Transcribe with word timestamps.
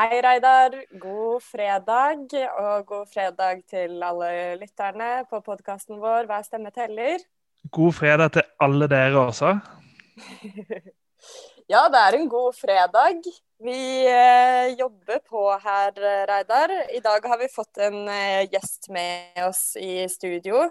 Hei, 0.00 0.22
Reidar. 0.24 0.72
God 0.96 1.42
fredag, 1.44 2.30
og 2.56 2.86
god 2.88 3.08
fredag 3.12 3.58
til 3.68 3.98
alle 4.00 4.30
lytterne 4.56 5.08
på 5.28 5.42
podkasten 5.44 5.98
vår 6.00 6.24
Hver 6.30 6.46
stemme 6.46 6.70
teller. 6.72 7.20
God 7.68 7.92
fredag 7.98 8.30
til 8.32 8.46
alle 8.64 8.88
dere 8.88 9.20
også. 9.20 9.50
ja, 11.74 11.82
det 11.92 12.00
er 12.00 12.16
en 12.16 12.30
god 12.32 12.56
fredag. 12.56 13.28
Vi 13.60 13.82
eh, 14.08 14.72
jobber 14.80 15.20
på 15.28 15.44
her, 15.66 15.92
Reidar. 16.32 16.72
I 16.96 17.04
dag 17.04 17.28
har 17.28 17.42
vi 17.42 17.52
fått 17.52 17.84
en 17.84 18.08
eh, 18.08 18.48
gjest 18.48 18.88
med 18.88 19.44
oss 19.50 19.74
i 19.76 20.06
studio. 20.08 20.70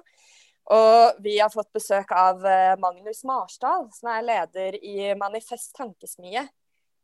Og 0.74 1.22
vi 1.22 1.38
har 1.38 1.54
fått 1.54 1.70
besøk 1.78 2.18
av 2.18 2.42
eh, 2.42 2.74
Magnus 2.82 3.22
Marsdal, 3.30 3.92
som 3.94 4.10
er 4.10 4.26
leder 4.26 4.82
i 4.82 5.14
Manifest 5.22 5.76
Tankesmie. 5.78 6.48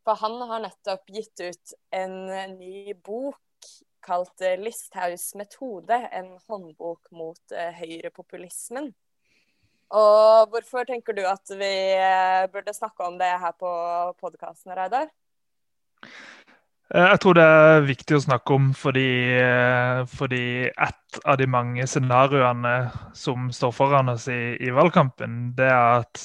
For 0.06 0.14
han 0.22 0.38
har 0.46 0.62
nettopp 0.62 1.08
gitt 1.10 1.40
ut 1.42 1.72
en 1.90 2.14
ny 2.60 2.94
bok 2.94 3.42
kalt 4.06 4.40
eh, 4.40 4.54
'Listhaugs 4.60 5.34
metode', 5.34 5.98
en 6.12 6.36
håndbok 6.46 7.10
mot 7.10 7.42
uh, 7.50 7.72
høyrepopulismen. 7.74 8.92
Og 9.90 10.50
hvorfor 10.50 10.86
tenker 10.86 11.14
du 11.14 11.24
at 11.26 11.50
vi 11.58 11.72
uh, 11.98 12.46
burde 12.52 12.74
snakke 12.74 13.06
om 13.06 13.18
det 13.18 13.32
her 13.42 13.54
på 13.58 13.72
podkasten, 14.20 14.74
Reidar? 14.78 15.10
Jeg 16.86 17.18
tror 17.18 17.34
det 17.34 17.42
er 17.42 17.80
viktig 17.82 18.14
å 18.14 18.22
snakke 18.22 18.54
om 18.54 18.68
fordi, 18.78 19.08
fordi 20.06 20.68
et 20.70 21.16
av 21.26 21.34
de 21.40 21.48
mange 21.50 21.82
scenarioene 21.90 22.74
som 23.10 23.48
står 23.50 23.72
foran 23.74 24.12
oss 24.12 24.28
i, 24.30 24.54
i 24.62 24.70
valgkampen, 24.70 25.56
det 25.58 25.66
er 25.66 26.04
at 26.04 26.22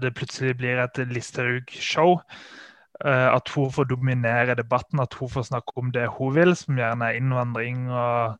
det 0.00 0.14
plutselig 0.16 0.54
blir 0.62 0.80
et 0.80 1.02
Listhaug-show 1.12 2.16
Eh, 2.16 2.67
at 3.06 3.48
hun 3.54 3.70
får 3.72 3.84
dominere 3.92 4.56
debatten, 4.58 5.00
at 5.00 5.14
hun 5.14 5.30
får 5.30 5.48
snakke 5.52 5.76
om 5.78 5.92
det 5.94 6.08
hun 6.18 6.34
vil, 6.34 6.56
som 6.56 6.78
gjerne 6.78 7.06
er 7.06 7.18
innvandring 7.20 7.86
og, 7.94 8.38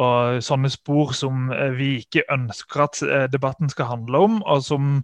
og 0.00 0.40
sånne 0.44 0.70
spor 0.72 1.12
som 1.16 1.50
eh, 1.52 1.74
vi 1.76 1.90
ikke 2.00 2.24
ønsker 2.32 2.86
at 2.86 3.02
eh, 3.04 3.26
debatten 3.32 3.72
skal 3.72 3.90
handle 3.90 4.24
om, 4.28 4.40
og 4.42 4.64
som 4.64 4.94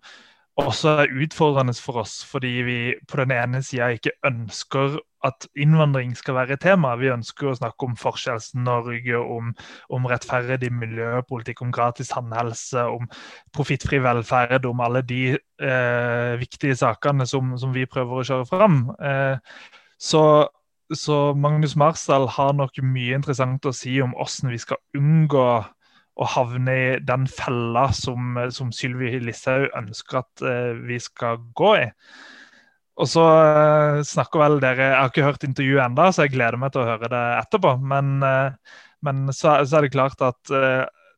også 0.58 0.94
er 1.02 1.12
utfordrende 1.22 1.74
for 1.78 2.02
oss, 2.02 2.24
fordi 2.26 2.50
vi 2.66 2.78
på 3.08 3.20
den 3.20 3.32
ene 3.34 3.62
sida 3.62 3.92
ikke 3.94 4.16
ønsker 4.26 4.98
at 5.26 5.46
innvandring 5.58 6.16
skal 6.16 6.34
være 6.34 6.56
et 6.56 6.62
tema. 6.62 6.94
Vi 6.98 7.10
ønsker 7.10 7.50
å 7.50 7.56
snakke 7.58 7.86
om 7.86 7.96
Forskjells-Norge, 7.98 9.18
om, 9.18 9.52
om, 9.94 10.06
rettferdig 10.10 10.70
miljøpolitikk, 10.74 11.62
om 11.62 11.72
gratis 11.74 12.12
tannhelse, 12.12 12.84
om 12.86 13.08
profittfri 13.54 14.00
velferd, 14.02 14.66
om 14.68 14.82
alle 14.84 15.02
de 15.06 15.22
eh, 15.34 16.34
viktige 16.38 16.78
sakene 16.78 17.26
som, 17.26 17.56
som, 17.58 17.74
vi 17.74 17.86
prøver 17.90 18.20
å 18.20 18.28
kjøre 18.30 18.50
fram. 18.50 18.78
Eh, 19.02 19.66
så, 19.98 20.22
så, 20.94 21.18
Magnus 21.34 21.74
Marsdal 21.78 22.28
har 22.38 22.54
nok 22.58 22.78
mye 22.82 23.18
interessant 23.18 23.66
å 23.66 23.74
si 23.74 23.98
om 24.02 24.14
hvordan 24.14 24.54
vi 24.54 24.62
skal 24.62 24.82
unngå 24.98 25.48
å 26.18 26.26
havne 26.26 26.74
i 26.74 26.88
den 27.06 27.28
fella 27.30 27.88
som, 27.94 28.38
som 28.54 28.72
Sylvi 28.74 29.18
Listhaug 29.22 29.68
ønsker 29.78 30.20
at 30.22 30.42
eh, 30.42 30.74
vi 30.88 30.98
skal 31.02 31.40
gå 31.58 31.72
i. 31.78 31.86
Og 32.98 33.06
så 33.06 33.22
uh, 33.22 34.00
snakker 34.02 34.40
vel 34.42 34.56
dere 34.58 34.88
Jeg 34.88 34.96
har 34.96 35.10
ikke 35.12 35.26
hørt 35.28 35.44
intervjuet 35.46 35.84
ennå, 35.84 36.08
så 36.10 36.24
jeg 36.26 36.32
gleder 36.34 36.58
meg 36.58 36.72
til 36.74 36.82
å 36.82 36.88
høre 36.88 37.10
det 37.12 37.24
etterpå. 37.44 37.76
Men, 37.92 38.16
uh, 38.26 38.80
men 39.06 39.28
så, 39.30 39.60
så, 39.62 39.78
er 39.78 39.86
det 39.86 39.92
klart 39.94 40.24
at 40.26 40.50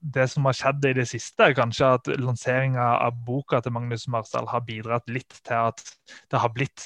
det 0.00 0.26
som 0.32 0.44
har 0.48 0.56
skjedd 0.56 0.84
i 0.90 0.92
det 0.96 1.06
siste, 1.08 1.46
er 1.46 1.56
kanskje 1.56 1.88
at 1.96 2.10
lanseringa 2.20 2.84
av 3.06 3.16
boka 3.24 3.62
til 3.64 3.72
Magnus 3.72 4.04
Marsdal 4.12 4.48
har 4.52 4.64
bidratt 4.68 5.08
litt 5.12 5.40
til 5.40 5.70
at 5.72 5.80
det 6.32 6.40
har 6.40 6.52
blitt 6.52 6.84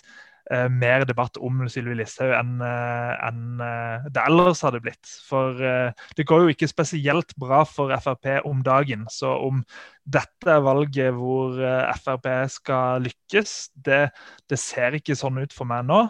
eh, 0.52 0.66
mer 0.68 1.04
debatt 1.08 1.38
om 1.42 1.62
Sylvi 1.70 1.96
Listhaug 1.98 2.34
enn 2.36 2.58
eh, 2.64 3.12
en, 3.28 3.60
eh, 3.64 4.08
det 4.12 4.24
ellers 4.24 4.62
hadde 4.66 4.82
blitt. 4.84 5.12
For 5.28 5.60
eh, 5.62 6.04
det 6.18 6.26
går 6.28 6.44
jo 6.44 6.54
ikke 6.54 6.70
spesielt 6.70 7.34
bra 7.40 7.62
for 7.68 7.94
Frp 8.04 8.30
om 8.48 8.64
dagen. 8.66 9.06
Så 9.12 9.30
om 9.46 9.62
dette 10.04 10.50
er 10.50 10.64
valget 10.64 11.16
hvor 11.16 11.56
Frp 12.02 12.28
skal 12.52 13.04
lykkes, 13.06 13.56
det, 13.86 14.02
det, 14.50 14.60
ser 14.60 14.98
ikke 14.98 15.16
sånn 15.16 15.40
ut 15.40 15.54
for 15.56 15.68
meg 15.68 15.86
nå. 15.88 16.02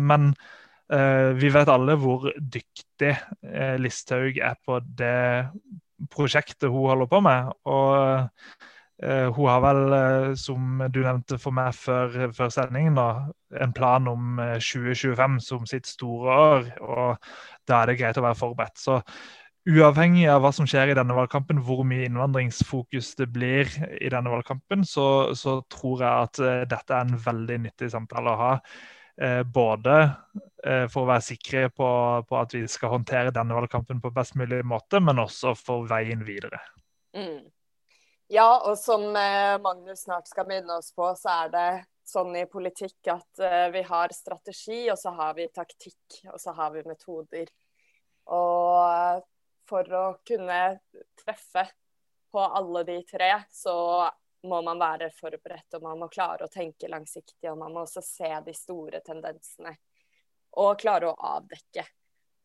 Men 0.00 0.32
vi 1.36 1.50
vet 1.52 1.68
alle 1.70 1.94
hvor 2.00 2.24
dyktig 2.34 3.12
Listhaug 3.78 4.40
er 4.40 4.56
på 4.64 4.80
det 4.98 5.52
prosjektet 6.10 6.70
hun 6.72 6.88
holder 6.88 7.10
på 7.10 7.20
med. 7.24 7.52
og 7.68 8.64
hun 9.32 9.48
har 9.48 9.60
vel, 9.64 9.82
uh, 9.92 10.34
som 10.36 10.80
du 10.92 11.00
nevnte 11.00 11.38
for 11.40 11.56
meg 11.56 11.72
før, 11.72 12.30
før 12.36 12.50
sendingen, 12.52 12.98
da, 12.98 13.30
en 13.64 13.72
plan 13.72 14.08
om 14.10 14.40
uh, 14.40 14.56
eh, 14.58 14.60
2025 14.60 15.38
som 15.44 15.68
sitt 15.68 15.88
store 15.88 16.34
år. 16.36 16.66
og 16.84 17.30
Da 17.68 17.80
er 17.80 17.90
det 17.90 18.00
greit 18.00 18.18
å 18.20 18.24
være 18.26 18.36
forberedt. 18.36 18.76
Så 18.80 18.98
uavhengig 19.70 20.26
av 20.28 20.42
hva 20.44 20.50
som 20.52 20.68
skjer 20.68 20.92
i 20.92 20.96
denne 20.98 21.16
valgkampen, 21.16 21.62
hvor 21.64 21.80
mye 21.88 22.10
innvandringsfokus 22.10 23.14
det 23.20 23.28
blir 23.32 23.70
i 24.00 24.10
denne 24.12 24.32
valgkampen, 24.32 24.84
så, 24.88 25.32
så 25.36 25.60
tror 25.72 26.04
jeg 26.04 26.26
at 26.26 26.68
dette 26.68 26.96
er 26.96 27.06
en 27.06 27.20
veldig 27.24 27.58
nyttig 27.68 27.90
samtale 27.92 28.32
å 28.32 28.40
ha. 28.40 28.54
både 29.44 29.96
for 30.88 31.02
å 31.02 31.10
være 31.10 31.26
sikre 31.26 31.68
på, 31.68 31.90
på, 32.24 32.40
at 32.40 32.56
vi 32.56 32.64
skal 32.72 32.94
håndtere 32.96 33.36
denne 33.36 33.56
valgkampen 33.56 34.00
på 34.00 34.12
best 34.16 34.34
mulig 34.40 34.62
måte, 34.64 35.00
men 35.00 35.20
også 35.20 35.52
for 35.60 35.84
veien 35.88 36.24
videre. 36.24 36.62
Mm. 37.12 37.44
Ja, 38.30 38.62
og 38.62 38.78
som 38.78 39.16
eh, 39.16 39.56
Magnus 39.58 40.04
snart 40.04 40.28
skal 40.30 40.46
minne 40.46 40.76
oss 40.78 40.92
på, 40.94 41.02
så 41.18 41.32
er 41.32 41.48
det 41.50 41.70
sånn 42.06 42.36
i 42.38 42.44
politikk 42.46 43.08
at 43.10 43.40
uh, 43.42 43.66
vi 43.74 43.80
har 43.86 44.12
strategi, 44.14 44.84
og 44.92 44.98
så 44.98 45.10
har 45.18 45.32
vi 45.34 45.48
taktikk, 45.50 46.20
og 46.30 46.36
så 46.38 46.54
har 46.54 46.70
vi 46.70 46.84
metoder. 46.86 47.50
Og 48.30 48.76
uh, 48.86 49.18
for 49.66 49.96
å 49.98 50.04
kunne 50.26 50.60
treffe 51.18 51.64
på 52.30 52.44
alle 52.44 52.84
de 52.86 52.96
tre, 53.08 53.32
så 53.50 53.74
må 54.46 54.60
man 54.62 54.78
være 54.78 55.08
forberedt, 55.16 55.74
og 55.78 55.86
man 55.88 55.98
må 56.04 56.08
klare 56.12 56.46
å 56.46 56.52
tenke 56.52 56.90
langsiktig, 56.90 57.50
og 57.50 57.58
man 57.58 57.74
må 57.74 57.82
også 57.82 58.02
se 58.06 58.30
de 58.46 58.54
store 58.54 59.02
tendensene. 59.06 59.74
Og 60.62 60.78
klare 60.78 61.10
å 61.10 61.18
avdekke 61.34 61.82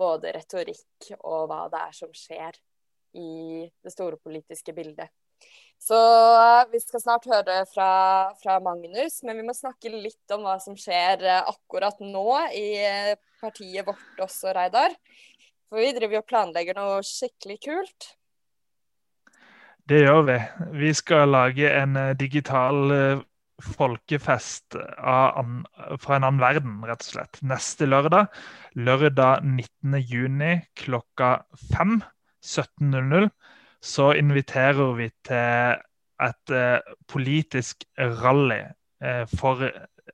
både 0.01 0.33
retorikk 0.33 1.11
og 1.19 1.45
hva 1.53 1.67
det 1.69 1.83
er 1.91 1.93
som 2.01 2.17
skjer 2.25 2.57
i 3.21 3.69
det 3.69 3.93
store 3.93 4.17
politiske 4.17 4.73
bildet. 4.73 5.13
Så 5.81 5.97
eh, 6.39 6.65
vi 6.71 6.79
skal 6.81 7.01
snart 7.03 7.27
høre 7.29 7.59
fra, 7.69 7.89
fra, 8.41 8.57
Magnus, 8.63 9.19
men 9.25 9.37
vi 9.39 9.45
må 9.45 9.53
snakke 9.55 9.91
litt 9.91 10.33
om 10.33 10.45
hva 10.47 10.57
som 10.63 10.77
skjer 10.79 11.25
eh, 11.25 11.51
akkurat 11.51 11.99
nå 12.01 12.27
i 12.57 12.67
eh, 12.81 13.13
partiet 13.41 13.85
vårt 13.87 14.23
også, 14.25 14.53
Reidar. 14.55 14.95
For 15.69 15.81
vi 15.81 15.93
driver 15.97 16.21
og 16.21 16.29
planlegger 16.29 16.77
noe 16.79 16.99
skikkelig 17.05 17.59
kult. 17.67 18.11
Det 19.85 20.01
gjør 20.01 20.23
vi. 20.25 20.39
Vi 20.81 20.91
skal 20.97 21.29
lage 21.29 21.69
en 21.69 21.97
digital 22.17 23.21
folkefest 23.61 24.73
an, 24.97 25.59
fra 26.01 26.17
en 26.17 26.25
annen 26.25 26.41
verden, 26.41 26.79
rett 26.85 27.05
og 27.05 27.11
slett. 27.11 27.41
Neste 27.45 27.85
lørdag. 27.85 28.33
Lørdag 28.73 29.45
19.6 29.45 30.65
klokka 30.81 31.35
5. 31.75 31.99
17.00 32.45 33.29
så 33.85 34.11
inviterer 34.17 34.93
vi 34.97 35.09
til 35.27 35.75
et 36.25 36.53
eh, 36.53 36.79
politisk 37.07 37.83
rally 37.97 38.63
eh, 39.03 39.25
for 39.37 39.61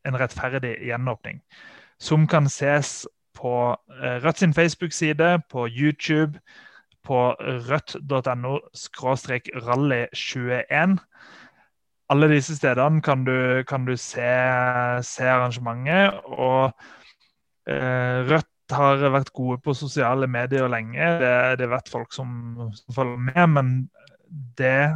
en 0.06 0.20
rettferdig 0.20 0.76
gjenåpning. 0.82 1.40
Som 2.00 2.28
kan 2.28 2.50
ses 2.50 3.08
på 3.38 3.76
eh, 4.02 4.18
Rødt 4.26 4.38
sin 4.40 4.54
Facebook-side, 4.54 5.42
på 5.50 5.68
YouTube, 5.68 6.40
på 7.04 7.32
rødt.no 7.40 8.58
rally21. 9.68 10.97
Alle 12.09 12.29
disse 12.29 12.58
stedene 12.58 13.02
kan 13.02 13.23
du, 13.26 13.64
kan 13.64 13.85
du 13.85 13.96
se, 13.96 14.32
se, 15.02 15.23
arrangementet. 15.23 16.20
Og 16.26 16.72
Rødt 17.68 18.51
har 18.76 19.02
vært 19.14 19.34
gode 19.35 19.59
på 19.64 19.76
sosiale 19.78 20.28
medier 20.32 20.70
lenge. 20.72 21.08
Det, 21.22 21.34
det 21.62 21.70
vet 21.72 21.91
folk 21.91 22.14
som, 22.16 22.32
som 22.76 22.96
følger 22.96 23.23
med. 23.32 23.41
Men 23.56 23.72
det, 24.59 24.94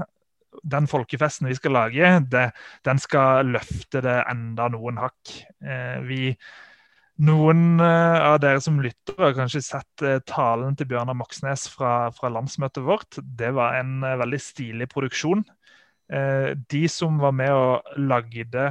den 0.64 0.88
folkefesten 0.90 1.50
vi 1.50 1.58
skal 1.58 1.76
lage, 1.76 2.14
det, 2.32 2.50
den 2.88 3.02
skal 3.02 3.52
løfte 3.56 4.04
det 4.06 4.20
enda 4.32 4.70
noen 4.74 5.02
hakk. 5.02 5.34
Eh, 5.64 6.00
vi, 6.08 6.22
noen 7.26 7.80
eh, 7.84 8.18
av 8.30 8.40
dere 8.44 8.64
som 8.64 8.82
lytter, 8.84 9.18
har 9.22 9.36
kanskje 9.38 9.64
sett 9.64 10.06
eh, 10.06 10.22
talen 10.28 10.76
til 10.76 10.90
Bjørnar 10.92 11.18
Moxnes 11.18 11.68
fra, 11.72 12.10
fra, 12.16 12.32
landsmøtet 12.34 12.84
vårt. 12.86 13.22
Det 13.22 13.54
var 13.56 13.80
en 13.80 14.02
eh, 14.04 14.18
veldig 14.24 14.42
stilig 14.42 14.90
produksjon. 14.92 15.46
Eh, 16.12 16.52
de 16.72 16.84
som 16.92 17.18
var 17.22 17.34
med 17.36 17.54
og 17.56 17.96
lagde 17.98 18.68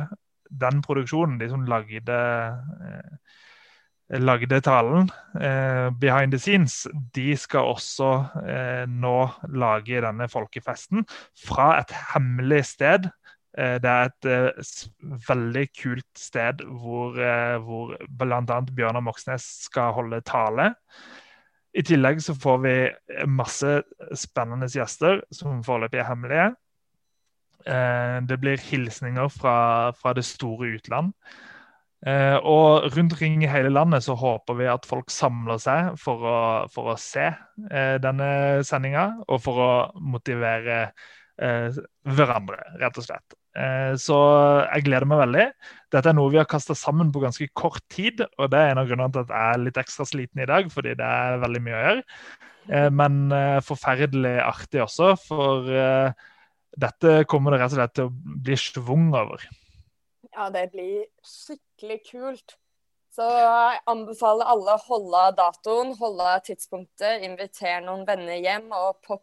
den 0.54 0.82
produksjonen, 0.84 1.38
de 1.40 1.48
som 1.50 1.64
lagde 1.66 2.18
eh, 2.18 3.40
lagde 4.08 4.60
talen, 4.60 5.08
eh, 5.40 5.88
behind 6.00 6.32
the 6.32 6.38
scenes, 6.38 6.86
de 7.14 7.32
skal 7.40 7.72
også 7.72 8.10
eh, 8.44 8.84
nå 8.90 9.18
lage 9.56 10.02
denne 10.04 10.28
folkefesten 10.28 11.06
fra 11.46 11.78
et 11.80 11.94
hemmelig 12.12 12.64
sted 12.74 13.08
Eh, 13.58 13.76
det 13.78 13.90
er 13.90 14.08
et 14.08 14.28
eh, 14.30 14.72
veldig 15.28 15.64
kult 15.78 16.18
sted 16.18 16.64
hvor, 16.66 17.18
eh, 17.22 17.56
hvor 17.62 17.94
bl.a. 18.08 18.58
Bjørnar 18.74 19.04
Moxnes 19.04 19.46
skal 19.68 19.94
holde 19.94 20.20
tale. 20.26 20.72
I 21.74 21.82
tillegg 21.86 22.20
så 22.22 22.34
får 22.38 22.58
vi 22.62 22.74
masse 23.30 23.80
spennende 24.18 24.68
gjester 24.70 25.22
som 25.34 25.62
foreløpig 25.66 25.98
er 25.98 26.06
hemmelige. 26.06 26.52
Det 27.64 28.36
blir 28.38 28.60
hilsninger 28.60 29.30
fra, 29.32 29.90
fra 29.96 30.12
det 30.14 30.22
store 30.28 30.68
utland. 30.76 31.14
Og 32.04 32.84
rundt 32.92 33.14
omkring 33.14 33.40
i 33.40 33.48
hele 33.48 33.70
landet 33.72 34.04
så 34.04 34.12
håper 34.20 34.58
vi 34.58 34.66
at 34.68 34.84
folk 34.84 35.08
samler 35.08 35.56
seg 35.62 35.94
for 35.96 36.26
å, 36.28 36.40
for 36.68 36.92
å 36.92 36.98
se 37.00 37.30
denne 38.04 38.26
sendinga, 38.68 39.06
og 39.24 39.40
for 39.40 39.62
å 39.64 39.70
motivere 39.96 40.82
hverandre, 41.38 42.60
rett 42.82 43.00
og 43.00 43.06
slett. 43.06 43.38
Eh, 43.54 43.94
så 44.00 44.16
jeg 44.66 44.84
gleder 44.88 45.06
meg 45.06 45.20
veldig. 45.22 45.44
Dette 45.94 46.10
er 46.10 46.16
noe 46.18 46.32
vi 46.32 46.40
har 46.40 46.48
kasta 46.50 46.74
sammen 46.78 47.12
på 47.14 47.22
ganske 47.22 47.46
kort 47.56 47.84
tid. 47.92 48.24
Og 48.38 48.50
det 48.50 48.60
er 48.60 48.72
en 48.72 48.82
av 48.82 48.90
grunnene 48.90 49.14
til 49.14 49.24
at 49.24 49.34
jeg 49.34 49.54
er 49.54 49.62
litt 49.62 49.80
ekstra 49.80 50.06
sliten 50.08 50.42
i 50.42 50.48
dag, 50.50 50.70
fordi 50.74 50.96
det 50.98 51.10
er 51.18 51.42
veldig 51.44 51.64
mye 51.64 51.76
å 51.76 51.82
gjøre. 51.84 52.06
Eh, 52.68 52.88
men 53.02 53.20
eh, 53.36 53.58
forferdelig 53.64 54.36
artig 54.44 54.82
også, 54.84 55.14
for 55.28 55.70
dette 56.74 57.18
kommer 57.30 57.54
det 57.54 57.60
rett 57.62 57.76
og 57.76 57.78
slett 57.78 57.92
til 57.94 58.08
å 58.08 58.40
bli 58.48 58.56
schwung 58.58 59.12
over. 59.14 59.44
Ja, 60.34 60.50
det 60.50 60.68
blir 60.74 61.04
skikkelig 61.22 62.00
kult. 62.10 62.56
Så 63.14 63.26
jeg 63.30 63.78
anbefaler 63.86 64.48
alle 64.50 64.74
å 64.74 64.82
holde 64.88 65.20
datoen, 65.38 65.92
holde 66.00 66.32
tidspunktet, 66.48 67.22
invitere 67.22 67.78
noen 67.84 68.02
venner 68.08 68.40
hjem 68.42 68.72
og 68.74 68.98
pop 69.06 69.22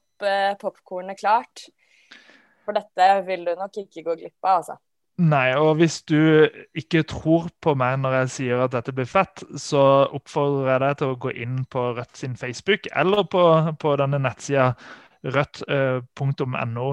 popkornet 0.62 1.20
klart. 1.20 1.66
For 2.66 2.78
dette 2.78 3.08
vil 3.26 3.46
du 3.48 3.56
nok 3.58 3.78
ikke 3.84 4.04
gå 4.06 4.16
glipp 4.20 4.46
av, 4.46 4.62
altså. 4.62 4.78
Nei, 5.22 5.52
og 5.60 5.76
hvis 5.78 6.00
du 6.10 6.48
ikke 6.78 7.04
tror 7.10 7.50
på 7.62 7.76
meg 7.78 8.00
når 8.02 8.16
jeg 8.22 8.32
sier 8.36 8.64
at 8.64 8.74
dette 8.74 8.94
blir 8.96 9.10
fett, 9.10 9.44
så 9.60 10.08
oppfordrer 10.10 10.72
jeg 10.72 10.82
deg 10.86 10.98
til 11.02 11.12
å 11.12 11.20
gå 11.26 11.34
inn 11.44 11.60
på 11.70 11.84
Rødt 11.98 12.18
sin 12.18 12.38
Facebook 12.40 12.88
eller 12.96 13.28
på, 13.30 13.44
på 13.82 13.96
denne 14.02 14.22
nettsida 14.24 14.72
rødt.no 15.22 16.88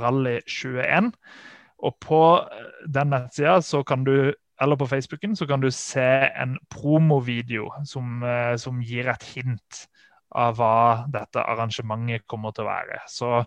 rally21. 0.00 1.12
Og 1.80 1.96
på 2.02 2.22
den 2.86 3.12
nettsida 3.14 3.58
så 3.64 3.82
kan 3.86 4.04
du 4.06 4.32
eller 4.60 4.76
på 4.76 4.90
Facebooken 4.90 5.32
så 5.38 5.46
kan 5.48 5.62
du 5.62 5.70
se 5.72 6.04
en 6.36 6.58
promovideo 6.68 7.70
som, 7.88 8.18
eh, 8.22 8.56
som 8.60 8.82
gir 8.84 9.08
et 9.08 9.22
hint 9.32 9.86
av 10.36 10.58
hva 10.58 11.06
dette 11.08 11.40
arrangementet 11.40 12.26
kommer 12.28 12.52
til 12.52 12.66
å 12.66 12.68
være. 12.68 12.98
Så 13.08 13.40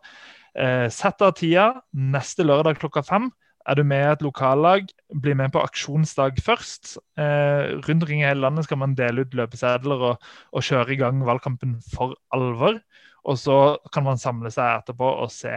Eh, 0.54 0.90
sett 0.94 1.22
av 1.26 1.34
tida 1.38 1.72
neste 1.98 2.46
lørdag 2.46 2.78
klokka 2.82 3.04
fem. 3.06 3.32
Er 3.66 3.80
du 3.80 3.84
med 3.88 4.04
i 4.04 4.12
et 4.12 4.24
lokallag, 4.26 4.90
bli 5.24 5.34
med 5.40 5.54
på 5.54 5.62
aksjonsdag 5.64 6.38
først. 6.44 6.98
Eh, 7.18 7.80
rundt 7.88 8.04
omkring 8.04 8.22
i 8.22 8.28
hele 8.28 8.44
landet 8.44 8.68
skal 8.68 8.82
man 8.82 8.96
dele 8.96 9.24
ut 9.24 9.38
løpesedler 9.40 10.04
og, 10.12 10.28
og, 10.52 10.66
kjøre 10.68 10.94
i 10.94 11.00
gang 11.00 11.24
valgkampen 11.26 11.78
for 11.94 12.18
alvor. 12.36 12.82
Og 13.24 13.40
så 13.40 13.78
kan 13.94 14.04
man 14.04 14.20
samle 14.20 14.52
seg 14.52 14.82
etterpå 14.82 15.14
og 15.24 15.32
se 15.32 15.56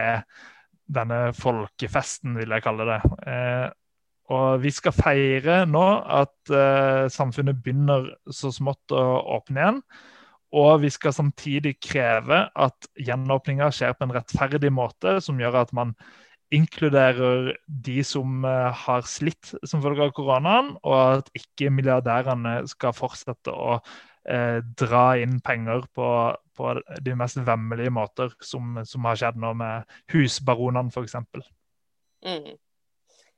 denne 0.87 1.31
folkefesten, 1.35 2.37
vil 2.39 2.55
jeg 2.55 2.63
kalle 2.65 2.87
det. 2.89 3.01
Eh, 3.27 3.67
og 4.35 4.59
vi 4.59 4.71
skal 4.75 4.95
feire 4.95 5.61
nå 5.69 5.85
at 6.19 6.51
eh, 6.51 7.07
samfunnet 7.11 7.59
begynner 7.63 8.09
så 8.33 8.51
smått 8.51 8.95
å 8.95 9.03
åpne 9.37 9.61
igjen. 9.61 9.81
Og 10.57 10.81
vi 10.83 10.91
skal 10.91 11.15
samtidig 11.15 11.75
kreve 11.83 12.45
at 12.55 12.87
gjenåpninga 13.03 13.67
skjer 13.75 13.95
på 13.95 14.07
en 14.07 14.15
rettferdig 14.15 14.71
måte, 14.71 15.17
som 15.23 15.39
gjør 15.39 15.61
at 15.63 15.73
man 15.75 15.93
inkluderer 16.55 17.53
de 17.67 18.01
som 18.07 18.45
eh, 18.47 18.83
har 18.85 19.07
slitt 19.07 19.53
som 19.67 19.83
følge 19.83 20.07
av 20.07 20.13
koronaen, 20.15 20.75
og 20.83 21.21
at 21.21 21.31
ikke 21.35 21.71
milliardærene 21.75 22.61
skal 22.71 22.95
fortsette 22.95 23.51
å 23.51 23.79
eh, 24.27 24.59
dra 24.79 25.07
inn 25.19 25.41
penger 25.43 25.87
på, 25.95 26.07
på, 26.57 26.73
de 27.05 27.15
mest 27.17 27.39
vemmelige 27.47 27.93
måter, 27.93 28.33
som, 28.43 28.79
som 28.85 29.07
har 29.07 29.19
skjedd 29.19 29.39
nå 29.41 29.53
med 29.57 29.97
husbaronene 30.13 30.91
f.eks. 30.93 31.17
Mm. 32.25 32.55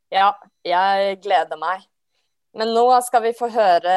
Ja, 0.09 0.31
jeg 0.65 1.19
gleder 1.23 1.59
meg. 1.61 1.85
Men 2.57 2.71
nå 2.73 2.87
skal 3.05 3.27
vi 3.27 3.35
få 3.37 3.51
høre 3.53 3.93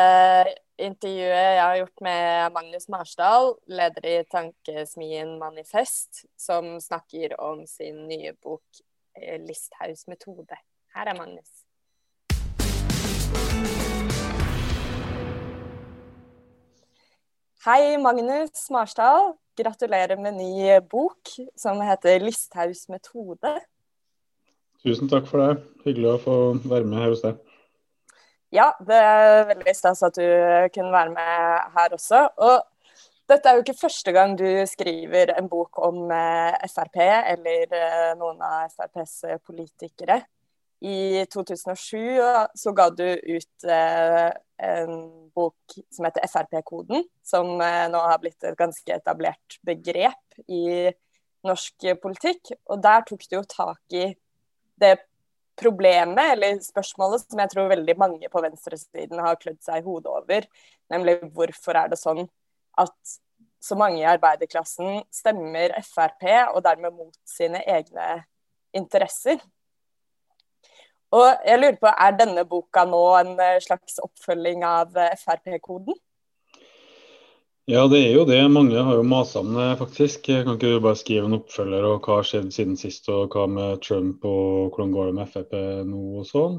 intervjuet 0.83 1.57
jeg 1.57 1.63
har 1.63 1.79
gjort 1.79 2.03
med 2.05 2.55
Magnus 2.57 2.89
Marsdal, 2.93 3.55
leder 3.71 4.09
i 4.09 4.17
tankesmien 4.29 5.37
Manifest, 5.41 6.25
som 6.37 6.75
snakker 6.83 7.37
om 7.41 7.65
sin 7.71 8.05
nye 8.09 8.35
bok 8.43 8.83
eh, 9.17 9.39
'Listhaus 9.41 10.05
metode'. 10.11 10.59
Her 10.93 11.13
er 11.13 11.17
Magnus. 11.17 11.62
Hei, 17.63 17.95
Magnus 17.97 18.65
Marsdal. 18.75 19.37
Gratulerer 19.55 20.19
med 20.19 20.35
ny 20.35 20.81
bok 20.91 21.31
som 21.55 21.79
heter 21.79 22.19
'Listhaus 22.19 22.89
metode'. 22.91 23.53
Tusen 24.83 25.07
takk 25.07 25.29
for 25.31 25.39
det. 25.39 25.63
Hyggelig 25.85 26.09
å 26.11 26.23
få 26.25 26.35
være 26.59 26.89
med 26.91 26.99
her 26.99 27.13
hos 27.13 27.23
deg. 27.23 27.39
Ja, 28.51 28.73
det 28.83 28.99
er 28.99 29.47
veldig 29.53 29.77
stas 29.79 30.03
at 30.03 30.19
du 30.19 30.27
kunne 30.75 30.91
være 30.91 31.15
med 31.15 31.71
her 31.77 31.95
også. 31.95 32.25
Og 32.37 32.67
dette 33.31 33.49
er 33.49 33.55
jo 33.55 33.63
ikke 33.63 33.79
første 33.85 34.11
gang 34.11 34.35
du 34.35 34.67
skriver 34.67 35.31
en 35.39 35.49
bok 35.49 35.79
om 35.79 36.11
eh, 36.11 36.67
Frp 36.67 36.99
eller 36.99 37.79
eh, 37.79 38.13
noen 38.19 38.43
av 38.43 38.75
FrPs 38.75 39.39
politikere. 39.47 40.19
I 40.83 41.23
2007 41.31 42.57
så 42.59 42.73
ga 42.75 42.89
du 42.91 43.07
ut 43.07 43.67
en 43.69 44.95
bok 45.35 45.77
som 45.95 46.09
heter 46.09 46.27
Frp-koden, 46.27 47.05
som 47.23 47.55
nå 47.55 48.03
har 48.03 48.19
blitt 48.23 48.43
et 48.43 48.59
ganske 48.59 48.97
etablert 48.97 49.59
begrep 49.63 50.43
i 50.51 50.91
norsk 51.47 51.87
politikk. 52.03 52.53
Og 52.67 52.83
der 52.83 53.07
tok 53.07 53.23
du 53.29 53.39
jo 53.39 53.45
tak 53.47 53.95
i 53.95 54.09
det 54.83 54.97
problemet, 55.59 56.35
eller 56.35 56.59
spørsmålet, 56.65 57.29
som 57.29 57.39
jeg 57.45 57.53
tror 57.53 57.71
veldig 57.71 57.97
mange 58.01 58.31
på 58.33 58.43
venstresiden 58.43 59.23
har 59.23 59.39
klødd 59.39 59.63
seg 59.63 59.83
i 59.83 59.87
hodet 59.87 60.11
over, 60.11 60.47
nemlig 60.91 61.19
hvorfor 61.31 61.79
er 61.79 61.93
det 61.93 62.01
sånn 62.01 62.25
at 62.81 63.19
så 63.63 63.77
mange 63.79 64.01
i 64.01 64.09
arbeiderklassen 64.09 65.05
stemmer 65.15 65.77
Frp, 65.87 66.27
og 66.57 66.63
dermed 66.67 66.97
mot 66.97 67.19
sine 67.29 67.63
egne 67.71 68.25
interesser. 68.75 69.39
Og 71.13 71.29
jeg 71.45 71.61
lurer 71.61 71.77
på, 71.81 71.91
Er 71.93 72.17
denne 72.17 72.47
boka 72.49 72.87
nå 72.89 73.03
en 73.19 73.37
slags 73.61 74.01
oppfølging 74.01 74.65
av 74.65 74.97
Frp-koden? 75.21 75.99
Ja, 77.71 77.85
det 77.87 78.01
er 78.03 78.17
jo 78.17 78.25
det. 78.27 78.41
Mange 78.51 78.81
har 78.83 78.97
jo 78.99 79.05
masa 79.07 79.39
om 79.39 79.53
det, 79.55 79.69
faktisk. 79.79 80.25
Kan 80.27 80.57
ikke 80.57 80.73
du 80.73 80.81
bare 80.83 80.99
skrive 80.99 81.29
en 81.29 81.37
oppfølger 81.37 81.85
og 81.87 82.03
hva 82.03 82.17
har 82.19 82.27
skjedd 82.27 82.49
siden 82.51 82.75
sist, 82.81 83.07
og 83.07 83.37
hva 83.37 83.45
med 83.47 83.85
Trump 83.85 84.25
og 84.27 84.75
hvordan 84.75 84.91
går 84.97 85.11
det 85.11 85.15
med 85.21 85.31
Frp 85.31 85.55
nå 85.87 86.01
og 86.19 86.27
sånn. 86.27 86.57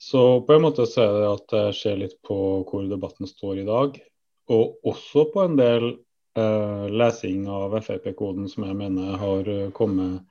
Så 0.00 0.22
på 0.48 0.56
en 0.56 0.64
måte 0.64 0.86
så 0.88 1.04
er 1.04 1.12
det 1.18 1.28
at 1.28 1.56
jeg 1.58 1.76
ser 1.76 2.00
litt 2.00 2.16
på 2.24 2.38
hvor 2.64 2.88
debatten 2.88 3.28
står 3.28 3.60
i 3.60 3.66
dag. 3.68 4.00
Og 4.48 4.88
også 4.94 5.26
på 5.34 5.44
en 5.44 5.60
del 5.60 5.86
eh, 5.92 6.86
lesing 6.88 7.44
av 7.52 7.76
Frp-koden 7.84 8.48
som 8.48 8.64
jeg 8.64 8.78
mener 8.80 9.20
har 9.20 9.52
kommet 9.76 10.24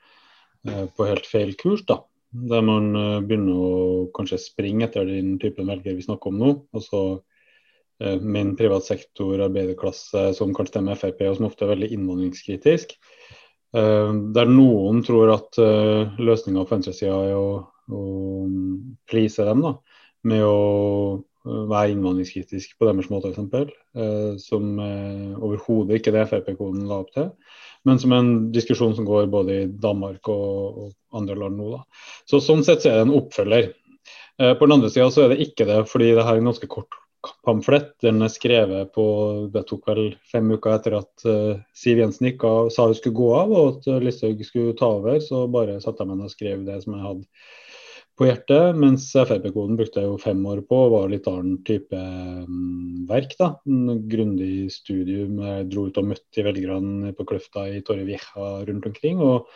eh, 0.66 0.88
på 0.90 1.06
helt 1.06 1.30
feil 1.30 1.54
kurs. 1.60 1.86
da. 1.86 2.02
Der 2.30 2.62
man 2.62 2.92
eh, 2.96 3.22
begynner 3.26 3.58
å 3.58 3.80
kanskje 4.16 4.42
springe 4.42 4.86
etter 4.86 5.08
den 5.10 5.38
typen 5.42 5.70
velgere 5.70 5.98
vi 5.98 6.06
snakker 6.06 6.34
om 6.34 6.40
nå. 6.42 6.54
og 6.74 6.86
så 6.86 7.04
Eh, 8.04 8.20
min 8.22 8.56
privat 8.56 8.86
sektor, 8.86 9.40
arbeiderklasse, 9.40 10.34
som 10.34 10.54
kan 10.56 10.68
stemme 10.70 10.96
Frp, 10.96 11.20
og 11.28 11.36
som 11.36 11.50
ofte 11.50 11.66
er 11.66 11.74
veldig 11.74 11.90
innvandringskritisk. 11.96 12.94
Eh, 13.76 14.12
der 14.36 14.52
noen 14.52 15.04
tror 15.06 15.34
at 15.36 15.60
eh, 15.60 16.20
løsninga 16.20 16.64
på 16.64 16.78
venstresida 16.78 17.18
er 17.28 17.36
å, 17.36 17.50
å 17.92 18.04
please 19.12 19.44
dem 19.44 19.66
da, 19.66 19.74
med 20.32 20.46
å 20.48 20.56
være 21.44 21.92
innvandringskritisk 21.96 22.78
på 22.80 22.88
deres 22.88 23.10
måte, 23.12 23.34
f.eks. 23.34 23.76
Som 24.44 24.74
overhodet 24.78 25.98
ikke 25.98 26.12
det 26.14 26.26
Frp-koden 26.30 26.84
la 26.88 27.00
opp 27.02 27.14
til. 27.16 27.30
Men 27.88 28.00
som 28.02 28.14
en 28.16 28.32
diskusjon 28.52 28.96
som 28.98 29.08
går 29.08 29.30
både 29.32 29.56
i 29.56 29.68
Danmark 29.72 30.28
og, 30.32 30.80
og 30.84 31.20
andre 31.20 31.38
land 31.40 31.60
nå. 31.60 31.70
Da. 31.78 32.08
Så 32.30 32.42
Sånn 32.44 32.66
sett 32.68 32.84
så 32.84 32.92
er 32.92 33.00
det 33.00 33.06
en 33.08 33.20
oppfølger. 33.22 33.70
På 34.40 34.68
den 34.68 34.78
andre 34.78 34.90
sida 34.92 35.10
så 35.12 35.26
er 35.26 35.34
det 35.34 35.44
ikke 35.44 35.66
det, 35.68 35.82
fordi 35.92 36.14
det 36.16 36.24
her 36.24 36.38
er 36.38 36.42
en 36.44 36.48
ganske 36.48 36.68
kort 36.72 36.96
pamflett. 37.46 37.94
Den 38.02 38.22
er 38.22 38.32
skrevet 38.32 38.94
på 38.96 39.06
Det 39.54 39.66
tok 39.68 39.88
vel 39.90 40.04
fem 40.32 40.52
uker 40.52 40.76
etter 40.76 41.00
at 41.02 41.26
uh, 41.28 41.60
Siv 41.76 42.00
Jensen 42.00 42.30
gikk 42.30 42.46
av, 42.48 42.70
sa 42.74 42.88
hun 42.88 42.98
skulle 42.98 43.20
gå 43.20 43.30
av 43.36 43.52
og 43.54 43.72
at 43.72 43.90
uh, 43.90 44.00
Listhaug 44.04 44.44
skulle 44.48 44.78
ta 44.80 44.92
over. 45.00 45.20
Så 45.24 45.46
bare 45.52 45.80
satte 45.84 46.04
jeg 46.04 46.12
meg 46.12 46.22
ned 46.22 46.30
og 46.30 46.36
skrev 46.36 46.64
det 46.68 46.80
som 46.86 46.96
jeg 46.96 47.06
hadde 47.08 47.28
på 48.20 48.28
hjertet. 48.28 48.78
Mens 48.78 49.08
Frp-koden 49.16 49.80
brukte 49.80 50.04
jeg 50.04 50.12
jo 50.12 50.20
fem 50.22 50.44
år 50.52 50.62
på 50.68 50.84
og 50.86 50.94
var 50.98 51.10
litt 51.14 51.28
annen 51.32 51.58
type 51.68 51.96
um, 51.96 53.08
verk. 53.10 53.34
da, 53.40 53.54
en 53.66 54.04
Grundig 54.12 54.70
studium. 54.76 55.40
Jeg 55.48 55.68
dro 55.72 55.88
ut 55.88 56.00
og 56.04 56.12
møtte 56.12 56.46
velgerne 56.46 57.16
på 57.16 57.26
Kløfta 57.32 57.70
i 57.72 57.82
Torre 57.88 58.04
Vieja 58.08 58.50
rundt 58.68 58.90
omkring. 58.92 59.24
og 59.24 59.48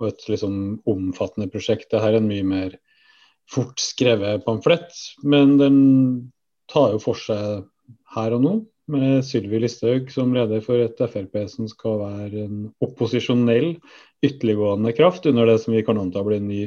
og 0.00 0.08
et 0.08 0.26
liksom 0.32 0.54
omfattende 0.88 1.50
prosjekt. 1.52 1.90
Det 1.92 2.00
her 2.00 2.16
er 2.16 2.22
en 2.22 2.28
mye 2.30 2.46
mer 2.46 2.76
fort 3.50 3.80
skrevet 3.82 4.44
pamflett, 4.46 4.94
men 5.26 5.56
den 5.60 5.78
tar 6.70 6.94
jo 6.94 7.00
for 7.02 7.18
seg 7.18 7.66
her 8.14 8.36
og 8.36 8.44
nå, 8.44 8.52
med 8.90 9.22
Sylvi 9.26 9.60
Listhaug 9.62 10.08
som 10.10 10.32
leder 10.34 10.62
for 10.64 10.82
et 10.82 10.98
Frp 10.98 11.36
som 11.50 11.68
skal 11.70 12.00
være 12.00 12.46
en 12.46 12.62
opposisjonell, 12.82 13.76
ytterliggående 14.24 14.94
kraft 14.96 15.28
under 15.30 15.46
det 15.46 15.60
som 15.62 15.76
vi 15.76 15.84
kan 15.86 16.00
anta 16.00 16.24
blir 16.26 16.40
en 16.40 16.50
ny 16.50 16.64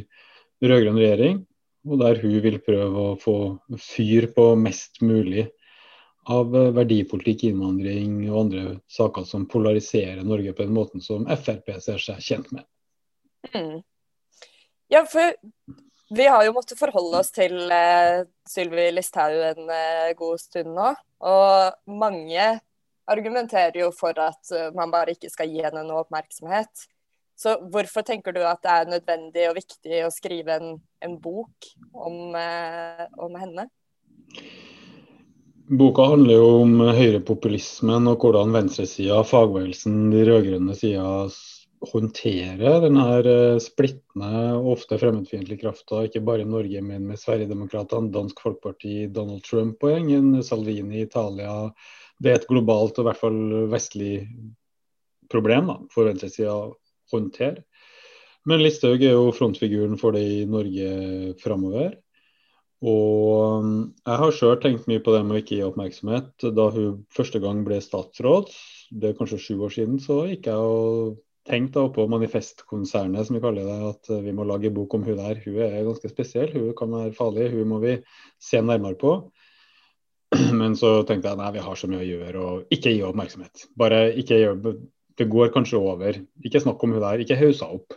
rød-grønn 0.64 1.00
regjering. 1.00 1.42
Og 1.84 2.00
der 2.00 2.22
hun 2.24 2.38
vil 2.44 2.62
prøve 2.64 3.06
å 3.12 3.18
få 3.20 3.36
fyr 3.82 4.30
på 4.36 4.54
mest 4.56 5.02
mulig 5.04 5.50
av 6.32 6.54
verdipolitikk, 6.54 7.50
innvandring 7.50 8.22
og 8.30 8.38
andre 8.46 8.66
saker 8.88 9.26
som 9.28 9.44
polariserer 9.52 10.24
Norge 10.24 10.54
på 10.56 10.64
den 10.64 10.76
måten 10.76 11.04
som 11.04 11.28
Frp 11.28 11.74
ser 11.84 12.00
seg 12.00 12.22
kjent 12.24 12.54
med. 12.56 12.64
Mm. 13.52 13.82
Ja, 14.88 15.04
for 15.10 15.36
vi 16.14 16.28
har 16.30 16.46
jo 16.46 16.54
måttet 16.56 16.80
forholde 16.80 17.20
oss 17.20 17.34
til 17.36 17.58
eh, 17.74 18.24
Sylvi 18.48 18.88
Listhaug 18.94 19.36
en 19.50 19.72
eh, 19.74 20.14
god 20.16 20.40
stund 20.40 20.72
nå. 20.78 20.94
Og 21.28 21.92
mange 22.00 22.48
argumenterer 23.10 23.82
jo 23.82 23.90
for 23.96 24.18
at 24.22 24.52
uh, 24.56 24.70
man 24.76 24.92
bare 24.92 25.16
ikke 25.16 25.32
skal 25.32 25.50
gi 25.52 25.64
henne 25.66 25.84
noe 25.88 26.04
oppmerksomhet. 26.06 26.86
Så 27.40 27.56
hvorfor 27.74 28.06
tenker 28.06 28.36
du 28.36 28.42
at 28.46 28.62
det 28.64 28.74
er 28.74 28.92
nødvendig 28.92 29.48
og 29.50 29.58
viktig 29.58 30.04
å 30.06 30.12
skrive 30.14 30.60
en, 30.60 30.76
en 31.04 31.16
bok 31.22 31.72
om, 31.92 32.36
om 32.36 33.40
henne? 33.42 33.68
Boka 35.74 36.06
handler 36.12 36.36
jo 36.38 36.48
om 36.62 36.80
høyrepopulismen 36.94 38.12
og 38.12 38.24
hvordan 38.24 38.54
venstresida, 38.54 39.22
fagbevegelsen, 39.26 40.12
de 40.12 40.26
rød-grønne 40.28 40.76
sida 40.78 41.06
håndterer 41.92 42.82
denne 42.84 43.06
eh, 43.20 43.60
splittende 43.64 44.54
ofte 44.72 44.98
fremmedfiendtlige 45.02 45.64
krafta, 45.66 46.04
ikke 46.08 46.24
bare 46.26 46.46
i 46.46 46.50
Norge, 46.50 46.82
men 46.86 47.08
med 47.10 47.20
Sverigedemokraterna, 47.20 48.12
Dansk 48.14 48.44
Folkeparti, 48.44 49.08
Donald 49.16 49.44
Trump 49.48 49.84
og 49.84 49.96
gjengen, 49.96 50.38
Salvini 50.46 51.04
Italia. 51.04 51.56
Det 52.20 52.32
er 52.32 52.40
et 52.40 52.50
globalt 52.50 53.00
og 53.00 53.04
i 53.06 53.10
hvert 53.10 53.24
fall 53.24 53.42
vestlig 53.72 54.14
problem 55.32 55.72
da, 55.72 55.78
for 55.92 56.08
venstresida 56.08 56.56
håndtere. 57.14 57.64
Men 58.50 58.60
Listhaug 58.60 59.00
er 59.00 59.16
jo 59.16 59.32
frontfiguren 59.36 59.96
for 60.00 60.16
det 60.16 60.24
i 60.28 60.40
Norge 60.50 61.36
framover. 61.40 61.94
Og 62.84 63.60
um, 63.64 63.76
jeg 64.04 64.20
har 64.20 64.34
sjøl 64.36 64.58
tenkt 64.60 64.90
mye 64.92 65.02
på 65.04 65.14
det 65.16 65.22
med 65.24 65.38
å 65.38 65.40
ikke 65.40 65.56
gi 65.56 65.64
oppmerksomhet. 65.64 66.34
Da 66.56 66.66
hun 66.76 67.06
første 67.16 67.40
gang 67.44 67.62
ble 67.64 67.80
statsråd, 67.84 68.52
det 68.92 69.12
er 69.12 69.20
kanskje 69.20 69.40
sju 69.40 69.54
år 69.64 69.72
siden, 69.72 70.02
så 70.04 70.26
gikk 70.28 70.50
jeg 70.52 70.74
og 70.74 71.14
tenkt 71.48 71.76
på 71.96 72.08
Manifestkonsernet, 72.12 73.28
som 73.28 73.38
vi 73.38 73.44
kaller 73.44 73.68
det, 73.68 73.78
at 73.94 74.12
vi 74.24 74.36
må 74.36 74.46
lage 74.48 74.72
bok 74.76 74.96
om 74.96 75.08
hun 75.08 75.20
der. 75.20 75.40
Hun 75.44 75.62
er 75.64 75.80
ganske 75.88 76.12
spesiell, 76.12 76.52
hun 76.56 76.76
kan 76.78 76.92
være 76.92 77.16
farlig, 77.16 77.50
hun 77.56 77.72
må 77.72 77.80
vi 77.84 77.98
se 78.44 78.62
nærmere 78.64 79.00
på. 79.00 79.16
Men 80.60 80.76
så 80.80 81.02
tenkte 81.08 81.32
jeg 81.32 81.40
nei, 81.40 81.54
vi 81.56 81.64
har 81.64 81.80
så 81.80 81.88
mye 81.92 82.04
å 82.04 82.10
gjøre, 82.10 82.44
og 82.44 82.76
ikke 82.76 82.92
gi 82.92 83.04
oppmerksomhet. 83.08 83.68
Bare 83.80 84.06
ikke 84.20 84.40
gjør 84.44 84.60
Det 85.20 85.30
går 85.32 85.52
kanskje 85.54 85.82
over. 85.82 86.18
Ikke 86.46 86.62
snakk 86.64 86.84
om 86.84 86.96
hun 86.96 87.04
der, 87.04 87.22
ikke 87.24 87.38
haussa 87.40 87.70
opp. 87.76 87.96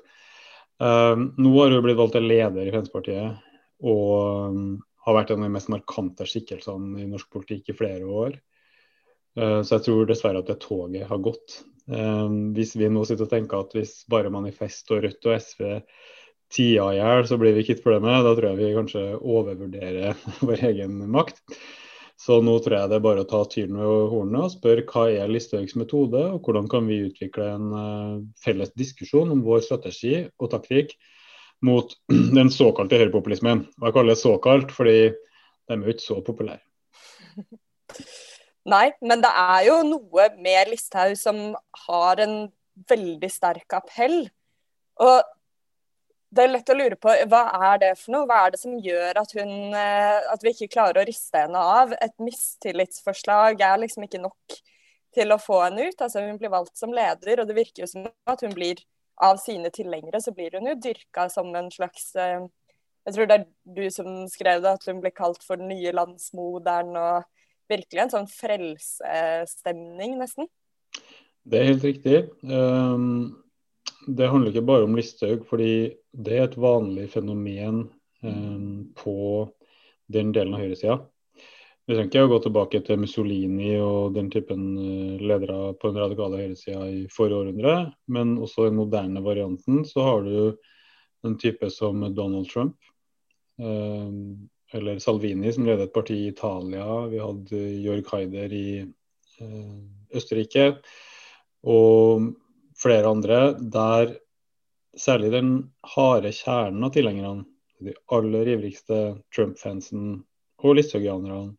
Uh, 0.76 1.16
nå 1.40 1.52
har 1.56 1.73
hun 1.73 1.85
blitt 1.87 1.99
valgt 1.99 2.18
til 2.18 2.26
leder 2.28 2.66
i 2.66 2.73
Fremskrittspartiet 2.73 3.38
og 3.87 4.50
um, 4.52 4.66
har 5.06 5.16
vært 5.16 5.30
en 5.32 5.40
av 5.40 5.49
de 5.49 5.54
mest 5.54 5.70
markante 5.73 6.26
skikkelsene 6.28 7.00
i 7.00 7.08
norsk 7.08 7.30
politikk 7.32 7.70
i 7.73 7.76
flere 7.78 8.04
år. 8.04 8.37
Uh, 9.38 9.61
så 9.62 9.76
jeg 9.76 9.87
tror 9.87 10.08
dessverre 10.08 10.42
at 10.42 10.50
det 10.50 10.58
toget 10.64 11.08
har 11.08 11.23
gått. 11.25 11.62
Uh, 11.88 12.28
hvis 12.56 12.75
vi 12.76 12.90
nå 12.92 13.04
sitter 13.08 13.28
og 13.28 13.32
tenker 13.32 13.64
at 13.64 13.76
hvis 13.76 13.99
bare 14.11 14.32
Manifest 14.32 14.92
og 14.92 15.04
Rødt 15.04 15.28
og 15.28 15.40
SV 15.40 15.66
tida 16.52 16.90
i 16.92 17.00
hjel, 17.00 17.25
så 17.26 17.38
blir 17.40 17.56
vi 17.56 17.64
kvitt 17.66 17.82
problemet, 17.85 18.23
da 18.23 18.35
tror 18.37 18.52
jeg 18.52 18.61
vi 18.61 18.76
kanskje 18.76 19.04
overvurderer 19.16 20.14
vår 20.46 20.64
egen 20.70 21.00
makt. 21.12 21.42
Så 22.16 22.38
nå 22.40 22.54
tror 22.64 22.78
jeg 22.78 22.90
det 22.90 22.96
er 22.96 23.04
bare 23.04 23.25
å 23.26 23.28
ta 23.28 23.42
tyren 23.50 23.76
ved 23.76 24.06
hornene 24.12 24.46
og 24.46 24.54
spørre 24.54 24.87
hva 24.88 25.04
er 25.12 25.28
Listhaugs 25.28 25.76
metode, 25.76 26.23
og 26.32 26.46
hvordan 26.46 26.68
kan 26.73 26.88
vi 26.88 27.02
utvikle 27.11 27.50
en 27.58 27.66
uh, 27.76 28.14
felles 28.40 28.73
diskusjon 28.78 29.35
om 29.35 29.44
vår 29.44 29.61
strategi 29.66 30.23
og 30.40 30.50
taktikk 30.54 30.94
mot 31.66 31.92
den 32.38 32.50
såkalte 32.52 32.99
høyrepopulismen. 33.02 33.66
Jeg 33.68 33.96
kaller 33.96 34.14
det 34.14 34.23
såkalt 34.23 34.73
fordi 34.75 34.99
de 35.12 35.76
er 35.76 35.85
jo 35.85 35.96
ikke 35.96 36.06
så 36.06 36.18
populære. 36.25 36.62
Nei, 38.66 38.88
men 39.04 39.23
det 39.23 39.30
er 39.30 39.61
jo 39.68 39.76
noe 39.87 40.30
med 40.42 40.73
Listhaug 40.73 41.14
som 41.20 41.52
har 41.87 42.23
en 42.25 42.37
veldig 42.90 43.28
sterk 43.30 43.76
appell. 43.76 44.25
Og 45.04 45.36
det 46.37 46.45
er 46.45 46.52
lett 46.52 46.71
å 46.73 46.76
lure 46.76 46.99
på 47.00 47.12
hva 47.31 47.43
er 47.71 47.81
det 47.83 47.93
for 48.00 48.14
noe? 48.14 48.26
Hva 48.28 48.43
er 48.45 48.55
det 48.55 48.61
som 48.61 48.76
gjør 48.83 49.21
at, 49.23 49.35
hun, 49.38 49.52
eh, 49.76 50.28
at 50.33 50.45
vi 50.45 50.52
ikke 50.55 50.73
klarer 50.76 51.02
å 51.02 51.07
riste 51.09 51.43
henne 51.43 51.61
av? 51.61 51.95
Et 52.05 52.14
mistillitsforslag 52.23 53.62
er 53.64 53.81
liksom 53.83 54.07
ikke 54.07 54.23
nok 54.23 54.59
til 55.16 55.33
å 55.33 55.40
få 55.40 55.62
henne 55.64 55.88
ut. 55.88 56.02
Altså 56.02 56.26
Hun 56.26 56.40
blir 56.40 56.52
valgt 56.52 56.76
som 56.78 56.93
leder, 56.95 57.40
og 57.40 57.49
det 57.49 57.57
virker 57.57 57.85
jo 57.85 57.90
som 57.90 58.09
at 58.28 58.45
hun 58.45 58.55
blir 58.57 58.83
av 59.25 59.40
sine 59.40 59.71
tilhengere, 59.73 60.21
så 60.21 60.35
blir 60.37 60.59
hun 60.59 60.69
jo 60.69 60.76
dyrka 60.88 61.31
som 61.33 61.49
en 61.57 61.71
slags 61.73 62.11
eh, 62.21 62.45
Jeg 63.07 63.14
tror 63.14 63.28
det 63.31 63.38
er 63.38 63.47
du 63.78 63.87
som 63.95 64.26
skrev 64.28 64.61
det, 64.64 64.76
at 64.76 64.87
hun 64.90 65.00
blir 65.00 65.14
kalt 65.14 65.45
for 65.47 65.57
den 65.57 65.71
nye 65.71 65.95
landsmoderen. 65.95 66.97
og 66.97 67.25
virkelig 67.71 68.02
en 68.02 68.12
sånn 68.12 68.28
frelsestemning, 68.31 70.16
nesten. 70.21 70.49
Det 71.47 71.61
er 71.61 71.69
helt 71.71 71.87
riktig. 71.87 72.21
Um, 72.43 73.37
det 74.07 74.31
handler 74.31 74.53
ikke 74.53 74.67
bare 74.67 74.87
om 74.87 74.97
Listhaug, 74.97 75.45
fordi 75.49 75.93
det 76.13 76.39
er 76.39 76.47
et 76.47 76.57
vanlig 76.61 77.09
fenomen 77.13 77.85
um, 78.23 78.89
på 78.97 79.19
den 80.13 80.33
delen 80.35 80.55
av 80.55 80.63
høyresida. 80.63 80.99
Vi 81.87 81.95
trenger 81.95 82.11
ikke 82.11 82.25
å 82.27 82.31
gå 82.31 82.39
tilbake 82.43 82.81
til 82.87 82.99
Mussolini 83.03 83.77
og 83.79 84.17
den 84.17 84.31
typen 84.33 84.65
uh, 84.79 85.23
ledere 85.23 85.75
på 85.79 85.91
den 85.93 86.03
radikale 86.03 86.43
høyresida 86.43 86.87
i 86.91 87.05
forrige 87.13 87.43
århundre, 87.43 87.77
men 88.11 88.37
også 88.43 88.69
den 88.69 88.79
moderne 88.81 89.23
varianten 89.27 89.85
så 89.89 90.07
har 90.07 90.27
du 90.27 90.37
en 91.27 91.39
type 91.43 91.71
som 91.75 92.05
Donald 92.15 92.51
Trump. 92.51 92.77
Um, 93.59 94.49
eller 94.75 94.99
Salvini, 94.99 95.53
som 95.53 95.67
leder 95.67 95.87
et 95.87 95.95
parti 95.95 96.15
i 96.15 96.31
Italia. 96.33 97.07
Vi 97.07 97.21
hadde 97.23 97.61
Jörg 97.85 98.09
Haider 98.11 98.53
i 98.53 98.71
eh, 98.83 100.17
Østerrike. 100.19 100.65
Og 101.67 102.33
flere 102.80 103.11
andre. 103.11 103.40
Der 103.61 104.16
særlig 104.97 105.33
den 105.35 105.50
harde 105.97 106.33
kjernen 106.33 106.85
av 106.87 106.95
tilhengerne, 106.97 107.45
de 107.85 107.92
aller 108.12 108.49
ivrigste 108.54 109.18
Trump-fansen 109.35 110.23
og 110.64 110.78
listhaugianerne, 110.78 111.56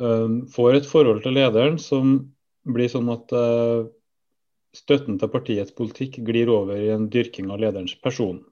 eh, 0.00 0.36
får 0.54 0.74
et 0.74 0.90
forhold 0.90 1.22
til 1.24 1.38
lederen 1.38 1.78
som 1.80 2.34
blir 2.68 2.92
sånn 2.92 3.08
at 3.12 3.32
eh, 3.32 3.88
støtten 4.76 5.18
til 5.18 5.32
partiets 5.32 5.74
politikk 5.74 6.20
glir 6.26 6.50
over 6.52 6.78
i 6.78 6.92
en 6.94 7.08
dyrking 7.10 7.50
av 7.50 7.62
lederens 7.62 7.96
person. 8.04 8.42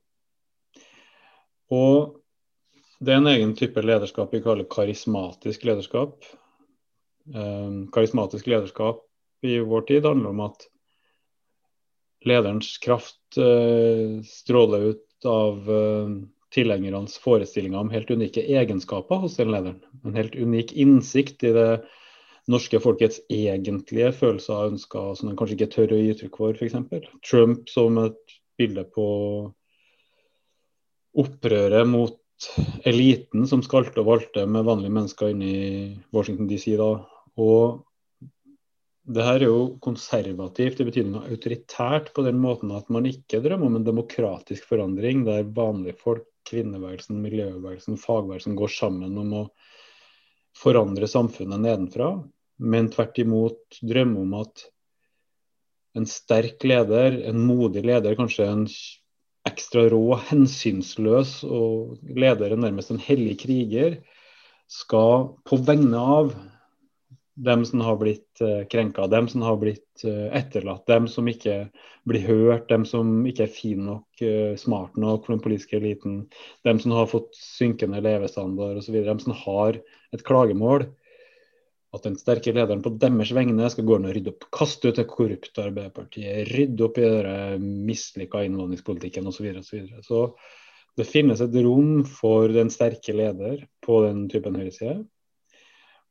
Og 1.70 2.16
det 2.98 3.12
er 3.12 3.20
en 3.20 3.30
egen 3.30 3.52
type 3.54 3.82
lederskap 3.84 4.32
vi 4.34 4.42
kaller 4.42 4.66
karismatisk 4.70 5.66
lederskap. 5.68 6.16
Um, 7.28 7.86
karismatisk 7.92 8.48
lederskap 8.48 9.04
i 9.44 9.58
vår 9.60 9.84
tid 9.90 10.06
handler 10.08 10.32
om 10.32 10.40
at 10.48 10.64
lederens 12.26 12.78
kraft 12.82 13.38
uh, 13.38 14.18
stråler 14.26 14.90
ut 14.92 15.28
av 15.28 15.70
uh, 15.70 16.16
tilhengernes 16.54 17.18
forestillinger 17.22 17.78
om 17.78 17.92
helt 17.92 18.10
unike 18.10 18.42
egenskaper 18.42 19.22
hos 19.22 19.36
den 19.36 19.52
lederen. 19.52 19.80
En 20.04 20.16
helt 20.16 20.34
unik 20.34 20.72
innsikt 20.72 21.44
i 21.44 21.52
det 21.56 21.70
norske 22.48 22.80
folkets 22.80 23.20
egentlige 23.28 24.12
følelser 24.16 24.56
og 24.56 24.74
ønsker 24.74 25.12
som 25.18 25.28
de 25.28 25.36
kanskje 25.36 25.58
ikke 25.58 25.72
tør 25.74 25.92
å 25.92 26.00
gi 26.00 26.14
uttrykk 26.14 26.38
for, 26.40 26.56
f.eks. 26.56 27.10
Trump 27.28 27.68
som 27.68 28.00
et 28.00 28.38
bilde 28.58 28.86
på 28.94 29.08
opprøret 31.18 31.88
mot 31.88 32.16
eliten 32.86 33.46
som 33.50 33.62
skalte 33.66 34.00
og 34.00 34.08
valte 34.08 34.46
med 34.46 34.66
vanlige 34.66 34.94
mennesker 34.94 35.34
inne 35.34 35.48
i 35.48 35.68
Washington 36.14 36.48
DC 36.50 36.76
da. 36.78 36.92
Og 37.38 37.82
det 39.08 39.24
her 39.24 39.40
er 39.40 39.48
jo 39.48 39.60
konservativt 39.80 40.82
i 40.84 41.04
noe 41.06 41.30
autoritært 41.32 42.10
på 42.16 42.24
den 42.26 42.40
måten 42.42 42.74
at 42.76 42.90
man 42.92 43.08
ikke 43.08 43.40
drømmer 43.44 43.70
om 43.70 43.78
en 43.78 43.86
demokratisk 43.86 44.66
forandring 44.68 45.24
der 45.24 45.48
vanlige 45.56 45.96
folk, 45.96 46.26
kvinnebevegelsen, 46.48 47.20
miljøbevegelsen, 47.24 47.96
fagbevegelsen 48.00 48.56
går 48.56 48.72
sammen 48.72 49.16
om 49.20 49.32
å 49.36 49.44
forandre 50.56 51.08
samfunnet 51.08 51.60
nedenfra, 51.60 52.10
men 52.58 52.90
tvert 52.92 53.20
imot 53.20 53.80
drømmer 53.84 54.24
om 54.24 54.36
at 54.42 54.64
en 55.96 56.08
sterk 56.08 56.64
leder, 56.68 57.20
en 57.28 57.40
modig 57.48 57.84
leder, 57.88 58.16
kanskje 58.18 58.48
en 58.48 58.66
ekstra 59.48 59.86
rå, 59.92 60.02
hensynsløs 60.28 61.40
og 61.48 61.96
leder 62.12 62.56
nærmest 62.60 62.92
en 62.92 63.00
hellig 63.02 63.38
kriger, 63.44 64.00
skal 64.68 65.30
på 65.48 65.60
vegne 65.64 66.00
av 66.20 66.32
dem 67.38 67.64
som 67.64 67.82
har 67.86 67.96
blitt 68.00 68.42
uh, 68.42 68.64
krenka, 68.70 69.06
dem 69.06 69.28
som 69.30 69.42
har 69.46 69.56
blitt 69.60 70.04
uh, 70.04 70.26
etterlatt, 70.34 70.86
dem 70.90 71.08
som 71.10 71.28
ikke 71.30 71.68
blir 72.08 72.24
hørt, 72.26 72.68
dem 72.70 72.86
som 72.88 73.26
ikke 73.28 73.46
er 73.46 73.52
fin 73.52 73.84
nok, 73.86 74.06
uh, 74.22 74.54
smart 74.58 74.96
nok 74.98 75.26
for 75.26 75.36
den 75.36 75.42
politiske 75.44 75.78
eliten, 75.78 76.22
dem 76.66 76.80
som 76.82 76.96
har 76.96 77.10
fått 77.10 77.36
synkende 77.38 78.02
levestandard 78.04 78.80
osv., 78.80 78.98
dem 79.06 79.22
som 79.22 79.36
har 79.44 79.78
et 80.14 80.24
klagemål. 80.26 80.88
At 81.94 82.04
den 82.04 82.18
sterke 82.20 82.52
lederen 82.52 82.82
på 82.84 82.92
deres 83.00 83.30
vegne 83.32 83.70
skal 83.72 83.86
gå 83.88 83.96
inn 83.96 84.08
og 84.10 84.16
rydde 84.16 84.34
opp, 84.34 84.48
kaste 84.52 84.90
ut 84.90 84.98
det 84.98 85.06
korrupte 85.08 85.62
Arbeiderpartiet, 85.64 86.50
rydde 86.50 86.84
opp 86.84 86.98
i 87.00 87.06
den 87.06 87.68
mislykka 87.88 88.42
innvandringspolitikken 88.44 89.30
osv. 89.30 89.46
Så, 89.62 89.78
videre, 89.78 90.02
så, 90.02 90.26
så 90.26 90.98
det 90.98 91.06
finnes 91.06 91.40
et 91.40 91.54
rom 91.62 92.02
for 92.10 92.50
den 92.52 92.72
sterke 92.74 93.14
leder 93.14 93.62
på 93.86 94.02
den 94.04 94.26
typen 94.32 94.58
høyreside. 94.58 95.04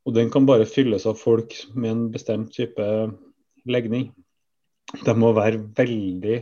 Og 0.08 0.14
den 0.16 0.30
kan 0.32 0.46
bare 0.48 0.64
fylles 0.64 1.04
av 1.08 1.18
folk 1.20 1.52
med 1.76 1.90
en 1.90 2.06
bestemt 2.14 2.54
type 2.56 2.84
legning. 3.68 4.08
De 5.04 5.14
må 5.20 5.34
være 5.36 5.60
veldig 5.76 6.38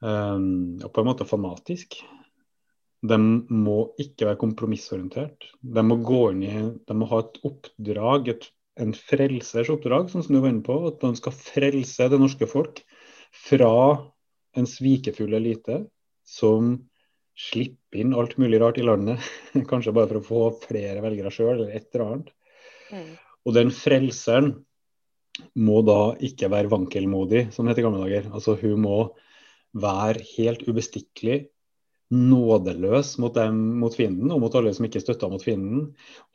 um, 0.00 0.80
på 0.80 1.02
en 1.02 1.08
måte 1.10 1.28
fanatisk. 1.28 1.98
De 3.04 3.18
må 3.18 3.76
ikke 4.00 4.30
være 4.30 4.40
kompromissorientert. 4.40 5.50
De 5.60 5.84
må 5.84 5.98
gå 6.06 6.22
inn 6.32 6.42
i, 6.46 6.54
de 6.88 6.96
må 6.96 7.10
ha 7.10 7.20
et 7.20 7.36
oppdrag, 7.44 8.32
et, 8.32 8.48
en 8.80 8.96
frelsers 8.96 9.68
oppdrag, 9.74 10.08
sånn 10.08 10.24
som 10.24 10.38
du 10.38 10.40
var 10.40 10.54
inne 10.54 10.64
på. 10.64 10.78
At 10.88 11.04
de 11.04 11.12
skal 11.20 11.36
frelse 11.36 12.08
det 12.08 12.22
norske 12.22 12.48
folk 12.48 12.80
fra 13.44 13.74
en 14.56 14.68
svikefull 14.68 15.36
elite 15.36 15.82
som 16.28 16.78
slippe 17.38 18.00
inn 18.00 18.14
alt 18.16 18.36
mulig 18.40 18.60
rart 18.60 18.78
i 18.80 18.86
landet. 18.86 19.22
Kanskje 19.70 19.94
bare 19.96 20.10
for 20.10 20.20
å 20.20 20.26
få 20.26 20.42
flere 20.66 21.04
velgere 21.04 21.32
sjøl, 21.32 21.54
eller 21.56 21.72
et 21.76 21.88
eller 21.92 22.06
annet. 22.06 22.34
Mm. 22.92 23.08
Og 23.42 23.56
den 23.56 23.72
frelseren 23.74 24.52
må 25.56 25.80
da 25.86 26.12
ikke 26.22 26.50
være 26.52 26.70
vankelmodig, 26.72 27.46
som 27.54 27.64
det 27.64 27.74
het 27.74 27.82
i 27.82 27.86
gamle 27.86 28.04
dager. 28.04 28.28
Altså 28.36 28.56
Hun 28.60 28.84
må 28.84 28.98
være 29.72 30.24
helt 30.34 30.66
ubestikkelig, 30.68 31.46
nådeløs 32.12 33.14
mot, 33.24 33.32
dem, 33.32 33.60
mot 33.80 33.94
fienden 33.96 34.34
og 34.34 34.42
mot 34.42 34.56
alle 34.58 34.74
som 34.76 34.84
ikke 34.84 35.00
støtta 35.00 35.30
mot 35.32 35.40
fienden. 35.40 35.86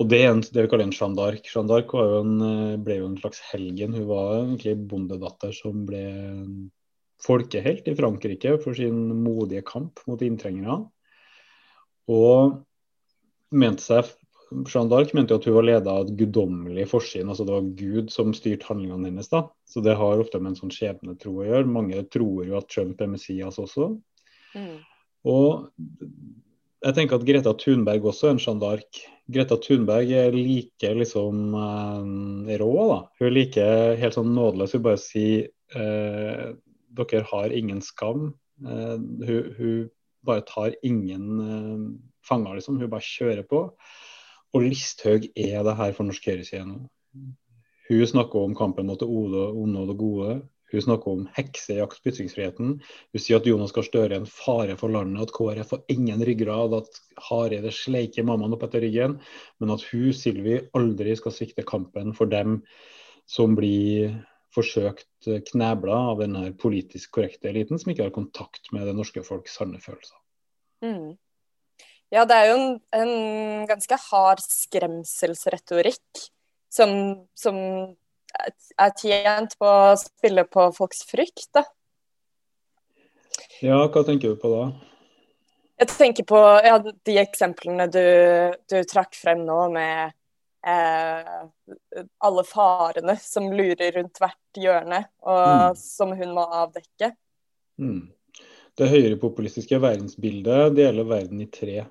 Og 0.02 0.08
det 0.10 0.24
er 0.24 0.32
en, 0.32 0.42
det 0.42 0.64
vi 0.66 0.72
kaller 0.72 0.88
en 0.88 0.96
Jeanne 0.96 1.20
d'Arc. 1.20 1.52
Jeanne 1.52 1.70
d'Arc 1.70 1.94
ble 2.82 2.98
jo 2.98 3.12
en 3.12 3.20
slags 3.22 3.44
helgen. 3.52 3.94
Hun 3.94 4.08
var 4.10 4.32
egentlig 4.40 4.74
bondedatter 4.90 5.54
som 5.54 5.86
ble 5.86 6.02
folkehelt 7.24 7.88
i 7.90 7.96
Frankrike 7.98 8.58
for 8.62 8.78
sin 8.78 9.08
modige 9.24 9.66
kamp 9.68 10.04
mot 10.10 10.22
inntrengerne. 10.22 10.86
Og 12.08 12.62
mente 13.52 13.84
seg 13.84 14.14
Jeanne 14.48 14.88
d'Arc 14.88 15.12
mente 15.16 15.34
jo 15.34 15.42
at 15.42 15.46
hun 15.48 15.56
var 15.58 15.66
leda 15.68 15.94
av 15.94 16.06
et 16.06 16.14
guddommelig 16.20 16.86
forsyn, 16.88 17.28
altså 17.28 17.44
det 17.44 17.52
var 17.52 17.72
Gud 17.80 18.12
som 18.14 18.30
styrte 18.36 18.70
handlingene 18.70 19.10
hennes. 19.10 19.28
da. 19.28 19.44
Så 19.68 19.84
det 19.84 19.98
har 20.00 20.22
ofte 20.22 20.40
med 20.40 20.54
en 20.54 20.60
sånn 20.62 20.72
skjebnetro 20.72 21.34
å 21.42 21.48
gjøre. 21.48 21.68
Mange 21.68 22.04
tror 22.14 22.48
jo 22.48 22.56
at 22.60 22.70
Trump 22.72 23.02
er 23.04 23.12
Messias 23.12 23.60
også. 23.60 23.90
Mm. 24.56 24.78
Og 25.28 25.68
jeg 26.86 26.96
tenker 26.96 27.18
at 27.18 27.26
Greta 27.28 27.54
Thunberg 27.60 28.08
også 28.08 28.30
er 28.30 28.36
en 28.36 28.42
Jeanne 28.42 28.64
d'Arc. 28.64 29.02
Greta 29.36 29.58
Thunberg 29.60 30.14
er 30.16 30.36
like 30.36 30.94
liksom 30.96 31.58
eh, 31.60 32.56
rå, 32.62 32.72
da. 32.94 33.02
Hun 33.20 33.28
er 33.28 33.36
like 33.36 33.68
helt 34.00 34.16
sånn 34.16 34.32
nådeløs. 34.38 34.78
Hun 34.78 34.86
bare 34.88 35.02
sier 35.02 35.50
eh, 35.76 36.56
dere 36.96 37.26
har 37.32 37.54
ingen 37.56 37.82
skam. 37.82 38.32
Hun, 38.64 39.54
hun, 39.58 39.88
bare 40.28 40.44
tar 40.44 40.74
ingen 40.84 41.40
uh, 41.40 41.84
fanger, 42.28 42.58
liksom. 42.58 42.80
Hun 42.82 42.92
bare 42.92 43.06
kjører 43.06 43.46
på. 43.48 43.64
Og 44.56 44.64
Listhaug 44.64 45.28
er 45.38 45.64
det 45.64 45.76
her 45.80 45.94
for 45.96 46.08
norsk 46.08 46.28
høyreside 46.28 46.66
nå. 46.68 46.82
Hun 47.88 48.08
snakker 48.10 48.44
om 48.44 48.56
kampen 48.58 48.90
mot 48.90 49.00
det 49.00 49.08
onde 49.08 49.80
og 49.80 49.92
det 49.92 49.98
gode. 50.00 50.32
Hun 50.72 50.84
snakker 50.84 51.14
om 51.14 51.28
heksejakt 51.38 52.02
på 52.04 52.12
ytringsfriheten. 52.12 52.74
Hun 52.84 53.24
sier 53.24 53.40
at 53.40 53.48
Jonas 53.48 53.72
Gahr 53.76 53.86
Støre 53.88 54.10
er 54.10 54.20
en 54.20 54.28
fare 54.28 54.76
for 54.80 54.92
landet, 54.92 55.24
at 55.24 55.36
KrF 55.36 55.72
har 55.78 55.94
ingen 55.94 56.24
ryggrad, 56.28 56.76
at 56.76 57.00
Hareide 57.30 57.72
sleiker 57.72 58.28
mammaen 58.28 58.58
opp 58.58 58.66
etter 58.68 58.84
ryggen, 58.84 59.16
men 59.62 59.72
at 59.72 59.86
hun, 59.94 60.10
Sylvi, 60.16 60.60
aldri 60.76 61.16
skal 61.20 61.36
svikte 61.36 61.64
kampen 61.68 62.12
for 62.18 62.28
dem 62.32 62.60
som 63.32 63.56
blir 63.56 64.18
forsøkt 64.58 65.30
knebla 65.52 66.00
av 66.12 66.24
den 66.24 66.36
politisk 66.60 67.16
korrekte 67.18 67.52
eliten 67.52 67.80
som 67.80 67.94
ikke 67.94 68.10
har 68.10 68.16
kontakt 68.16 68.72
med 68.76 68.88
det 68.90 68.96
norske 68.98 69.24
folks 69.26 69.56
sanne 69.60 69.80
følelser. 69.84 70.18
Mm. 70.86 71.16
Ja, 72.14 72.24
det 72.24 72.36
er 72.36 72.50
jo 72.50 72.58
en, 72.58 72.76
en 72.96 73.66
ganske 73.68 73.98
hard 74.08 74.44
skremselsretorikk 74.44 76.28
som, 76.72 76.92
som, 77.36 77.58
er 78.78 78.92
tjent 79.00 79.56
på 79.58 79.68
å 79.68 79.96
spille 79.98 80.44
på 80.46 80.68
folks 80.76 81.02
frykt, 81.10 81.50
da. 81.58 81.64
Ja, 83.64 83.80
hva 83.90 84.04
tenker 84.06 84.36
du 84.36 84.40
på 84.40 84.52
da? 84.52 84.68
Jeg 85.78 85.90
tenker 85.94 86.26
på 86.28 86.40
ja, 86.66 86.78
de 86.82 87.18
eksemplene 87.22 87.88
du, 87.94 88.06
du 88.70 88.78
trakk 88.90 89.18
frem 89.18 89.44
nå 89.46 89.58
med 89.74 90.08
eh, 90.08 90.14
alle 90.66 92.44
farene 92.44 93.14
som 93.22 93.52
lurer 93.54 93.92
rundt 93.96 94.20
hvert 94.20 94.60
hjørne, 94.60 95.04
og 95.24 95.44
mm. 95.48 95.78
som 95.80 96.12
hun 96.18 96.34
må 96.36 96.44
avdekke. 96.60 97.12
Mm. 97.80 98.08
Det 98.78 98.90
høyrepopulistiske 98.92 99.80
verdensbildet 99.82 100.76
deler 100.78 101.08
verden 101.10 101.42
i 101.42 101.50
tre. 101.50 101.86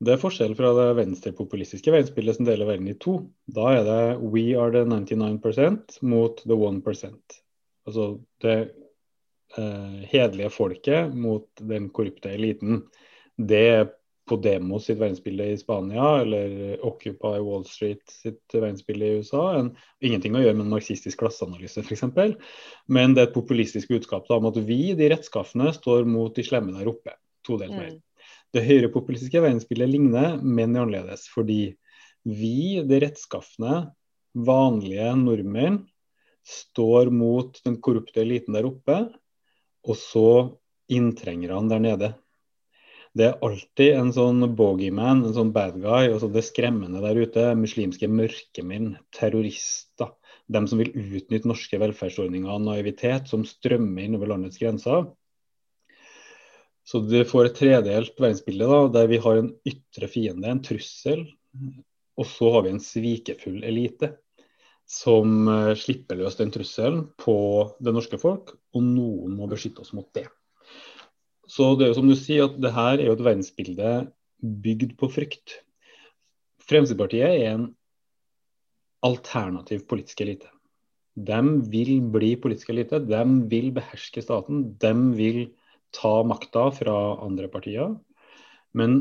Det 0.00 0.14
er 0.14 0.20
forskjell 0.22 0.54
fra 0.56 0.70
det 0.78 0.86
venstrepopulistiske 0.96 1.92
verdensbildet 1.92 2.38
som 2.38 2.46
deler 2.48 2.68
verden 2.70 2.88
i 2.88 2.96
to. 2.96 3.18
Da 3.44 3.66
er 3.74 3.82
det 3.84 4.04
'we 4.20 4.56
are 4.56 4.72
the 4.72 4.84
99% 4.88 5.98
mot 6.00 6.40
the 6.40 6.56
1% 6.56 7.40
Altså 7.86 8.20
det 8.40 8.70
eh, 9.58 10.00
hederlige 10.08 10.50
folket 10.50 11.14
mot 11.14 11.48
den 11.60 11.90
korrupte 11.90 12.30
eliten. 12.30 12.86
Det 13.36 13.68
er 13.68 13.90
Podemos 14.30 14.84
sitt 14.86 15.00
verdensbilde 15.00 15.48
i 15.50 15.56
Spania 15.58 16.20
eller 16.22 16.84
Occupy 16.86 17.40
Wall 17.42 17.64
Street 17.66 18.02
sitt 18.10 18.54
verdensbilde 18.54 19.06
i 19.08 19.16
USA. 19.18 19.42
En, 19.58 19.72
ingenting 20.06 20.36
å 20.38 20.44
gjøre 20.44 20.54
med 20.58 20.68
en 20.68 20.74
marxistisk 20.76 21.18
klasseanalyse 21.22 21.82
f.eks. 21.82 22.04
Men 22.86 23.16
det 23.16 23.24
er 23.24 23.30
et 23.30 23.34
populistisk 23.34 23.90
budskap 23.90 24.28
da, 24.30 24.38
om 24.38 24.46
at 24.52 24.60
vi, 24.68 24.92
de 24.98 25.10
rettskaffene, 25.10 25.72
står 25.74 26.06
mot 26.06 26.36
de 26.36 26.46
slemme 26.46 26.76
der 26.76 26.92
oppe. 26.92 27.16
Todelt 27.46 27.74
mer. 27.74 27.96
Mm. 27.96 28.30
Det 28.54 28.66
høyrepopulistiske 28.66 29.42
verdensbildet 29.42 29.90
ligner, 29.90 30.38
men 30.42 30.76
er 30.76 30.84
annerledes. 30.84 31.26
Fordi 31.34 31.62
vi, 32.28 32.60
de 32.86 33.02
rettskaffene, 33.02 33.82
vanlige 34.46 35.10
nordmenn, 35.18 35.82
står 36.46 37.10
mot 37.12 37.58
den 37.66 37.82
korrupte 37.82 38.22
eliten 38.22 38.56
der 38.56 38.68
oppe, 38.68 39.02
og 39.86 39.96
så 39.98 40.30
inntrengerne 40.90 41.70
der 41.70 41.82
nede 41.82 42.16
det 43.18 43.26
er 43.26 43.40
alltid 43.42 43.96
en 43.98 44.12
sånn 44.14 44.44
bogeyman, 44.54 45.24
en 45.26 45.34
sånn 45.34 45.50
bad 45.54 45.80
guy. 45.82 46.12
Altså 46.12 46.28
det 46.30 46.44
skremmende 46.46 47.02
der 47.02 47.18
ute. 47.18 47.48
Muslimske 47.58 48.06
mørkemenn, 48.10 48.92
terrorister. 49.16 50.12
De 50.50 50.62
som 50.70 50.78
vil 50.78 50.92
utnytte 50.94 51.50
norske 51.50 51.78
velferdsordninger 51.82 52.52
og 52.54 52.62
naivitet, 52.68 53.26
som 53.30 53.42
strømmer 53.46 54.06
inn 54.06 54.16
over 54.18 54.30
landets 54.30 54.62
grenser. 54.62 55.08
Så 56.86 57.02
du 57.06 57.18
får 57.26 57.50
et 57.50 57.58
tredelt 57.58 58.16
verdensbilde 58.18 58.70
da, 58.70 58.80
der 58.94 59.10
vi 59.10 59.20
har 59.22 59.42
en 59.42 59.52
ytre 59.66 60.10
fiende, 60.10 60.50
en 60.50 60.62
trussel. 60.64 61.26
Og 62.18 62.26
så 62.30 62.50
har 62.54 62.66
vi 62.66 62.74
en 62.74 62.82
svikefull 62.82 63.62
elite 63.66 64.14
som 64.90 65.46
uh, 65.46 65.74
slipper 65.78 66.18
løs 66.18 66.38
den 66.38 66.50
trusselen 66.54 67.04
på 67.18 67.36
det 67.78 67.94
norske 67.94 68.18
folk, 68.18 68.56
og 68.74 68.82
noen 68.82 69.36
må 69.38 69.46
beskytte 69.50 69.84
oss 69.84 69.94
mot 69.94 70.08
det. 70.18 70.26
Så 71.50 71.74
det 71.74 71.86
er 71.86 71.92
jo 71.92 71.98
som 71.98 72.10
du 72.10 72.14
sier, 72.18 72.46
at 72.46 72.60
det 72.62 72.72
her 72.76 72.98
er 72.98 73.08
jo 73.08 73.16
et 73.16 73.26
verdensbilde 73.26 73.90
bygd 74.64 74.94
på 75.00 75.10
frykt. 75.10 75.58
Fremskrittspartiet 76.70 77.26
er 77.26 77.54
en 77.56 77.68
alternativ 79.06 79.82
politisk 79.90 80.22
elite. 80.22 80.50
De 81.16 81.40
vil 81.72 81.96
bli 82.12 82.34
politisk 82.40 82.70
elite, 82.70 83.00
de 83.02 83.22
vil 83.50 83.72
beherske 83.74 84.22
staten. 84.22 84.68
De 84.80 84.92
vil 85.18 85.40
ta 85.96 86.20
makta 86.22 86.68
fra 86.76 86.96
andre 87.24 87.50
partier. 87.50 87.96
Men 88.76 89.00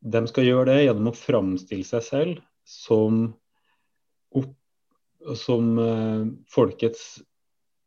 de 0.00 0.22
skal 0.30 0.48
gjøre 0.48 0.70
det 0.70 0.84
gjennom 0.86 1.10
å 1.12 1.18
framstille 1.18 1.84
seg 1.84 2.04
selv 2.06 2.40
som, 2.66 3.26
opp, 4.32 4.54
som 5.36 5.74
uh, 5.76 6.24
folkets 6.52 7.18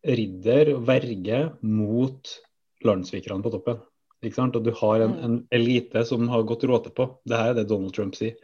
ridder 0.05 0.75
og 0.75 0.85
verge 0.87 1.41
mot 1.65 2.35
landssvikerne 2.85 3.43
på 3.45 3.53
toppen. 3.53 3.81
Ikke 4.23 4.35
sant? 4.35 4.57
Og 4.59 4.65
du 4.65 4.73
har 4.75 5.03
en, 5.03 5.15
mm. 5.15 5.25
en 5.25 5.35
elite 5.55 6.03
som 6.07 6.27
har 6.31 6.47
gått 6.47 6.65
råte 6.67 6.91
på. 6.95 7.07
Det 7.27 7.39
her 7.39 7.53
er 7.53 7.61
det 7.61 7.69
Donald 7.71 7.95
Trump 7.95 8.17
sier. 8.17 8.35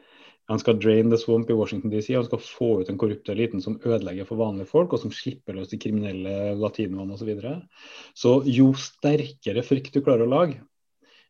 Han 0.45 0.61
skal 0.61 0.77
drain 0.77 1.09
the 1.09 1.17
swamp 1.17 1.49
i 1.49 1.57
Washington 1.57 1.89
DC. 1.89 2.13
Han 2.13 2.27
skal 2.27 2.41
få 2.43 2.69
ut 2.81 2.89
den 2.91 2.99
korrupte 3.01 3.33
eliten 3.33 3.63
som 3.63 3.79
ødelegger 3.81 4.27
for 4.29 4.37
vanlige 4.37 4.69
folk, 4.69 4.93
og 4.93 5.01
som 5.01 5.13
slipper 5.13 5.57
løs 5.57 5.71
de 5.71 5.79
kriminelle 5.81 6.53
latinoene 6.61 7.15
osv. 7.15 7.23
Så, 7.23 7.29
videre. 7.31 7.55
så 8.13 8.33
jo 8.45 8.69
sterkere 8.77 9.65
frykt 9.65 9.97
du 9.97 10.03
klarer 10.05 10.27
å 10.27 10.29
lage, 10.29 10.59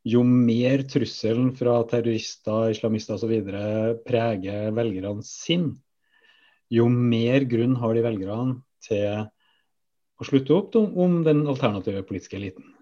jo 0.05 0.21
mer 0.27 0.83
trusselen 0.91 1.53
fra 1.57 1.79
terrorister, 1.89 2.73
islamister 2.75 3.15
osv. 3.15 3.33
preger 4.05 4.75
velgerne 4.75 5.23
sin, 5.25 5.71
jo 6.69 6.89
mer 6.91 7.47
grunn 7.47 7.79
har 7.79 7.95
de 7.95 8.03
velgerne 8.03 8.59
til 8.83 9.25
å 10.19 10.27
slutte 10.27 10.59
opp 10.59 10.75
om 10.75 11.21
den 11.23 11.45
alternative 11.47 12.03
politiske 12.03 12.35
eliten. 12.35 12.74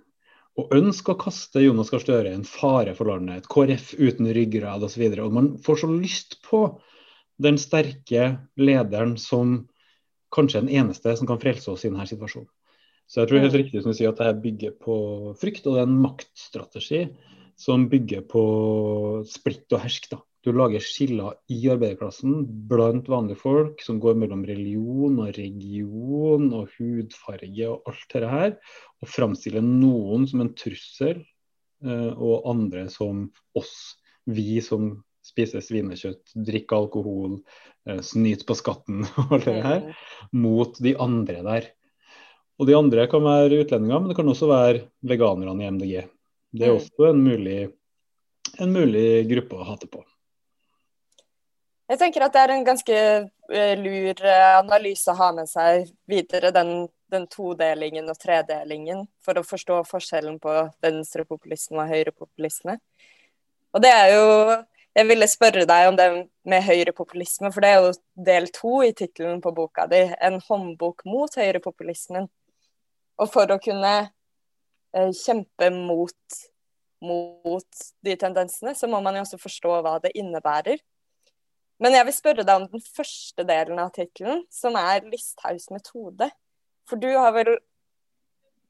Og 0.60 0.74
ønske 0.78 1.14
å 1.14 1.18
kaste 1.18 1.64
Jonas 1.64 1.90
Gahr 1.90 2.04
Støre 2.04 2.34
en 2.34 2.46
fare 2.46 2.94
for 2.98 3.10
landet, 3.10 3.42
et 3.42 3.50
KrF 3.50 3.94
uten 3.98 4.30
ryggrad 4.38 4.84
osv. 4.86 5.06
Man 5.34 5.56
får 5.66 5.82
så 5.82 5.90
lyst 5.90 6.38
på 6.46 6.66
den 7.42 7.58
sterke 7.58 8.28
lederen 8.62 9.16
som 9.18 9.64
kanskje 10.34 10.60
er 10.60 10.68
den 10.68 10.76
eneste 10.84 11.16
som 11.18 11.30
kan 11.30 11.42
frelse 11.42 11.72
oss 11.74 11.86
i 11.86 11.90
denne 11.90 12.06
situasjonen. 12.10 12.50
Så 13.10 13.22
jeg 13.22 13.30
tror 13.30 13.38
det 13.38 13.42
er 13.42 13.48
helt 13.50 13.60
riktig 13.60 13.82
som 13.84 13.94
du 13.94 13.98
sier 13.98 14.14
at 14.14 14.22
dette 14.22 14.44
bygger 14.44 14.76
på 14.82 14.96
frykt, 15.42 15.66
og 15.68 15.76
det 15.76 15.82
er 15.82 15.90
en 15.90 16.04
maktstrategi 16.06 17.02
som 17.60 17.90
bygger 17.92 18.24
på 18.30 18.44
splitt 19.30 19.74
og 19.76 19.84
hersk. 19.84 20.08
da. 20.14 20.22
Du 20.44 20.52
lager 20.52 20.84
skiller 20.84 21.38
i 21.48 21.62
arbeiderklassen 21.72 22.42
blant 22.68 23.08
vanlige 23.08 23.40
folk 23.40 23.84
som 23.86 24.02
går 24.04 24.18
mellom 24.20 24.42
religion 24.44 25.22
og 25.24 25.38
region 25.38 26.50
og 26.52 26.74
hudfarge 26.76 27.70
og 27.70 27.88
alt 27.88 28.04
dette 28.12 28.32
her, 28.34 28.58
og 29.00 29.12
framstiller 29.12 29.64
noen 29.64 30.28
som 30.28 30.44
en 30.44 30.52
trussel, 30.60 31.22
eh, 31.86 32.12
og 32.12 32.50
andre 32.52 32.90
som 32.92 33.30
oss. 33.56 33.96
Vi 34.28 34.60
som 34.64 34.98
spiser 35.24 35.64
svinekjøtt, 35.64 36.36
drikker 36.36 36.82
alkohol, 36.84 37.38
eh, 37.88 38.04
snyter 38.04 38.44
på 38.50 38.60
skatten 38.60 39.08
og 39.24 39.38
alt 39.38 39.48
det 39.48 39.64
her, 39.64 39.86
mot 40.36 40.76
de 40.84 40.98
andre 41.00 41.40
der. 41.48 41.70
Og 42.60 42.68
de 42.68 42.76
andre 42.78 43.08
kan 43.12 43.24
være 43.24 43.64
utlendinger, 43.64 44.02
men 44.02 44.12
det 44.12 44.20
kan 44.20 44.28
også 44.28 44.52
være 44.52 44.88
veganerne 45.08 45.64
i 45.64 45.72
MDG. 45.72 45.94
Det 46.54 46.68
er 46.68 46.76
mm. 46.76 46.82
også 46.82 47.08
en 47.10 47.24
mulig, 47.24 47.62
en 48.60 48.76
mulig 48.76 49.08
gruppe 49.32 49.64
å 49.64 49.72
hate 49.72 49.88
på. 49.88 50.04
Jeg 51.94 52.00
tenker 52.02 52.24
at 52.26 52.34
det 52.34 52.42
er 52.42 52.52
en 52.56 52.64
ganske 52.66 52.94
uh, 52.98 53.74
lur 53.78 54.22
uh, 54.26 54.54
analyse 54.58 55.12
å 55.12 55.18
ha 55.20 55.28
med 55.38 55.46
seg 55.46 55.92
videre, 56.10 56.50
den, 56.56 56.88
den, 57.14 57.28
todelingen 57.30 58.08
og 58.10 58.18
tredelingen, 58.18 59.04
for 59.22 59.38
å 59.38 59.44
forstå 59.46 59.78
forskjellen 59.86 60.40
på 60.42 60.56
venstrepopulisme 60.82 61.84
og 61.84 61.92
høyrepopulisme. 61.92 62.80
Og 63.74 63.84
det 63.86 63.92
er 63.94 64.14
jo 64.16 64.30
Jeg 64.94 65.08
ville 65.10 65.26
spørre 65.26 65.64
deg 65.66 65.88
om 65.90 65.96
det 65.98 66.08
med 66.46 66.62
høyrepopulisme, 66.62 67.50
for 67.50 67.66
det 67.66 67.70
er 67.74 67.80
jo 67.82 67.94
del 68.28 68.46
to 68.54 68.74
i 68.86 68.92
tittelen 68.94 69.40
på 69.42 69.50
boka 69.58 69.88
di. 69.90 70.04
En 70.22 70.38
håndbok 70.38 71.02
mot 71.10 71.34
høyrepopulismen. 71.34 72.28
Og 73.18 73.32
for 73.34 73.50
å 73.50 73.58
kunne 73.58 73.94
eh, 74.94 75.10
kjempe 75.18 75.72
mot, 75.74 76.38
mot 77.02 77.82
de 78.06 78.16
tendensene, 78.22 78.76
så 78.78 78.86
må 78.86 79.02
man 79.02 79.18
jo 79.18 79.26
også 79.26 79.42
forstå 79.42 79.80
hva 79.82 79.96
det 80.06 80.14
innebærer. 80.14 80.78
Men 81.84 81.98
jeg 81.98 82.08
vil 82.08 82.16
spørre 82.16 82.46
deg 82.48 82.62
om 82.62 82.70
den 82.72 82.84
første 82.84 83.44
delen 83.48 83.80
av 83.84 83.92
tittelen, 83.96 84.46
som 84.54 84.78
er 84.80 85.04
Listhaugs 85.04 85.68
metode. 85.74 86.30
For 86.88 87.00
du 87.00 87.10
har 87.12 87.34
vel 87.36 87.58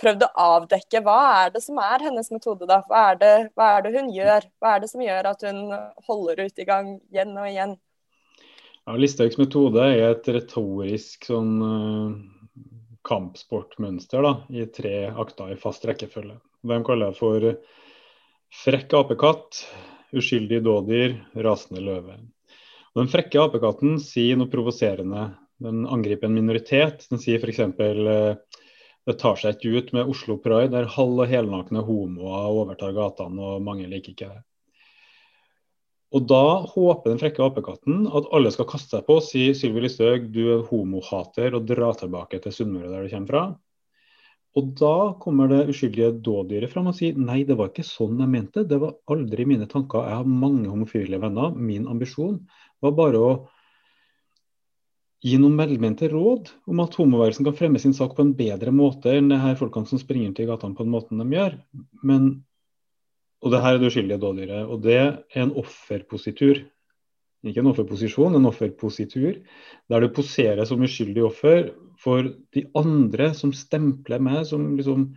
prøvd 0.01 0.25
å 0.25 0.31
avdekke 0.57 1.01
hva 1.05 1.19
er 1.43 1.53
det 1.53 1.61
som 1.63 1.77
er 1.81 2.07
hennes 2.07 2.31
metode, 2.33 2.65
da? 2.69 2.81
Hva 2.89 3.05
er, 3.11 3.19
det, 3.21 3.33
hva 3.53 3.69
er 3.75 3.85
det 3.85 3.93
hun 3.95 4.09
gjør? 4.13 4.49
Hva 4.57 4.75
er 4.75 4.83
det 4.83 4.89
som 4.91 5.05
gjør 5.05 5.29
at 5.29 5.45
hun 5.45 5.61
holder 6.09 6.43
ut 6.47 6.59
i 6.59 6.67
gang 6.67 6.93
igjen 7.13 7.37
og 7.37 7.49
igjen? 7.49 7.77
Ja, 8.83 8.97
Listhaugs 8.99 9.37
metode 9.39 9.85
er 9.93 10.09
et 10.09 10.27
retorisk 10.33 11.29
sånn 11.29 11.53
uh, 11.61 12.17
kampsportmønster 13.07 14.25
da, 14.25 14.35
i 14.49 14.65
tre 14.73 14.97
akter 15.13 15.53
i 15.53 15.59
fast 15.61 15.85
rekkefølge. 15.87 16.39
De 16.65 16.83
kaller 16.87 17.13
det 17.13 17.19
for 17.19 17.49
frekk 18.63 18.97
apekatt, 18.99 19.65
uskyldig 20.17 20.63
dådyr, 20.65 21.19
rasende 21.45 21.83
løve. 21.85 22.17
Den 22.97 23.09
frekke 23.09 23.41
apekatten 23.41 23.97
sier 24.01 24.37
noe 24.37 24.51
provoserende. 24.51 25.31
Den 25.63 25.85
angriper 25.89 26.29
en 26.29 26.37
minoritet. 26.37 27.07
Den 27.09 27.21
sier 27.21 27.41
f.eks. 27.41 27.59
Eh, 27.59 28.59
det 29.03 29.19
tar 29.19 29.39
seg 29.39 29.57
ikke 29.57 29.79
ut 29.79 29.93
med 29.97 30.09
Oslo 30.13 30.37
Pride, 30.39 30.71
der 30.71 30.91
halv- 30.93 31.23
og 31.25 31.29
helnakne 31.31 31.83
homoer 31.83 32.51
overtar 32.53 32.93
gatene, 32.95 33.41
og 33.41 33.65
mange 33.65 33.89
liker 33.91 34.13
ikke 34.13 34.29
det. 34.29 34.43
Og 36.13 36.27
Da 36.29 36.43
håper 36.69 37.09
den 37.09 37.19
frekke 37.19 37.41
apekatten 37.41 38.05
at 38.05 38.29
alle 38.37 38.51
skal 38.53 38.69
kaste 38.69 38.93
seg 38.93 39.05
på 39.07 39.17
og 39.17 39.25
si 39.25 39.47
Sylvi 39.57 39.81
Listhaug, 39.81 40.29
du 40.29 40.43
er 40.53 40.65
homohater 40.67 41.57
og 41.57 41.65
dra 41.65 41.89
tilbake 41.97 42.37
til 42.43 42.53
Sunnmøre 42.53 42.91
der 42.91 43.07
du 43.07 43.15
kommer 43.15 43.31
fra. 43.33 43.43
Og 44.53 44.69
da 44.77 44.95
kommer 45.21 45.49
det 45.49 45.63
uskyldige 45.73 46.11
dådyret 46.25 46.69
fram 46.69 46.91
og 46.91 46.97
sier 46.97 47.17
nei, 47.17 47.39
det 47.47 47.57
var 47.57 47.71
ikke 47.71 47.85
sånn 47.87 48.19
jeg 48.21 48.29
mente. 48.29 48.65
Det 48.69 48.77
var 48.81 48.93
aldri 49.09 49.47
mine 49.49 49.65
tanker. 49.69 50.05
Jeg 50.05 50.19
har 50.19 50.29
mange 50.29 50.69
homofile 50.69 51.17
venner. 51.21 51.55
Min 51.57 51.89
ambisjon 51.89 52.37
var 52.83 52.93
bare 52.97 53.21
å 53.21 53.33
gi 55.23 55.39
noen 55.39 55.57
velmente 55.57 56.09
råd 56.11 56.51
om 56.69 56.81
at 56.83 56.95
homoværelsen 56.99 57.47
kan 57.47 57.55
fremme 57.57 57.81
sin 57.81 57.95
sak 57.97 58.13
på 58.13 58.25
en 58.25 58.35
bedre 58.37 58.73
måte 58.75 59.13
enn 59.15 59.31
det 59.31 59.39
her 59.41 59.57
folkene 59.57 59.89
som 59.89 60.01
springer 60.01 60.35
til 60.35 60.49
gatene 60.51 60.77
på 60.77 60.85
den 60.85 60.93
måten 60.93 61.23
de 61.23 61.39
gjør. 61.39 61.57
Men 62.05 62.33
og 63.43 63.51
det 63.51 63.59
her 63.59 63.75
er 63.75 63.81
det 63.81 63.89
uskyldige 63.91 64.21
dådyret. 64.21 64.69
Og 64.71 64.83
det 64.85 64.99
er 65.01 65.41
en 65.43 65.51
offerpositur. 65.59 66.61
Ikke 67.43 67.59
en 67.59 67.71
offerposisjon, 67.73 68.37
en 68.37 68.47
offerpositur. 68.47 69.39
Der 69.91 70.03
du 70.03 70.09
poserer 70.15 70.63
som 70.67 70.83
uskyldig 70.85 71.25
offer 71.27 71.71
for 71.99 72.29
de 72.55 72.65
andre 72.79 73.33
som 73.37 73.51
stempler 73.55 74.23
meg 74.23 74.45
som 74.49 74.73
liksom 74.77 75.09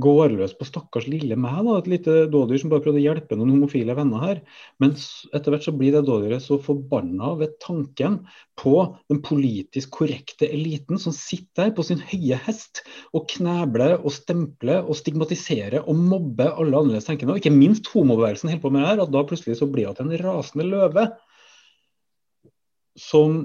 går 0.00 0.32
løs 0.34 0.52
på 0.58 0.66
stakkars 0.66 1.06
lille 1.10 1.36
meg, 1.38 1.60
da, 1.66 1.76
et 1.78 1.88
lite 1.90 2.14
dådyr 2.32 2.58
som 2.60 2.72
bare 2.72 2.82
prøvde 2.84 2.98
å 2.98 3.04
hjelpe 3.04 3.36
noen 3.38 3.52
homofile 3.54 3.94
venner 3.94 4.24
her. 4.24 4.40
Men 4.82 4.96
etter 4.96 5.54
hvert 5.54 5.66
så 5.66 5.74
blir 5.76 5.94
det 5.94 6.02
dådyret 6.08 6.42
så 6.44 6.58
forbanna 6.62 7.34
ved 7.40 7.54
tanken 7.62 8.20
på 8.58 8.74
den 9.12 9.20
politisk 9.26 9.92
korrekte 10.00 10.48
eliten 10.50 11.00
som 11.00 11.14
sitter 11.16 11.68
der 11.68 11.74
på 11.76 11.84
sin 11.86 12.02
høye 12.10 12.38
hest 12.46 12.82
og 13.16 13.28
knebler 13.30 13.98
og 13.98 14.10
stempler 14.14 14.82
og 14.82 14.98
stigmatiserer 14.98 15.84
og 15.84 15.98
mobber 15.98 16.54
alle 16.56 16.82
annerledes 16.82 17.08
tenkende. 17.08 17.36
Og 17.36 17.42
ikke 17.42 17.54
minst 17.54 17.90
homobevegelsen 17.92 18.50
holder 18.50 18.64
på 18.64 18.74
med 18.74 18.84
det 18.84 18.92
her, 18.92 19.04
at 19.04 19.14
da 19.14 19.24
plutselig 19.28 19.58
så 19.60 19.70
blir 19.70 19.90
det 19.94 20.06
en 20.06 20.16
rasende 20.24 20.66
løve 20.66 21.06
som 22.98 23.42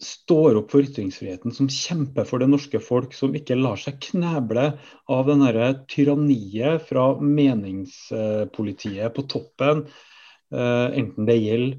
står 0.00 0.56
opp 0.60 0.72
for 0.72 0.84
ytringsfriheten, 0.84 1.52
som 1.52 1.68
kjemper 1.68 2.26
for 2.28 2.40
det 2.40 2.48
norske 2.50 2.80
folk, 2.82 3.14
som 3.16 3.34
ikke 3.36 3.58
lar 3.58 3.80
seg 3.80 4.00
kneble 4.10 4.72
av 5.12 5.28
den 5.28 5.44
tyranniet 5.92 6.86
fra 6.88 7.12
meningspolitiet 7.20 9.14
på 9.16 9.26
toppen, 9.30 9.84
eh, 10.54 10.86
enten 11.02 11.28
det 11.28 11.36
gjelder 11.36 11.76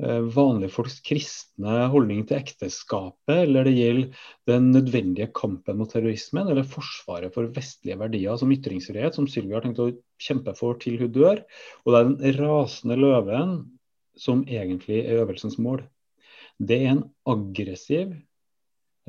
eh, 0.00 0.22
vanlige 0.32 0.72
folks 0.72 0.98
kristne 1.04 1.84
holdning 1.92 2.24
til 2.28 2.40
ekteskapet, 2.40 3.34
eller 3.44 3.68
det 3.68 3.76
gjelder 3.76 4.24
den 4.48 4.72
nødvendige 4.72 5.28
kampen 5.36 5.80
mot 5.82 5.92
terrorismen, 5.92 6.48
eller 6.48 6.64
forsvaret 6.64 7.36
for 7.36 7.52
vestlige 7.52 8.00
verdier 8.00 8.40
som 8.40 8.56
ytringsfrihet, 8.56 9.18
som 9.18 9.28
Sylvi 9.28 9.58
har 9.58 9.66
tenkt 9.66 9.84
å 9.84 9.92
kjempe 10.20 10.56
for 10.56 10.80
til 10.80 10.96
hun 11.02 11.12
dør. 11.12 11.44
Og 11.84 11.92
det 11.92 12.00
er 12.00 12.10
den 12.10 12.40
rasende 12.40 12.96
løven 12.96 13.56
som 14.16 14.46
egentlig 14.48 15.04
er 15.04 15.20
øvelsens 15.20 15.60
mål. 15.60 15.84
Det 16.60 16.76
er 16.76 16.92
en 16.92 17.04
aggressiv, 17.28 18.12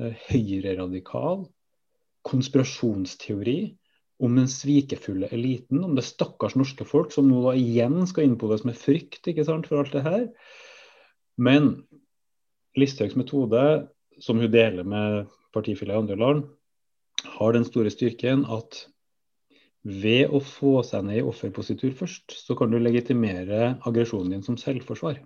eh, 0.00 0.14
høyreradikal 0.30 1.44
konspirasjonsteori 2.24 3.58
om 4.22 4.36
den 4.38 4.48
svikefulle 4.48 5.28
eliten, 5.34 5.82
om 5.84 5.96
det 5.98 6.06
stakkars 6.06 6.54
norske 6.58 6.86
folk 6.86 7.12
som 7.14 7.28
nå 7.28 7.42
da 7.44 7.56
igjen 7.58 8.06
skal 8.06 8.28
innpodes 8.28 8.64
med 8.68 8.78
frykt 8.78 9.26
ikke 9.28 9.44
sant, 9.48 9.66
for 9.68 9.82
alt 9.82 9.94
det 9.96 10.04
her. 10.06 10.28
Men 11.36 11.74
Listhaugs 12.78 13.18
metode, 13.18 13.88
som 14.22 14.38
hun 14.40 14.52
deler 14.52 14.86
med 14.86 15.26
partifeller 15.52 15.98
i 15.98 16.02
andre 16.04 16.16
land, 16.16 16.46
har 17.36 17.52
den 17.52 17.66
store 17.68 17.92
styrken 17.92 18.46
at 18.48 18.86
ved 19.82 20.30
å 20.30 20.38
få 20.38 20.78
seg 20.86 21.04
ned 21.08 21.20
i 21.20 21.26
offerpositur 21.26 21.92
først, 21.98 22.36
så 22.38 22.54
kan 22.58 22.70
du 22.70 22.78
legitimere 22.78 23.74
aggresjonen 23.82 24.36
din 24.36 24.44
som 24.46 24.56
selvforsvar. 24.56 25.18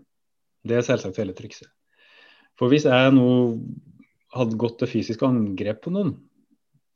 Det 0.67 0.79
er 0.79 0.87
selvsagt 0.87 1.21
hele 1.21 1.37
trikset. 1.37 1.69
For 2.57 2.73
hvis 2.73 2.87
jeg 2.89 3.13
nå 3.13 3.29
hadde 4.37 4.61
gått 4.61 4.81
til 4.81 4.91
fysisk 4.91 5.23
angrep 5.27 5.85
på 5.85 5.93
noen, 5.93 6.15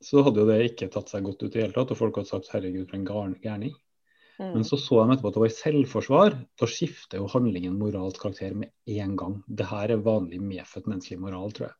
så 0.01 0.23
hadde 0.25 0.41
jo 0.41 0.49
det 0.49 0.59
ikke 0.71 0.89
tatt 0.93 1.11
seg 1.13 1.25
godt 1.27 1.43
ut 1.43 1.51
i 1.51 1.53
det 1.53 1.65
hele 1.67 1.75
tatt, 1.75 1.93
og 1.93 1.99
folk 1.99 2.17
hadde 2.17 2.31
sagt 2.31 2.49
'herregud, 2.49 2.87
for 2.89 2.97
en 2.97 3.37
gærning'. 3.37 3.75
Mm. 4.41 4.53
Men 4.55 4.63
så 4.65 4.79
så 4.81 5.03
de 5.03 5.13
etterpå 5.13 5.29
at 5.29 5.35
det 5.35 5.43
var 5.43 5.51
i 5.51 5.57
selvforsvar. 5.59 6.37
Da 6.57 6.69
skifter 6.69 7.21
jo 7.21 7.29
handlingen 7.29 7.77
moralt 7.77 8.17
karakter 8.17 8.55
med 8.57 8.71
en 8.89 9.15
gang. 9.19 9.43
Det 9.47 9.67
her 9.69 9.93
er 9.93 10.01
vanlig 10.01 10.41
medfødt 10.41 10.89
menneskelig 10.89 11.21
moral, 11.21 11.53
tror 11.53 11.67
jeg. 11.69 11.75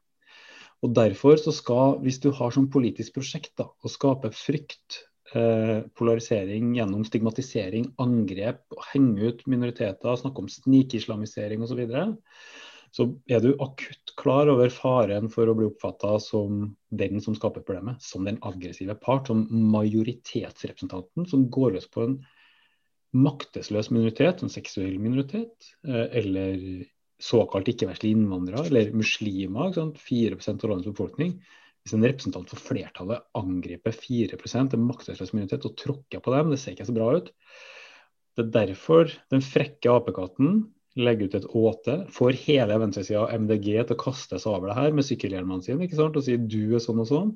Og 0.85 0.93
Derfor 0.97 1.37
så 1.37 1.53
skal, 1.53 1.99
hvis 2.01 2.19
du 2.21 2.31
har 2.33 2.53
som 2.53 2.69
politisk 2.69 3.17
prosjekt 3.17 3.53
da, 3.57 3.67
å 3.69 3.89
skape 3.89 4.29
frykt, 4.33 5.01
eh, 5.33 5.81
polarisering 5.97 6.75
gjennom 6.77 7.05
stigmatisering, 7.05 7.93
angrep, 8.01 8.61
henge 8.91 9.29
ut 9.29 9.45
minoriteter, 9.47 10.17
snakke 10.17 10.41
om 10.41 10.49
snikislamisering 10.49 11.61
osv., 11.61 11.73
så, 11.73 11.79
videre, 11.81 12.05
så 12.91 13.07
er 13.31 13.39
du 13.43 13.53
akutt 13.63 14.11
klar 14.19 14.49
over 14.51 14.71
faren 14.73 15.29
for 15.31 15.47
å 15.47 15.55
bli 15.55 15.69
oppfatta 15.69 16.17
som 16.19 16.65
den 16.91 17.21
som 17.23 17.37
skaper 17.37 17.63
problemet, 17.63 18.03
som 18.03 18.27
den 18.27 18.39
aggressive 18.43 18.97
part, 18.99 19.29
som 19.31 19.45
majoritetsrepresentanten 19.71 21.27
som 21.31 21.47
går 21.53 21.77
løs 21.77 21.87
på 21.91 22.03
en 22.03 22.17
maktesløs 23.15 23.91
minoritet, 23.91 24.43
en 24.43 24.51
seksuell 24.51 24.97
minoritet, 24.99 25.71
eh, 25.87 26.07
eller 26.19 26.83
såkalt 27.21 27.69
ikke-vestlige 27.71 28.17
innvandrere, 28.17 28.65
eller 28.67 28.93
muslimer, 28.97 29.69
ikke 29.69 29.79
sant? 29.79 30.03
4% 30.03 30.63
av 30.65 30.71
landets 30.71 30.91
befolkning. 30.91 31.35
Hvis 31.81 31.95
en 31.95 32.05
representant 32.05 32.51
for 32.51 32.61
flertallet 32.61 33.23
angriper 33.37 33.95
4% 33.95 34.75
en 34.75 34.87
maktesløs 34.87 35.33
minoritet, 35.35 35.67
og 35.67 35.77
tråkker 35.79 36.23
på 36.23 36.35
dem, 36.35 36.51
det 36.51 36.59
ser 36.61 36.75
ikke 36.75 36.89
så 36.89 36.97
bra 36.97 37.09
ut. 37.17 37.31
Det 38.35 38.45
er 38.45 38.53
derfor 38.55 39.11
den 39.31 39.43
frekke 39.43 39.91
apekatten 39.91 40.63
legger 40.99 41.29
ut 41.29 41.37
et 41.39 41.47
åte, 41.55 41.95
får 42.11 42.39
hele 42.43 42.79
venstresida 42.81 43.23
av 43.23 43.31
MDG 43.43 43.69
til 43.79 43.95
å 43.95 44.01
kaste 44.01 44.39
seg 44.41 44.51
over 44.51 44.71
det 44.71 44.79
her 44.79 44.95
med 44.95 45.07
sykkelhjelmene 45.07 45.63
sine 45.63 45.87
ikke 45.87 45.99
sant? 45.99 46.17
og 46.19 46.25
si 46.25 46.35
du 46.35 46.75
er 46.75 46.83
sånn 46.83 46.99
og 47.03 47.07
sånn. 47.07 47.31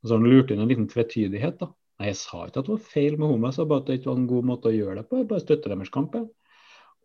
Og 0.00 0.08
så 0.08 0.16
han 0.16 0.26
lurt 0.26 0.50
inn 0.50 0.62
en 0.64 0.70
liten 0.70 0.88
tvetydighet. 0.90 1.60
da. 1.60 1.70
Nei, 2.00 2.10
jeg 2.10 2.18
sa 2.22 2.46
ikke 2.46 2.62
at 2.62 2.66
det 2.66 2.74
var 2.74 2.92
feil 2.94 3.16
med 3.18 3.28
homo, 3.28 3.50
jeg 3.50 3.58
sa 3.58 3.66
bare 3.68 3.84
at 3.84 3.90
det 3.90 4.00
ikke 4.00 4.10
var 4.10 4.20
en 4.20 4.28
god 4.30 4.50
måte 4.50 4.70
å 4.70 4.74
gjøre 4.74 4.98
det 4.98 5.06
på. 5.08 5.20
Jeg 5.20 5.30
bare 5.30 5.44
støtter 5.44 5.74
deres 5.74 5.92
kamp. 5.94 6.16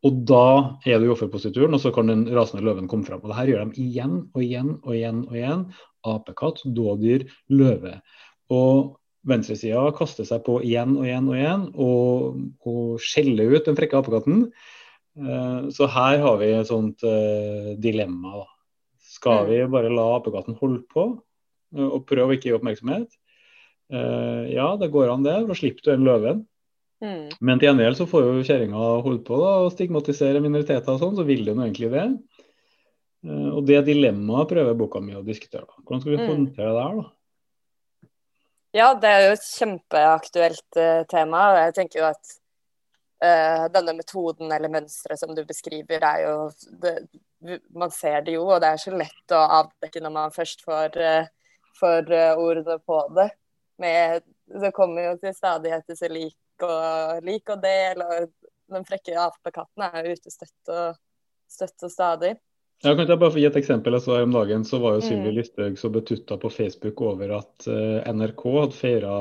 Og 0.06 0.20
da 0.30 0.46
er 0.86 1.02
du 1.02 1.08
i 1.08 1.12
offerposituren, 1.14 1.74
og 1.76 1.82
så 1.82 1.92
kan 1.94 2.12
den 2.12 2.28
rasende 2.34 2.66
løven 2.66 2.88
komme 2.92 3.08
fram. 3.08 3.24
Og 3.24 3.32
det 3.32 3.40
her 3.40 3.52
gjør 3.52 3.66
de 3.66 3.84
igjen 3.84 4.20
og 4.28 4.44
igjen 4.44 4.76
og 4.78 4.94
igjen 4.94 5.24
og 5.26 5.36
igjen. 5.36 5.66
Apekatt, 6.06 6.62
dådyr, 6.78 7.26
løve. 7.52 7.98
Og 8.54 8.96
venstresida 9.26 9.84
kaster 9.98 10.28
seg 10.28 10.44
på 10.46 10.60
igjen 10.64 10.94
og 11.00 11.08
igjen 11.08 11.30
og 11.32 11.38
igjen 11.40 11.68
og, 11.82 12.42
og 12.70 13.04
skjeller 13.04 13.58
ut 13.58 13.68
den 13.68 13.78
frekke 13.78 14.00
apekatten. 14.00 14.46
Eh, 15.16 15.70
så 15.72 15.88
her 15.88 16.20
har 16.20 16.40
vi 16.42 16.50
et 16.52 16.68
sånt 16.70 17.06
uh, 17.08 17.72
dilemma. 17.82 18.42
Da. 18.42 18.50
Skal 19.16 19.46
mm. 19.46 19.52
vi 19.52 19.62
bare 19.78 19.94
la 19.94 20.10
apekatten 20.18 20.58
holde 20.60 20.82
på 20.92 21.08
uh, 21.16 21.88
og 21.88 22.04
prøve 22.10 22.34
å 22.34 22.38
ikke 22.38 22.52
gi 22.52 22.58
oppmerksomhet? 22.58 23.22
Ja, 23.86 24.72
det 24.82 24.88
går 24.90 25.12
an 25.14 25.22
det. 25.22 25.36
Da 25.46 25.54
slipper 25.54 25.84
du 25.86 25.90
den 25.92 26.08
løven. 26.08 26.40
Mm. 27.06 27.28
Men 27.38 27.60
til 27.62 27.68
gjengjeld 27.68 28.00
så 28.00 28.08
får 28.10 28.24
jo 28.26 28.46
kjerringa 28.48 28.80
holde 29.06 29.20
på 29.28 29.38
da, 29.38 29.52
og 29.62 29.76
stigmatisere 29.76 30.42
minoriteter 30.42 30.96
og 30.96 31.04
sånn, 31.04 31.20
så 31.20 31.26
vil 31.28 31.44
hun 31.46 31.62
egentlig 31.62 31.92
det. 31.94 32.06
og 33.52 33.60
det 33.70 33.84
dilemmaet 33.86 34.50
prøver 34.50 34.80
boka 34.80 35.04
mi 35.06 35.14
å 35.14 35.22
diskutere. 35.28 35.68
Da. 35.70 35.84
Hvordan 35.84 36.02
skal 36.02 36.16
vi 36.16 36.18
mm. 36.18 36.32
håndtere 36.32 36.72
det 36.74 36.88
her, 36.88 36.98
da? 36.98 38.10
Ja, 38.80 38.90
det 39.04 39.12
er 39.12 39.28
jo 39.28 39.38
et 39.38 39.46
kjempeaktuelt 39.52 40.82
tema. 41.14 41.46
Jeg 41.68 41.78
tenker 41.78 42.02
jo 42.02 42.10
at 42.10 42.34
Uh, 43.24 43.66
denne 43.72 43.94
metoden 43.96 44.52
eller 44.52 44.70
mønsteret 44.70 45.22
som 45.22 45.32
du 45.36 45.40
beskriver, 45.48 46.04
er 46.04 46.26
jo 46.26 46.34
det, 46.84 46.98
Man 47.72 47.92
ser 47.94 48.26
det 48.26 48.34
jo, 48.36 48.44
og 48.50 48.60
det 48.62 48.74
er 48.74 48.82
så 48.82 48.92
lett 48.92 49.34
å 49.34 49.44
avdekke 49.62 50.02
når 50.04 50.14
man 50.18 50.34
først 50.36 50.66
får, 50.66 50.98
uh, 51.00 51.62
får 51.80 52.12
uh, 52.12 52.42
ordene 52.42 52.76
på 52.84 53.00
det. 53.16 53.30
Med, 53.80 54.26
det 54.52 54.74
kommer 54.76 55.10
jo 55.10 55.16
til 55.22 55.36
stadighet 55.36 55.88
disse 55.88 56.10
lik 56.12 56.66
og, 56.66 57.24
lik 57.24 57.50
og 57.52 57.64
del, 57.64 58.04
og 58.04 58.76
den 58.76 58.88
frekke 58.88 59.16
apekatten 59.22 59.88
er 59.88 60.10
jo 60.10 60.16
ute 60.16 60.34
støtt 60.34 60.74
og, 60.74 61.00
støtt 61.52 61.88
og 61.88 61.94
stadig. 61.94 62.36
Ja, 62.86 62.92
kan 62.94 63.08
jeg 63.10 63.18
bare 63.18 63.34
få 63.34 63.40
gi 63.42 63.48
et 63.48 63.56
eksempel? 63.58 63.96
Altså, 63.98 64.20
om 64.22 64.34
dagen 64.36 64.62
så 64.68 64.78
var 64.78 64.94
jo 64.94 65.02
Sylvi 65.02 65.32
mm. 65.32 65.36
Listhaug 65.40 65.78
så 65.82 65.90
betutta 65.90 66.36
på 66.38 66.52
Facebook 66.54 67.02
over 67.02 67.32
at 67.40 67.66
uh, 67.66 68.06
NRK 68.14 68.44
hadde 68.60 68.78
feira 68.78 69.14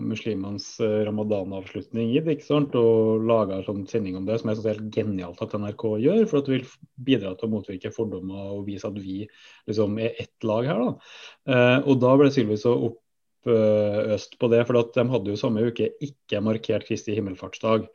muslimenes 0.00 0.68
uh, 0.80 1.02
ramadanavslutning 1.04 2.14
i 2.16 2.36
sant? 2.40 2.72
og 2.78 3.26
laga 3.28 3.58
en 3.58 3.66
sånn 3.66 3.84
sending 3.90 4.16
om 4.16 4.24
det, 4.24 4.38
som 4.40 4.48
er 4.48 4.56
så 4.56 4.70
helt 4.70 4.88
genialt 4.96 5.44
at 5.44 5.52
NRK 5.52 5.84
gjør. 6.06 6.24
For 6.30 6.40
at 6.40 6.48
det 6.48 6.54
vil 6.56 6.72
bidra 7.10 7.34
til 7.36 7.50
å 7.50 7.52
motvirke 7.52 7.92
fordommer 7.92 8.56
og 8.56 8.64
vise 8.70 8.88
at 8.88 8.96
vi 8.96 9.26
liksom 9.68 10.00
er 10.00 10.16
ett 10.24 10.48
lag 10.48 10.72
her. 10.72 10.80
da. 10.80 11.12
Uh, 11.52 11.78
og 11.92 12.00
da 12.00 12.16
ble 12.16 12.32
Sylvi 12.32 12.56
så 12.64 12.72
opp 12.88 13.01
øst 13.50 14.36
på 14.38 14.48
det, 14.52 14.62
for 14.68 14.78
de 14.78 15.04
hadde 15.10 15.32
jo 15.32 15.38
samme 15.38 15.64
uke 15.66 15.88
ikke 16.04 16.40
markert 16.44 16.86
Kristi 16.86 17.16
himmelfartsdag. 17.16 17.88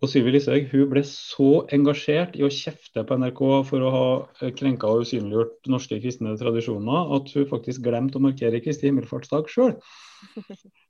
Og 0.00 0.08
Sylvi 0.08 0.32
Listhaug 0.32 0.68
hun 0.72 0.88
ble 0.92 1.02
så 1.04 1.48
engasjert 1.76 2.36
i 2.38 2.44
å 2.46 2.52
kjefte 2.52 3.04
på 3.04 3.18
NRK 3.20 3.40
for 3.68 3.84
å 3.84 3.92
ha 3.94 4.06
eh, 4.40 4.52
krenka 4.56 4.88
og 4.88 5.04
usynliggjort 5.04 5.68
norske 5.72 5.98
kristne 6.00 6.32
tradisjoner, 6.40 7.12
at 7.16 7.32
hun 7.36 7.48
faktisk 7.50 7.84
glemte 7.84 8.20
å 8.20 8.24
markere 8.24 8.62
Kristi 8.64 8.88
himmelfartsdag 8.88 9.50
sjøl. 9.52 9.74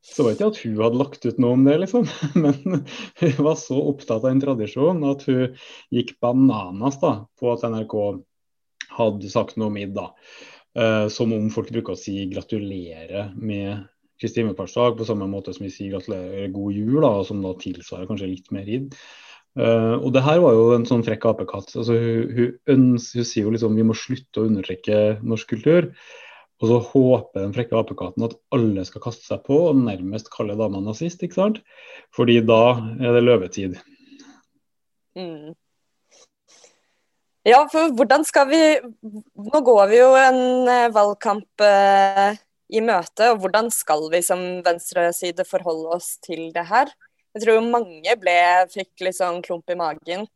Så 0.02 0.24
var 0.24 0.34
ikke 0.34 0.50
at 0.50 0.60
hun 0.62 0.78
hadde 0.78 0.98
lagt 0.98 1.26
ut 1.26 1.42
noe 1.42 1.58
om 1.58 1.66
det, 1.66 1.76
liksom. 1.82 2.06
Men 2.42 2.84
hun 3.20 3.36
var 3.46 3.58
så 3.58 3.78
opptatt 3.92 4.22
av 4.22 4.30
den 4.30 4.42
tradisjonen 4.42 5.06
at 5.10 5.26
hun 5.30 5.58
gikk 5.94 6.16
bananas 6.22 6.98
da, 7.02 7.14
på 7.38 7.50
at 7.54 7.66
NRK 7.66 7.96
hadde 8.96 9.30
sagt 9.30 9.58
noe 9.58 9.70
om 9.70 9.78
id. 9.78 9.94
da. 9.98 10.10
Uh, 10.78 11.08
som 11.10 11.32
om 11.34 11.48
folk 11.50 11.72
bruker 11.74 11.96
å 11.96 11.98
si 11.98 12.28
'gratulerer' 12.30 13.32
med 13.34 13.88
Kristi 14.20 14.42
himmelfartsdag, 14.42 14.98
på 14.98 15.08
samme 15.08 15.28
måte 15.30 15.54
som 15.56 15.64
vi 15.66 15.72
sier 15.72 15.96
gratulerer 15.96 16.52
god 16.54 16.76
jul, 16.76 17.00
da, 17.04 17.12
som 17.26 17.42
da 17.44 17.54
tilsvarer 17.60 18.08
kanskje 18.10 18.30
litt 18.30 18.50
mer 18.54 18.68
id. 18.68 18.96
Uh, 19.58 19.96
og 19.98 20.12
det 20.14 20.22
her 20.22 20.38
var 20.44 20.54
jo 20.54 20.66
en 20.76 20.86
sånn 20.86 21.04
frekk 21.06 21.24
apekatt. 21.32 21.72
Altså, 21.74 21.96
hun, 21.96 22.34
hun, 22.36 22.50
ønsker, 22.76 23.22
hun, 23.22 23.28
sier 23.32 23.48
jo 23.48 23.54
liksom 23.54 23.78
vi 23.78 23.86
må 23.88 23.96
slutte 23.98 24.42
å 24.42 24.50
undertrekke 24.50 24.98
norsk 25.26 25.56
kultur. 25.56 25.90
Og 26.60 26.68
så 26.68 26.76
håper 26.90 27.40
den 27.40 27.54
frekke 27.56 27.78
apekatten 27.78 28.26
at 28.26 28.36
alle 28.52 28.84
skal 28.84 29.02
kaste 29.06 29.24
seg 29.24 29.40
på 29.46 29.56
og 29.70 29.80
nærmest 29.80 30.28
kalle 30.32 30.58
dama 30.60 30.82
nazist, 30.84 31.24
ikke 31.24 31.38
sant? 31.38 31.62
Fordi 32.16 32.36
da 32.44 32.60
er 33.00 33.16
det 33.16 33.24
løvetid. 33.24 33.78
Mm. 35.16 35.56
Ja, 37.48 37.64
for 37.72 37.88
hvordan 37.96 38.22
skal 38.28 38.50
vi 38.50 38.60
Nå 39.50 39.60
går 39.64 39.86
vi 39.90 39.96
jo 39.98 40.10
en 40.20 40.68
eh, 40.68 40.90
valgkamp 40.92 41.64
eh, 41.64 42.36
i 42.70 42.82
møte, 42.84 43.32
og 43.32 43.42
hvordan 43.42 43.70
skal 43.74 44.06
vi 44.12 44.22
som 44.22 44.42
venstreside 44.66 45.46
forholde 45.48 45.96
oss 45.96 46.14
til 46.24 46.48
det 46.54 46.66
her? 46.70 46.92
Jeg 47.34 47.44
tror 47.44 47.62
mange 47.62 48.14
ble, 48.18 48.36
fikk 48.72 49.04
litt 49.06 49.18
sånn 49.18 49.42
klump 49.46 49.70
i 49.70 49.78
magen 49.78 50.26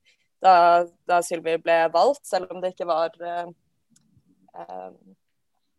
da, 0.44 0.55
da 1.09 1.20
Sylvi 1.25 1.57
ble 1.62 1.77
valgt, 1.94 2.27
selv 2.29 2.53
om 2.53 2.61
det 2.62 2.75
ikke 2.75 2.88
var 2.88 3.14
eh, 3.25 3.47
eh, 4.61 4.90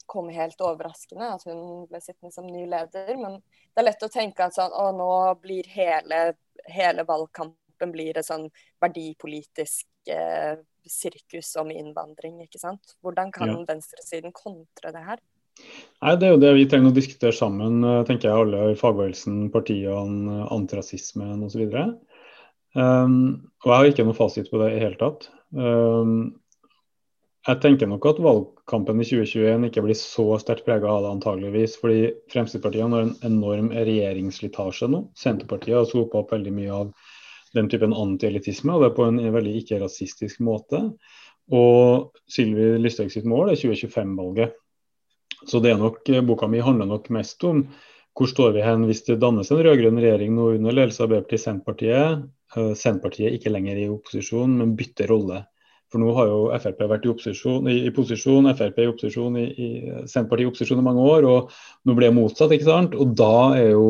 kom 0.09 0.29
helt 0.33 0.61
overraskende 0.61 1.31
at 1.35 1.45
hun 1.49 1.85
ble 1.89 2.01
sittende 2.01 2.33
som 2.33 2.47
ny 2.49 2.65
leder. 2.69 3.13
Men 3.19 3.39
det 3.41 3.81
er 3.81 3.89
lett 3.89 4.07
å 4.07 4.11
tenke 4.11 4.47
at 4.47 4.57
sånn, 4.57 4.73
å, 4.73 4.89
nå 4.95 5.11
blir 5.43 5.69
hele, 5.75 6.23
hele 6.71 7.05
valgkampen 7.07 7.93
blir 7.93 8.17
et 8.17 8.27
sånn 8.27 8.47
verdipolitisk 8.83 9.87
eh, 10.11 10.57
sirkus 10.85 11.53
om 11.61 11.73
innvandring. 11.73 12.41
ikke 12.45 12.61
sant? 12.61 12.97
Hvordan 13.05 13.33
kan 13.35 13.51
ja. 13.51 13.61
venstresiden 13.69 14.33
kontre 14.35 14.93
det 14.95 15.05
her? 15.05 15.23
Nei, 16.05 16.15
Det 16.19 16.27
er 16.27 16.33
jo 16.35 16.41
det 16.41 16.53
vi 16.57 16.65
trenger 16.69 16.91
å 16.91 16.95
diskutere 16.95 17.33
sammen, 17.33 17.83
eh, 17.83 18.03
tenker 18.07 18.29
jeg 18.29 18.45
alle 18.45 18.71
i 18.71 18.79
fagbevegelsen, 18.79 19.49
partiene, 19.53 20.45
antirasismen 20.53 21.43
osv. 21.47 21.63
Um, 22.75 23.51
og 23.63 23.69
jeg 23.71 23.77
har 23.77 23.89
ikke 23.89 24.05
noe 24.05 24.17
fasit 24.17 24.49
på 24.51 24.59
det 24.59 24.73
i 24.75 24.81
hele 24.83 24.99
tatt. 24.99 25.29
Um, 25.55 26.35
jeg 27.45 27.61
tenker 27.61 27.87
nok 27.87 28.05
at 28.09 28.19
valgkampen 28.25 28.99
i 28.99 29.05
2021 29.05 29.67
ikke 29.67 29.83
blir 29.85 29.97
så 29.97 30.25
sterkt 30.41 30.65
prega 30.65 30.89
av 30.89 31.03
det 31.05 31.11
antageligvis, 31.13 31.75
fordi 31.77 32.09
Fremskrittspartiet 32.33 32.89
har 32.89 33.05
en 33.05 33.13
enorm 33.27 33.69
regjeringsslitasje 33.69 34.89
nå. 34.89 35.03
Senterpartiet 35.17 35.77
har 35.77 35.85
sopa 35.89 36.23
opp 36.23 36.33
veldig 36.33 36.53
mye 36.57 36.79
av 36.83 37.13
den 37.55 37.69
typen 37.71 37.93
antielitisme, 37.95 38.73
og 38.73 38.81
det 38.81 38.89
er 38.89 38.97
på 38.97 39.07
en 39.07 39.21
veldig 39.37 39.53
ikke-rasistisk 39.61 40.41
måte. 40.43 40.81
Og 41.53 42.09
Sylvi 42.27 42.73
Listhaug 42.81 43.13
sitt 43.13 43.29
mål 43.29 43.53
er 43.53 43.61
2025-valget. 43.61 44.57
Så 45.43 45.59
det 45.63 45.73
er 45.73 45.81
nok, 45.81 46.01
eh, 46.09 46.23
Boka 46.25 46.47
mi 46.47 46.63
handler 46.63 46.89
nok 46.89 47.11
mest 47.13 47.43
om 47.43 47.65
hvor 48.15 48.29
står 48.31 48.53
vi 48.55 48.63
hen 48.63 48.85
hvis 48.87 49.03
det 49.09 49.19
dannes 49.19 49.49
en 49.51 49.59
rød-grønn 49.59 49.99
regjering 49.99 50.35
nå 50.37 50.53
under 50.55 50.71
ledelse 50.71 51.01
av 51.03 51.09
Arbeiderpartiet 51.09 51.43
Senterpartiet. 51.43 52.21
Uh, 52.55 52.71
Senterpartiet 52.79 53.35
ikke 53.35 53.51
lenger 53.51 53.81
i 53.81 53.89
opposisjon, 53.91 54.53
men 54.61 54.71
bytter 54.79 55.11
rolle. 55.11 55.41
For 55.91 56.01
nå 56.01 56.13
har 56.17 56.29
jo 56.29 56.39
Frp 56.55 56.79
vært 56.87 57.05
i, 57.05 57.11
opposisjon, 57.11 57.67
i, 57.67 57.75
i 57.89 57.91
posisjon, 57.93 58.47
Frp 58.55 58.79
i 58.81 58.87
opposisjon, 58.89 59.35
i, 59.41 59.45
i, 59.51 59.67
Senterpartiet 60.07 60.47
i 60.47 60.49
opposisjon 60.49 60.81
i 60.81 60.85
mange 60.87 61.03
år, 61.03 61.27
og 61.27 61.51
nå 61.85 61.97
blir 61.97 62.09
det 62.09 62.17
motsatt. 62.17 62.55
ikke 62.55 62.69
sant? 62.69 62.95
Og 62.95 63.13
da 63.19 63.35
er 63.59 63.73
jo 63.75 63.85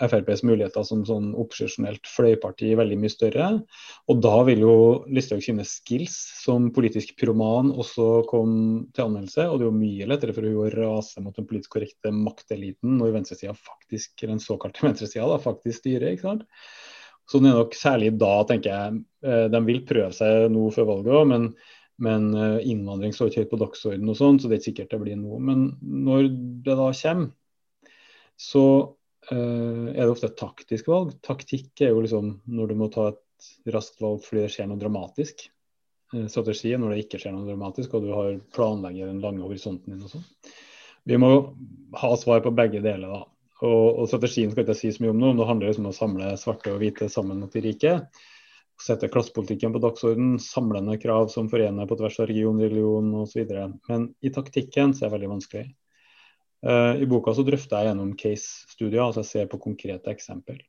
FrPs 0.00 0.40
muligheter 0.46 0.84
som 0.86 1.02
sånn 1.04 1.32
opposisjonelt 1.38 2.08
fløyparti 2.08 2.70
veldig 2.78 2.96
mye 3.02 3.12
større. 3.12 3.48
Og 4.08 4.22
da 4.24 4.36
vil 4.48 4.64
jo 4.64 4.76
Listhaug 5.12 5.42
sine 5.44 5.66
skills 5.68 6.14
som 6.40 6.70
politisk 6.74 7.12
pyroman 7.20 7.70
også 7.72 8.22
komme 8.30 8.86
til 8.96 9.06
anmeldelse. 9.06 9.48
Og 9.50 9.58
det 9.58 9.66
er 9.66 9.68
jo 9.68 9.82
mye 9.82 10.08
lettere 10.08 10.36
for 10.36 10.48
henne 10.48 10.64
å 10.64 10.72
rase 10.72 11.24
mot 11.24 11.36
den 11.36 11.48
politisk 11.48 11.76
korrekte 11.76 12.14
makteliten 12.16 12.96
når 13.00 13.18
venstresida 13.18 13.52
faktisk, 13.58 14.14
eller 14.22 14.36
den 14.36 14.46
såkalte 14.46 14.84
venstresida 14.88 15.38
faktisk 15.44 15.82
styrer. 15.82 16.14
ikke 16.14 16.30
sant? 16.30 16.48
Så 17.28 17.38
det 17.38 17.52
er 17.52 17.60
nok 17.60 17.76
særlig 17.78 18.14
da, 18.20 18.32
tenker 18.48 18.72
jeg. 18.72 19.04
Eh, 19.28 19.44
de 19.52 19.62
vil 19.68 19.84
prøve 19.88 20.10
seg 20.16 20.48
nå 20.52 20.66
før 20.74 20.88
valget 20.88 21.20
òg, 21.20 21.28
men, 21.30 21.46
men, 22.02 22.32
eh, 22.34 22.64
innvandring 22.72 23.14
står 23.14 23.30
ikke 23.30 23.44
høyt 23.44 23.52
på 23.52 23.60
dagsordenen 23.60 24.10
og 24.12 24.18
sånn, 24.18 24.40
så 24.40 24.48
det 24.48 24.56
er 24.56 24.62
ikke 24.62 24.70
sikkert 24.70 24.96
det 24.96 25.00
blir 25.04 25.20
noe. 25.20 25.38
Men 25.38 25.68
når 25.80 26.32
det 26.66 26.76
da 26.80 26.88
kommer, 26.90 27.30
så 28.40 28.64
er 29.32 30.02
det 30.02 30.12
ofte 30.12 30.28
et 30.30 30.38
taktisk 30.38 30.88
valg. 30.92 31.14
Taktikk 31.24 31.82
er 31.84 31.92
jo 31.92 32.04
liksom 32.04 32.34
når 32.50 32.72
du 32.72 32.78
må 32.78 32.88
ta 32.92 33.10
et 33.12 33.72
raskt 33.74 34.00
valg 34.02 34.22
fordi 34.24 34.44
det 34.44 34.52
skjer 34.54 34.70
noe 34.70 34.80
dramatisk. 34.80 35.46
Uh, 36.12 36.26
strategi 36.28 36.74
når 36.76 36.94
det 36.94 37.04
ikke 37.06 37.22
skjer 37.22 37.34
noe 37.36 37.48
dramatisk 37.48 37.94
og 37.96 38.06
du 38.06 38.12
har 38.14 38.34
planlegger 38.56 39.10
den 39.10 39.22
lange 39.24 39.44
horisonten 39.44 39.94
din 39.94 40.04
og 40.04 40.12
sånn. 40.12 40.26
Vi 41.08 41.18
må 41.18 41.30
ha 41.98 42.10
svar 42.20 42.44
på 42.44 42.52
begge 42.54 42.82
deler, 42.82 43.08
da. 43.10 43.24
Og, 43.62 43.86
og, 44.02 44.04
strategien 44.10 44.50
skal 44.50 44.64
ikke 44.64 44.76
si 44.78 44.90
så 44.90 45.02
mye 45.02 45.12
om 45.14 45.18
noe, 45.22 45.32
men 45.32 45.40
det 45.42 45.48
handler 45.48 45.70
liksom 45.70 45.86
om 45.86 45.92
å 45.92 45.96
samle 45.96 46.30
svarte 46.38 46.72
og 46.74 46.80
hvite 46.82 47.08
sammen 47.10 47.42
mot 47.42 47.54
de 47.54 47.62
rike. 47.62 47.92
Sette 48.82 49.10
klassepolitikken 49.10 49.74
på 49.74 49.82
dagsorden, 49.82 50.32
samlende 50.42 50.96
krav 51.02 51.28
som 51.30 51.50
forener 51.50 51.86
på 51.86 51.98
tvers 51.98 52.18
av 52.22 52.26
region, 52.30 52.58
religion 52.62 53.12
osv. 53.22 53.52
Men 53.90 54.08
i 54.22 54.32
taktikken 54.34 54.94
så 54.94 55.04
er 55.04 55.10
det 55.10 55.16
veldig 55.16 55.30
vanskelig. 55.36 55.68
Uh, 56.62 56.94
I 57.02 57.08
boka 57.10 57.34
så 57.34 57.42
drøfter 57.46 57.80
jeg 57.80 57.90
gjennom 57.90 58.12
case-studier, 58.18 59.02
altså 59.02 59.24
jeg 59.24 59.30
ser 59.32 59.50
på 59.50 59.58
konkrete 59.64 60.12
eksempel. 60.14 60.60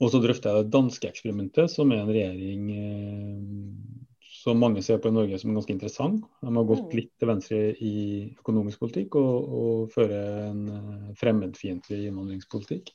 Og 0.00 0.12
så 0.12 0.20
drøfter 0.20 0.52
jeg 0.52 0.64
det 0.64 0.72
danske 0.74 1.08
eksperimentet, 1.08 1.72
som 1.72 1.92
er 1.92 2.02
en 2.02 2.12
regjering 2.12 2.62
uh, 2.72 4.06
som 4.46 4.60
mange 4.62 4.82
ser 4.84 5.00
på 5.02 5.10
i 5.10 5.16
Norge 5.16 5.40
som 5.42 5.54
ganske 5.56 5.74
interessant. 5.74 6.24
De 6.40 6.52
har 6.54 6.68
gått 6.68 6.86
mm. 6.86 6.96
litt 6.96 7.12
til 7.18 7.30
venstre 7.32 7.60
i 7.82 7.94
økonomisk 8.38 8.84
politikk 8.84 9.16
og, 9.20 9.54
og 9.60 9.94
fører 9.94 10.50
en 10.50 10.66
uh, 10.70 11.14
fremmedfiendtlig 11.20 12.06
innvandringspolitikk. 12.06 12.92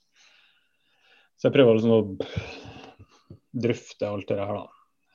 Så 1.38 1.50
jeg 1.50 1.58
prøver 1.58 1.78
liksom 1.78 1.94
å 1.94 2.04
drøfte 3.66 4.08
alt 4.08 4.30
det 4.30 4.38
her, 4.42 4.62
da. 4.62 4.68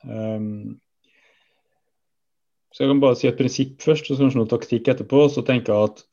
Um, 0.07 0.77
så 2.71 2.83
jeg 2.83 2.91
kan 2.91 2.99
bare 3.01 3.17
si 3.17 3.27
et 3.29 3.39
prinsipp 3.39 3.81
først, 3.81 4.11
og 4.11 4.17
så 4.17 4.25
kanskje 4.27 4.41
noe 4.43 4.51
taktikk 4.51 4.91
etterpå. 4.91 5.23
Så 5.33 5.41
tenker 5.47 5.73
jeg 5.73 5.91
at 5.91 6.03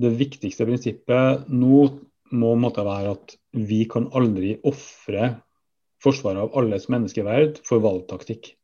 det 0.00 0.14
viktigste 0.18 0.66
prinsippet 0.68 1.50
nå 1.52 1.84
må 2.30 2.54
måtte 2.62 2.84
være 2.86 3.14
at 3.16 3.34
vi 3.56 3.82
kan 3.90 4.08
aldri 4.16 4.54
ofre 4.66 5.34
forsvaret 6.00 6.46
av 6.46 6.56
alles 6.58 6.88
menneskeverd 6.92 7.60
for 7.66 7.82
valgtaktikk. 7.84 8.54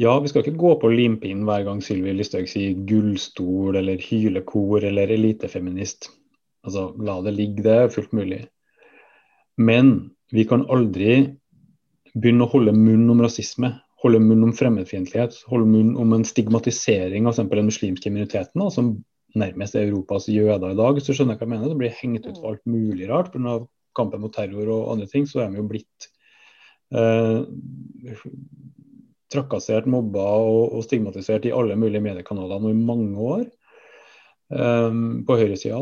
Ja, 0.00 0.18
vi 0.20 0.28
skal 0.28 0.42
ikke 0.42 0.60
gå 0.60 0.74
på 0.80 0.90
limpinnen 0.92 1.46
hver 1.48 1.64
gang 1.68 1.80
Sylvi 1.84 2.12
Listhaug 2.12 2.48
sier 2.50 2.76
gullstol 2.88 3.78
eller 3.80 4.00
hylekor 4.02 4.84
eller 4.84 5.12
elitefeminist. 5.14 6.10
Altså, 6.66 6.90
la 7.00 7.20
det 7.24 7.32
ligge, 7.36 7.64
det 7.64 7.76
er 7.80 7.92
fullt 7.94 8.12
mulig. 8.16 8.42
Men 9.56 10.10
vi 10.34 10.44
kan 10.48 10.66
aldri 10.72 11.38
begynne 12.16 12.44
å 12.44 12.52
holde 12.52 12.74
munn 12.76 13.08
om 13.12 13.22
rasisme, 13.24 13.70
holde 14.02 14.20
munn 14.20 14.44
om 14.44 14.52
fremmedfiendtlighet, 14.56 15.38
holde 15.48 15.68
munn 15.70 15.94
om 16.00 16.12
en 16.16 16.26
stigmatisering 16.28 17.28
av 17.28 17.38
den 17.38 17.70
muslimske 17.70 18.12
minoriteten, 18.12 18.60
da, 18.60 18.68
som 18.72 18.96
nærmest 19.38 19.76
Europas 19.78 20.28
jøder 20.32 20.72
i 20.72 20.78
dag, 20.78 20.96
hvis 20.96 21.08
du 21.08 21.14
skjønner 21.14 21.38
hva 21.38 21.46
jeg 21.46 21.52
mener. 21.52 21.70
De 21.70 21.78
blir 21.78 21.94
hengt 22.00 22.26
ut 22.26 22.38
for 22.38 22.54
alt 22.54 22.64
mulig 22.68 23.08
rart 23.10 23.32
pga 23.34 23.60
kampen 23.96 24.20
mot 24.20 24.34
terror 24.34 24.68
og 24.72 24.90
andre 24.92 25.06
ting, 25.08 25.24
så 25.28 25.40
er 25.40 25.52
de 25.52 25.60
jo 25.62 25.68
blitt 25.70 26.08
eh, 26.92 28.18
trakassert, 29.32 29.88
mobba 29.88 30.26
og, 30.42 30.74
og, 30.76 30.82
stigmatisert 30.84 31.48
i 31.48 31.54
alle 31.56 31.78
mulige 31.80 32.04
mediekanaler 32.04 32.60
nå 32.60 32.74
i 32.74 32.76
mange 32.76 33.16
år. 33.16 33.46
Eh, 34.52 35.00
på 35.26 35.38
høyresida. 35.40 35.80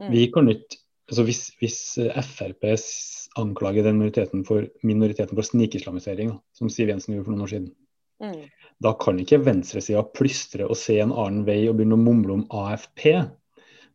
Mm. 0.00 0.08
Vi 0.14 0.24
kan 0.32 0.48
ikke 0.50 0.80
altså 1.10 1.24
hvis, 1.28 1.42
hvis 1.60 1.78
Frp 2.24 2.64
anklager 3.36 3.84
den 3.84 3.98
minoriteten 3.98 4.44
for, 4.46 4.66
minoriteten 4.86 5.36
for 5.36 5.46
snikislamisering, 5.46 6.32
som 6.56 6.70
Siv 6.70 6.88
Jensen 6.88 7.14
gjorde 7.14 7.26
for 7.26 7.34
noen 7.34 7.44
år 7.44 7.52
siden, 7.52 7.72
mm. 8.22 8.42
da 8.84 8.92
kan 9.00 9.18
ikke 9.22 9.42
venstresida 9.46 10.04
plystre 10.14 10.68
og 10.68 10.78
se 10.78 10.98
en 11.02 11.14
annen 11.14 11.46
vei 11.48 11.64
og 11.68 11.78
begynne 11.78 11.98
å 11.98 12.04
mumle 12.04 12.38
om 12.38 12.44
AFP. 12.64 13.08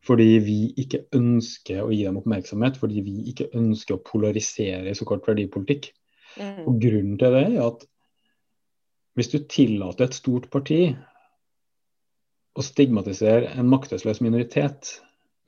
Fordi 0.06 0.28
vi 0.40 0.60
ikke 0.80 1.02
ønsker 1.18 1.82
å 1.84 1.90
gi 1.92 2.06
dem 2.06 2.18
oppmerksomhet, 2.22 2.78
fordi 2.80 3.02
vi 3.04 3.18
ikke 3.34 3.50
ønsker 3.60 3.98
å 3.98 4.04
polarisere 4.08 4.94
såkalt 4.96 5.28
verdipolitikk. 5.28 5.90
Mm. 6.40 6.62
Og 6.64 6.78
Grunnen 6.80 7.18
til 7.20 7.36
det 7.36 7.46
er 7.50 7.58
at 7.66 7.84
hvis 9.20 9.32
du 9.34 9.42
tillater 9.52 10.08
et 10.08 10.16
stort 10.16 10.48
parti 10.54 10.94
å 12.56 12.64
stigmatisere 12.64 13.52
en 13.60 13.68
maktesløs 13.72 14.22
minoritet 14.24 14.94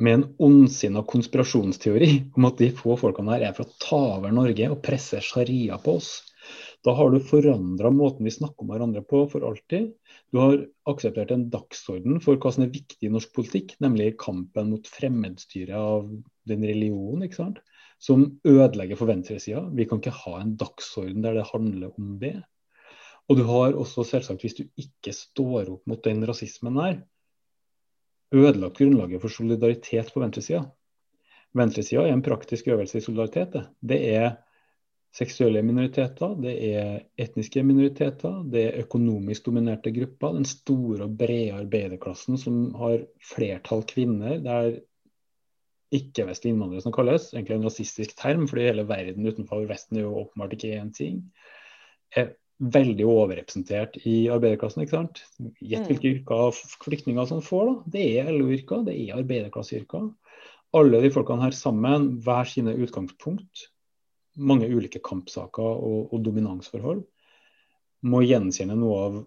med 0.01 0.17
en 0.17 0.25
ondsinna 0.41 1.03
konspirasjonsteori 1.07 2.11
om 2.37 2.47
at 2.49 2.59
de 2.59 2.71
få 2.75 2.97
folkene 2.99 3.35
her 3.35 3.45
er 3.47 3.55
for 3.55 3.67
å 3.67 3.79
ta 3.81 4.01
over 4.17 4.33
Norge 4.35 4.67
og 4.73 4.81
presse 4.83 5.21
sharia 5.23 5.77
på 5.81 5.97
oss, 5.99 6.11
da 6.85 6.93
har 6.97 7.11
du 7.13 7.19
forandra 7.21 7.91
måten 7.93 8.25
vi 8.25 8.33
snakker 8.33 8.63
om 8.63 8.71
hverandre 8.73 9.03
på 9.05 9.23
for 9.29 9.45
alltid. 9.45 9.91
Du 10.33 10.39
har 10.41 10.55
akseptert 10.89 11.33
en 11.33 11.45
dagsorden 11.53 12.21
for 12.23 12.39
hva 12.41 12.51
som 12.55 12.65
er 12.65 12.73
viktig 12.73 13.05
i 13.05 13.11
norsk 13.13 13.33
politikk, 13.37 13.75
nemlig 13.83 14.15
kampen 14.21 14.71
mot 14.73 14.89
fremmedstyret 14.89 15.75
av 15.77 16.07
den 16.49 16.65
religionen, 16.65 17.27
ikke 17.27 17.43
sant? 17.43 17.61
som 18.01 18.23
ødelegger 18.49 18.97
for 18.97 19.11
venstresida. 19.11 19.61
Vi 19.77 19.85
kan 19.85 19.99
ikke 20.01 20.15
ha 20.23 20.39
en 20.39 20.55
dagsorden 20.57 21.21
der 21.21 21.35
det 21.37 21.49
handler 21.51 21.91
om 21.93 22.15
det. 22.17 22.39
Og 23.29 23.37
du 23.37 23.43
har 23.45 23.77
også 23.77 24.01
selvsagt, 24.09 24.41
hvis 24.41 24.57
du 24.57 24.63
ikke 24.81 25.13
står 25.13 25.69
opp 25.69 25.85
mot 25.85 26.01
den 26.03 26.25
rasismen 26.25 26.79
der, 26.81 26.95
ødelagt 28.33 28.79
grunnlaget 28.79 29.21
for 29.21 29.29
solidaritet 29.29 30.09
på 30.15 30.23
venstresida. 30.23 30.63
Venstresida 31.53 32.07
er 32.07 32.15
en 32.15 32.25
praktisk 32.25 32.71
øvelse 32.73 32.97
i 32.97 33.05
solidaritet. 33.05 33.53
Det, 33.53 33.63
det 33.85 33.99
er 34.15 34.27
seksuelle 35.15 35.61
minoriteter, 35.65 36.35
det 36.39 36.53
er 36.71 36.91
etniske 37.19 37.63
minoriteter, 37.67 38.37
det 38.51 38.61
er 38.67 38.79
økonomisk 38.85 39.49
dominerte 39.49 39.91
grupper. 39.95 40.37
Den 40.37 40.47
store 40.47 41.07
og 41.07 41.17
brede 41.19 41.57
arbeiderklassen 41.57 42.39
som 42.39 42.61
har 42.79 43.03
flertall 43.33 43.83
kvinner, 43.89 44.37
der 44.43 44.77
ikke-vestlige 45.91 46.55
innvandrere 46.55 46.85
som 46.85 46.95
kalles, 46.95 47.33
egentlig 47.33 47.57
en 47.57 47.65
rasistisk 47.67 48.15
term, 48.19 48.45
fordi 48.47 48.69
hele 48.69 48.87
verden 48.87 49.27
utenfor 49.27 49.65
Vesten 49.67 49.99
er 49.99 50.05
jo 50.05 50.21
åpenbart 50.23 50.55
ikke 50.55 50.77
én 50.79 50.93
ting, 50.95 51.25
er 52.15 52.31
veldig 52.61 53.07
overrepresentert 53.09 53.97
i 54.07 54.29
arbeiderklassen. 54.31 54.85
ikke 54.85 54.95
sant? 54.95 55.21
Gjett 55.59 55.89
hvilke 55.89 56.07
mm. 56.07 56.15
yrker 56.21 56.57
flyktninger 56.85 57.27
som 57.27 57.43
får. 57.43 57.67
da. 57.67 57.93
Det 57.97 58.05
er 58.21 58.31
LO-yrker, 58.31 58.85
det 58.87 58.95
er 58.95 59.19
arbeiderklasseyrker. 59.19 60.07
Alle 60.77 61.03
de 61.03 61.11
folkene 61.11 61.43
her 61.43 61.57
sammen, 61.57 62.11
hver 62.23 62.47
sine 62.47 62.77
utgangspunkt, 62.79 63.67
mange 64.39 64.69
ulike 64.71 65.01
kampsaker 65.03 65.65
og, 65.65 66.13
og 66.13 66.23
dominansforhold, 66.25 67.03
må 68.07 68.23
gjenkjenne 68.25 68.77
noe 68.79 69.01
av 69.05 69.19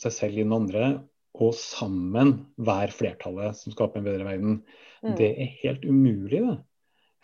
seg 0.00 0.14
selv 0.14 0.38
i 0.38 0.44
den 0.44 0.54
andre, 0.56 0.86
og 1.34 1.54
sammen 1.58 2.36
være 2.62 2.94
flertallet 2.94 3.58
som 3.58 3.74
skaper 3.74 4.00
en 4.00 4.06
bedre 4.06 4.26
verden. 4.26 4.60
Mm. 5.02 5.14
Det 5.18 5.30
er 5.32 5.54
helt 5.64 5.84
umulig, 5.86 6.40
det. 6.44 6.58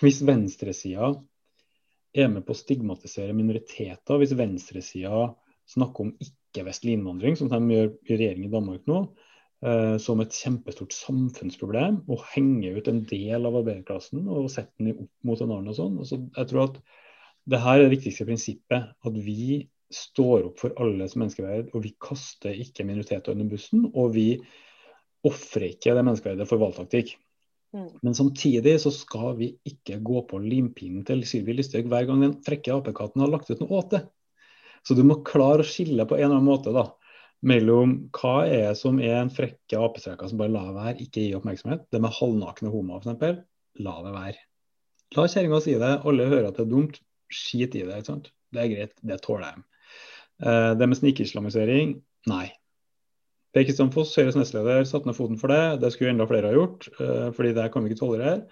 Hvis 0.00 0.22
venstresida 0.26 1.12
er 2.16 2.30
med 2.32 2.46
på 2.46 2.54
å 2.54 2.58
stigmatisere 2.58 3.36
minoriteter, 3.36 4.18
hvis 4.18 4.34
venstresida 4.38 5.28
snakker 5.70 6.06
om 6.06 6.14
ikke-vestlig 6.24 6.96
innvandring, 6.96 7.36
som 7.38 7.50
de 7.52 7.60
gjør 7.74 7.92
i 8.08 8.16
regjeringen 8.16 8.48
i 8.48 8.54
Danmark 8.54 8.88
nå, 8.90 9.02
eh, 9.62 9.94
som 10.02 10.22
et 10.24 10.34
kjempestort 10.34 10.96
samfunnsproblem, 10.96 12.00
og 12.10 12.24
henger 12.32 12.80
ut 12.80 12.90
en 12.90 13.04
del 13.12 13.46
av 13.46 13.60
arbeiderklassen 13.60 14.26
og 14.26 14.50
setter 14.50 14.74
den 14.80 15.04
opp 15.04 15.30
mot 15.30 15.44
en 15.44 15.54
annen 15.54 15.70
og 15.70 15.78
sånn. 15.78 16.00
Altså, 16.02 16.18
jeg 16.24 16.50
tror 16.50 16.64
at 16.66 16.82
det 17.50 17.60
her 17.64 17.78
er 17.78 17.86
det 17.86 17.94
viktigste 17.96 18.26
prinsippet. 18.28 18.90
At 19.06 19.16
vi 19.26 19.66
står 19.90 20.50
opp 20.50 20.60
for 20.62 20.76
alles 20.82 21.16
menneskeverd, 21.18 21.72
og 21.74 21.82
vi 21.84 21.96
kaster 22.02 22.54
ikke 22.54 22.86
minoriteter 22.86 23.34
under 23.34 23.48
bussen. 23.50 23.88
Og 23.90 24.14
vi 24.14 24.28
ofrer 25.26 25.72
ikke 25.72 25.96
det 25.96 26.06
menneskeverdet 26.06 26.48
for 26.48 26.62
valgtaktikk. 26.62 27.16
Mm. 27.76 27.90
Men 28.02 28.16
samtidig 28.18 28.76
så 28.82 28.90
skal 28.94 29.36
vi 29.38 29.52
ikke 29.66 30.00
gå 30.02 30.24
på 30.30 30.40
limpinnen 30.42 31.04
til 31.06 31.22
Sylvi 31.28 31.54
Listhaug 31.54 31.90
hver 31.90 32.08
gang 32.08 32.24
den 32.24 32.38
frekke 32.46 32.74
apekatten 32.74 33.22
har 33.22 33.30
lagt 33.30 33.50
ut 33.50 33.60
noe 33.62 33.82
åte. 33.82 34.04
Så 34.86 34.96
du 34.96 35.04
må 35.06 35.20
klare 35.26 35.62
å 35.62 35.68
skille 35.68 36.06
på 36.08 36.16
en 36.16 36.24
eller 36.24 36.38
annen 36.38 36.48
måte 36.48 36.72
da, 36.74 36.86
mellom 37.46 37.92
hva 38.16 38.46
er 38.48 38.72
som 38.78 38.98
er 39.02 39.18
en 39.20 39.32
frekke 39.32 39.78
apestreker 39.78 40.30
som 40.30 40.40
bare 40.40 40.54
lar 40.54 40.72
være, 40.74 40.96
ikke 41.04 41.26
gi 41.26 41.36
oppmerksomhet. 41.36 41.86
Det 41.92 42.00
med 42.02 42.16
halvnakne 42.16 42.72
homoer 42.72 43.04
f.eks. 43.04 43.44
La 43.84 43.94
det 44.06 44.14
være. 44.16 44.40
La 45.16 45.26
kjerringa 45.30 45.60
si 45.62 45.76
det, 45.78 45.94
alle 46.06 46.26
hører 46.30 46.50
at 46.50 46.58
det 46.58 46.64
er 46.64 46.72
dumt, 46.72 46.98
skit 47.34 47.76
i 47.78 47.84
det. 47.86 48.00
ikke 48.00 48.12
sant? 48.12 48.30
Det 48.50 48.62
er 48.62 48.72
greit, 48.72 48.96
det 49.06 49.20
tåler 49.24 49.50
jeg. 49.50 49.66
Uh, 50.40 50.72
det 50.78 50.88
med 50.88 50.98
snikislamisering, 50.98 52.00
nei. 52.30 52.46
Per 53.50 53.64
Kristian 53.66 53.90
Foss, 53.90 54.12
Høyres 54.14 54.36
nestleder, 54.38 54.84
satte 54.86 55.10
ned 55.10 55.16
foten 55.18 55.38
for 55.40 55.50
det. 55.50 55.80
Det 55.82 55.90
skulle 55.90 56.12
enda 56.14 56.26
flere 56.30 56.52
ha 56.52 56.54
gjort, 56.54 56.86
uh, 57.00 57.30
fordi 57.34 57.54
det 57.56 57.70
kan 57.74 57.82
vi 57.82 57.90
ikke 57.90 58.02
tolerere. 58.04 58.44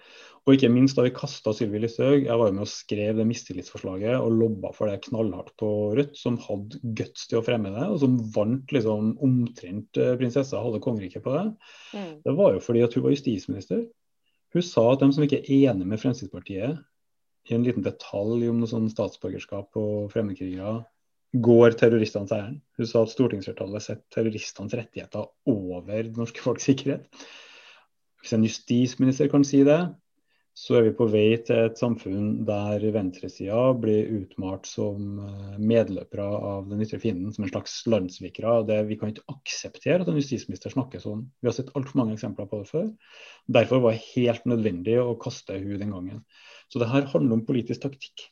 Og 0.47 0.55
ikke 0.55 0.71
minst 0.71 0.97
da 0.97 1.03
vi 1.05 1.11
kasta 1.13 1.51
Sylvi 1.53 1.81
Listhaug. 1.83 2.23
Jeg 2.25 2.39
var 2.41 2.49
jo 2.49 2.55
med 2.55 2.65
og 2.65 2.71
skrev 2.71 3.19
det 3.19 3.27
mistillitsforslaget 3.29 4.15
og 4.17 4.33
lobba 4.33 4.71
for 4.75 4.89
det 4.89 5.03
knallhardt 5.05 5.53
på 5.59 5.69
Rødt, 5.97 6.15
som 6.17 6.39
hadde 6.41 6.79
guts 6.97 7.27
til 7.29 7.39
å 7.39 7.43
fremme 7.45 7.71
det, 7.75 7.85
og 7.85 7.99
som 8.01 8.17
vant 8.35 8.73
liksom 8.75 9.13
omtrent 9.25 9.99
uh, 10.01 10.15
prinsessa 10.19 10.61
halve 10.63 10.81
kongeriket 10.83 11.23
på 11.25 11.35
det. 11.35 11.45
Mm. 11.93 12.11
Det 12.25 12.35
var 12.39 12.55
jo 12.55 12.63
fordi 12.65 12.83
at 12.85 12.95
hun 12.97 13.07
var 13.07 13.15
justisminister. 13.15 13.85
Hun 14.55 14.65
sa 14.65 14.87
at 14.91 15.03
de 15.03 15.11
som 15.13 15.25
ikke 15.25 15.43
er 15.43 15.69
enig 15.69 15.87
med 15.87 16.01
Fremskrittspartiet 16.01 16.79
i 17.47 17.55
en 17.55 17.65
liten 17.65 17.85
detalj 17.85 18.49
om 18.49 18.59
noe 18.59 18.69
sånn 18.69 18.89
statsborgerskap 18.91 19.77
og 19.79 20.09
fremmedkrigere 20.13 20.79
går 21.45 21.77
terroristene 21.77 22.29
æren 22.33 22.57
Hun 22.77 22.89
sa 22.89 23.03
at 23.05 23.13
stortingsflertallet 23.13 23.85
setter 23.85 24.15
terroristenes 24.15 24.75
rettigheter 24.77 25.29
over 25.49 26.03
det 26.03 26.17
norske 26.17 26.41
folks 26.41 26.65
sikkerhet. 26.65 27.05
Hvis 28.19 28.33
en 28.35 28.45
justisminister 28.45 29.29
kan 29.31 29.45
si 29.47 29.61
det, 29.63 29.79
så 30.59 30.75
er 30.75 30.89
vi 30.89 30.95
på 30.97 31.05
vei 31.07 31.37
til 31.45 31.69
et 31.69 31.79
samfunn 31.79 32.41
der 32.47 32.83
venstresida 32.91 33.59
blir 33.79 34.09
utmalt 34.17 34.67
som 34.67 35.21
eh, 35.23 35.53
medløpere 35.55 36.25
av 36.25 36.65
den 36.67 36.83
ytre 36.83 36.99
fienden, 36.99 37.31
som 37.31 37.45
en 37.45 37.51
slags 37.53 37.77
landssvikere. 37.87 38.83
vi 38.89 38.97
kan 38.99 39.13
ikke 39.13 39.27
akseptere 39.31 40.01
at 40.03 40.11
en 40.11 40.19
justisminister 40.19 40.73
snakker 40.73 40.99
sånn. 40.99 41.29
Vi 41.39 41.47
har 41.47 41.55
sett 41.55 41.71
altfor 41.75 42.01
mange 42.01 42.17
eksempler 42.17 42.49
på 42.49 42.59
det 42.59 42.71
før. 42.73 42.89
Derfor 43.47 43.85
var 43.85 43.95
det 43.95 44.03
helt 44.17 44.49
nødvendig 44.51 44.99
å 44.99 45.15
kaste 45.21 45.61
hun 45.61 45.79
den 45.79 45.95
gangen. 45.95 46.25
Så 46.69 46.81
det 46.81 46.89
her 46.91 47.07
handler 47.09 47.39
om 47.39 47.45
politisk 47.47 47.83
taktikk. 47.85 48.27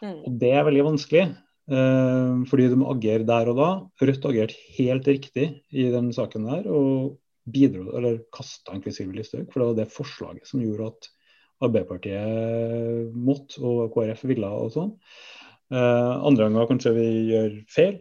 Mm. 0.00 0.18
Og 0.26 0.36
det 0.40 0.52
er 0.56 0.66
veldig 0.66 0.84
vanskelig, 0.90 1.24
eh, 1.72 2.36
fordi 2.50 2.68
de 2.72 2.78
agerer 2.92 3.26
der 3.28 3.50
og 3.52 3.60
da. 3.60 3.70
Rødt 4.00 4.28
agerte 4.28 4.60
helt 4.76 5.08
riktig 5.08 5.48
i 5.72 5.88
den 5.92 6.12
saken 6.16 6.48
der 6.48 6.68
og 6.68 7.18
bidro, 7.50 7.88
eller 7.96 8.20
kasta 8.34 8.74
egentlig 8.74 8.94
Sylvi 8.96 9.20
Listhaug. 9.20 9.48
For 9.50 9.60
det 9.60 9.68
var 9.70 9.78
det 9.80 9.94
forslaget 9.94 10.48
som 10.48 10.62
gjorde 10.64 10.92
at 10.92 11.10
Arbeiderpartiet 11.60 13.12
måtte, 13.12 13.60
og 13.60 13.92
KrF 13.92 14.24
ville 14.30 14.48
og 14.48 14.72
sånn. 14.72 14.94
Eh, 15.70 16.12
andre 16.26 16.46
ganger 16.46 16.68
kanskje 16.70 16.96
vi 16.96 17.08
gjør 17.30 17.56
feil. 17.70 17.98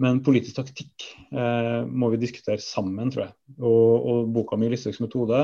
Men 0.00 0.22
politisk 0.24 0.56
taktikk 0.56 1.04
eh, 1.28 1.82
må 1.84 2.08
vi 2.14 2.22
diskutere 2.22 2.62
sammen, 2.64 3.12
tror 3.12 3.26
jeg. 3.26 3.34
Og, 3.60 4.08
og 4.10 4.32
boka 4.34 4.56
mi 4.56 4.70
'Listhaugs 4.70 5.02
metode' 5.02 5.42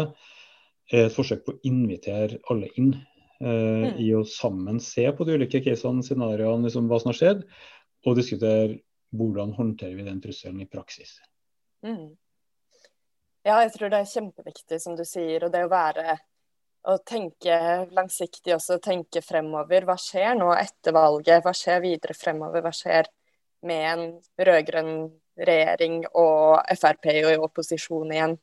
er 0.92 1.06
et 1.06 1.14
forsøk 1.14 1.44
på 1.44 1.54
å 1.54 1.60
invitere 1.66 2.40
alle 2.50 2.70
inn 2.80 2.94
eh, 3.40 3.86
mm. 3.86 3.96
i 4.02 4.10
å 4.16 4.24
sammen 4.28 4.80
se 4.82 5.06
på 5.12 5.26
de 5.26 5.38
ulike 5.38 5.62
casene, 5.64 6.04
scenarioene, 6.04 6.68
liksom, 6.68 6.90
hva 6.90 7.00
som 7.02 7.12
har 7.12 7.18
skjedd, 7.20 7.42
og 8.06 8.18
diskutere 8.18 8.78
hvordan 9.16 9.54
håndterer 9.56 9.96
vi 9.98 10.06
den 10.06 10.22
trusselen 10.22 10.62
i 10.62 10.68
praksis. 10.70 11.16
Mm. 11.86 12.14
Ja, 13.46 13.60
jeg 13.62 13.72
tror 13.76 13.92
det 13.92 14.00
er 14.02 14.10
kjempeviktig, 14.10 14.80
som 14.82 14.96
du 14.98 15.04
sier. 15.06 15.46
Og 15.46 15.52
det 15.54 15.62
å 15.66 15.70
være 15.70 16.16
å 16.86 16.96
tenke 17.06 17.58
langsiktig 17.94 18.54
også, 18.56 18.80
tenke 18.82 19.22
fremover. 19.22 19.86
Hva 19.86 19.96
skjer 20.00 20.34
nå 20.38 20.50
etter 20.54 20.94
valget? 20.94 21.44
Hva 21.44 21.54
skjer 21.54 21.82
videre 21.84 22.14
fremover? 22.18 22.64
Hva 22.66 22.74
skjer 22.74 23.10
med 23.66 23.86
en 23.92 24.04
rød-grønn 24.46 24.92
regjering 25.36 26.04
og 26.14 26.60
Frp 26.80 27.10
i 27.12 27.36
opposisjon 27.36 28.12
igjen. 28.12 28.36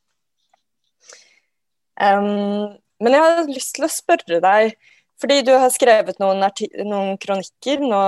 Um, 1.93 2.73
men 3.03 3.17
jeg 3.17 3.23
har 3.23 3.49
lyst 3.51 3.75
til 3.77 3.85
å 3.87 3.91
spørre 3.91 4.39
deg, 4.43 4.73
fordi 5.21 5.41
du 5.45 5.53
har 5.55 5.71
skrevet 5.71 6.19
noen, 6.23 6.43
noen 6.87 7.17
kronikker 7.21 7.83
nå 7.83 8.03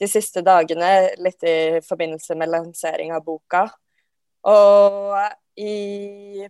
de 0.00 0.08
siste 0.10 0.42
dagene, 0.44 0.90
litt 1.22 1.44
i 1.46 1.80
forbindelse 1.84 2.36
med 2.38 2.50
lansering 2.50 3.14
av 3.14 3.24
boka. 3.24 3.68
Og 4.50 5.14
i, 5.60 6.46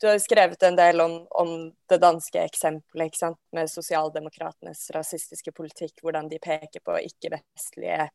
du 0.00 0.06
har 0.06 0.20
skrevet 0.22 0.62
en 0.68 0.76
del 0.78 1.00
om, 1.00 1.16
om 1.30 1.54
det 1.90 1.98
danske 2.02 2.42
eksempelet 2.44 3.16
med 3.56 3.70
sosialdemokratenes 3.72 4.90
rasistiske 4.94 5.54
politikk, 5.56 5.96
hvordan 6.02 6.28
de 6.30 6.38
peker 6.42 6.84
på 6.84 6.98
ikke-vestlige 7.08 8.10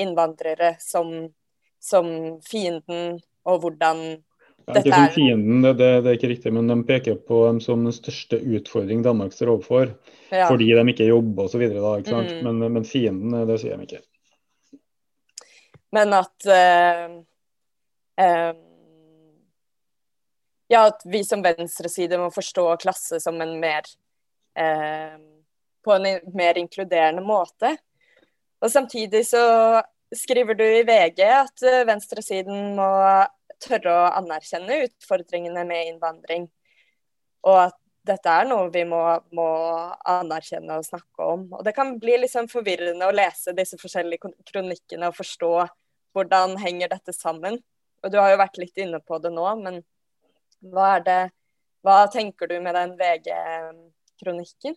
innvandrere 0.00 0.74
som, 0.82 1.30
som 1.80 2.10
fienden, 2.44 3.20
og 3.48 3.62
hvordan 3.62 4.20
ja, 4.76 4.82
ikke 4.82 4.96
som 4.96 5.14
fienden, 5.14 5.64
det, 5.64 5.74
det, 5.78 6.06
er 6.06 6.16
ikke 6.18 6.30
riktig, 6.32 6.52
men 6.54 6.70
de 6.70 6.76
peker 6.86 7.18
på 7.26 7.42
dem 7.46 7.58
som 7.64 7.82
den 7.86 7.94
største 7.94 8.38
utfordring 8.38 9.02
Danmark 9.04 9.34
står 9.36 9.54
overfor. 9.54 9.92
Ja. 10.30 10.46
Fordi 10.46 10.70
de 10.70 10.84
ikke 10.92 11.08
jobber 11.10 11.48
osv. 11.48 11.66
Mm. 11.66 12.30
Men, 12.46 12.64
men 12.76 12.86
fienden, 12.86 13.34
det 13.48 13.58
sier 13.62 13.76
de 13.76 13.88
ikke. 13.88 14.02
Men 15.94 16.14
at 16.14 16.46
uh, 16.46 17.14
uh, 18.22 18.52
Ja, 20.70 20.84
at 20.86 21.02
vi 21.02 21.24
som 21.26 21.42
venstreside 21.42 22.18
må 22.20 22.28
forstå 22.30 22.64
klasse 22.84 23.18
som 23.18 23.40
en 23.42 23.56
mer 23.58 23.88
uh, 24.54 25.16
På 25.82 25.96
en 25.96 26.06
mer 26.36 26.60
inkluderende 26.60 27.24
måte. 27.26 27.74
Og 28.62 28.70
samtidig 28.70 29.24
så 29.26 29.42
skriver 30.16 30.54
du 30.54 30.64
i 30.64 30.82
VG 30.82 31.22
at 31.24 31.62
eh, 31.64 31.84
venstresiden 31.88 32.74
må 32.76 32.88
tørre 33.62 33.92
å 33.92 34.08
anerkjenne 34.20 34.82
utfordringene 34.86 35.64
med 35.68 35.92
innvandring. 35.92 36.48
Og 37.46 37.62
at 37.66 37.78
dette 38.06 38.32
er 38.32 38.48
noe 38.48 38.70
vi 38.72 38.82
må, 38.88 39.00
må, 39.36 39.48
anerkjenne 40.08 40.78
og 40.80 40.86
snakke 40.86 41.26
om. 41.34 41.46
Og 41.58 41.64
det 41.66 41.74
kan 41.76 41.92
bli 42.00 42.16
liksom 42.22 42.48
forvirrende 42.50 43.06
å 43.08 43.14
lese 43.14 43.54
disse 43.56 43.78
forskjellige 43.80 44.32
kronikkene 44.48 45.10
og 45.10 45.18
forstå 45.18 45.52
hvordan 46.16 46.56
henger 46.60 46.90
dette 46.92 47.14
sammen. 47.14 47.60
Og 48.00 48.12
du 48.12 48.16
har 48.18 48.32
jo 48.32 48.40
vært 48.40 48.58
litt 48.60 48.80
inne 48.80 49.02
på 49.04 49.20
det 49.22 49.32
nå, 49.34 49.44
men 49.60 49.82
hva 50.60 50.96
er 50.96 51.06
det 51.06 51.20
Hva 51.80 52.02
tenker 52.12 52.44
du 52.44 52.58
med 52.60 52.74
den 52.76 52.90
VG-kronikken? 52.98 54.74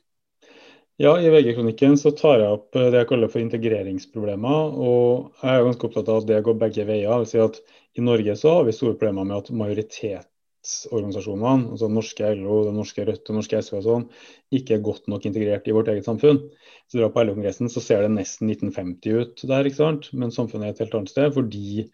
Ja, 1.01 1.17
I 1.19 1.27
VG-kronikken 1.33 1.97
så 1.99 2.13
tar 2.15 2.37
jeg 2.39 2.55
opp 2.55 2.77
det 2.77 2.93
jeg 2.95 3.09
kaller 3.09 3.27
for 3.33 3.43
integreringsproblemer. 3.43 4.77
og 4.87 5.41
Jeg 5.41 5.51
er 5.51 5.65
ganske 5.65 5.89
opptatt 5.89 6.11
av 6.13 6.21
at 6.21 6.29
det 6.29 6.37
går 6.45 6.55
begge 6.61 6.85
veier. 6.87 7.25
Si 7.27 7.41
at 7.43 7.59
I 7.93 8.01
Norge 8.01 8.35
så 8.39 8.49
har 8.57 8.63
vi 8.67 8.75
store 8.75 8.95
problemer 8.97 9.25
med 9.29 9.37
at 9.37 9.51
majoritetsorganisasjonene, 9.53 11.69
altså 11.75 11.87
norske 11.91 12.31
LO, 12.39 12.55
det 12.67 12.75
norske 12.77 13.05
Rødt 13.09 13.29
og 13.29 13.35
norske 13.37 13.59
SV 13.61 13.73
og 13.79 13.83
sånn, 13.87 14.05
ikke 14.57 14.71
er 14.77 14.87
godt 14.87 15.05
nok 15.11 15.21
integrert 15.29 15.69
i 15.69 15.75
vårt 15.75 15.91
eget 15.93 16.07
samfunn. 16.09 16.39
Så 16.89 16.93
drar 16.97 17.13
på 17.13 17.25
LO-kongressen 17.25 17.67
så 17.69 17.79
ser 17.83 17.99
det 18.05 18.15
nesten 18.15 18.45
1950 18.49 19.21
ut 19.21 19.45
der, 19.51 19.69
ikke 19.69 19.81
sant? 19.81 20.03
men 20.17 20.33
samfunnet 20.33 20.71
er 20.71 20.73
et 20.73 20.81
helt 20.85 20.97
annet 20.99 21.13
sted. 21.13 21.29
fordi 21.37 21.85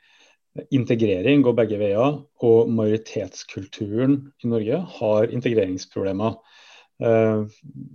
integrering 0.71 1.43
går 1.45 1.57
begge 1.59 1.77
veier, 1.81 2.11
og 2.47 2.71
majoritetskulturen 2.73 4.13
i 4.43 4.49
Norge 4.49 4.79
har 4.99 5.35
integreringsproblemer. 5.35 6.39
Uh, 6.99 7.45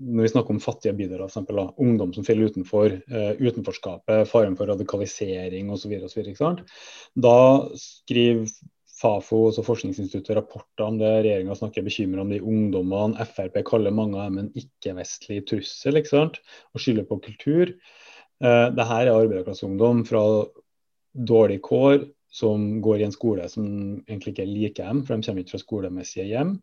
når 0.00 0.24
vi 0.24 0.30
snakker 0.32 0.54
om 0.54 0.62
fattige 0.64 0.94
bydeler, 0.96 1.28
f.eks. 1.28 1.74
ungdom 1.76 2.14
som 2.16 2.24
faller 2.24 2.52
utenfor, 2.52 2.94
uh, 3.12 3.32
utenforskapet, 3.36 4.28
faren 4.30 4.56
for 4.56 4.70
radikalisering 4.72 5.68
osv. 5.74 5.98
Da 7.26 7.36
skriver 7.80 8.48
Fafo 8.94 9.40
og 9.48 9.66
Forskningsinstituttet 9.66 10.38
rapporter 10.38 10.86
om 10.86 10.98
det. 11.00 11.10
Regjeringa 11.24 11.56
snakker 11.58 11.84
bekymra 11.84 12.22
om 12.22 12.30
de 12.32 12.40
ungdommene. 12.40 13.26
Frp 13.26 13.58
kaller 13.66 13.94
mange 13.94 14.20
av 14.20 14.30
dem 14.30 14.44
en 14.44 14.52
ikke-vestlig 14.60 15.42
trussel 15.50 15.98
og 15.98 16.80
skylder 16.80 17.08
på 17.08 17.18
kultur. 17.26 17.74
Eh, 18.44 18.68
det 18.74 18.86
her 18.90 19.08
er 19.08 19.16
arbeiderklasseungdom 19.16 20.04
fra 20.08 20.22
dårlig 21.14 21.60
kår 21.66 22.06
som 22.34 22.80
går 22.82 23.02
i 23.02 23.08
en 23.08 23.14
skole 23.14 23.48
som 23.50 23.66
egentlig 24.08 24.34
ikke 24.34 24.48
liker 24.48 24.88
dem, 24.88 25.02
for 25.04 25.14
de 25.14 25.26
kommer 25.26 25.44
ikke 25.44 25.54
fra 25.54 25.62
skolemessige 25.62 26.30
hjem. 26.30 26.56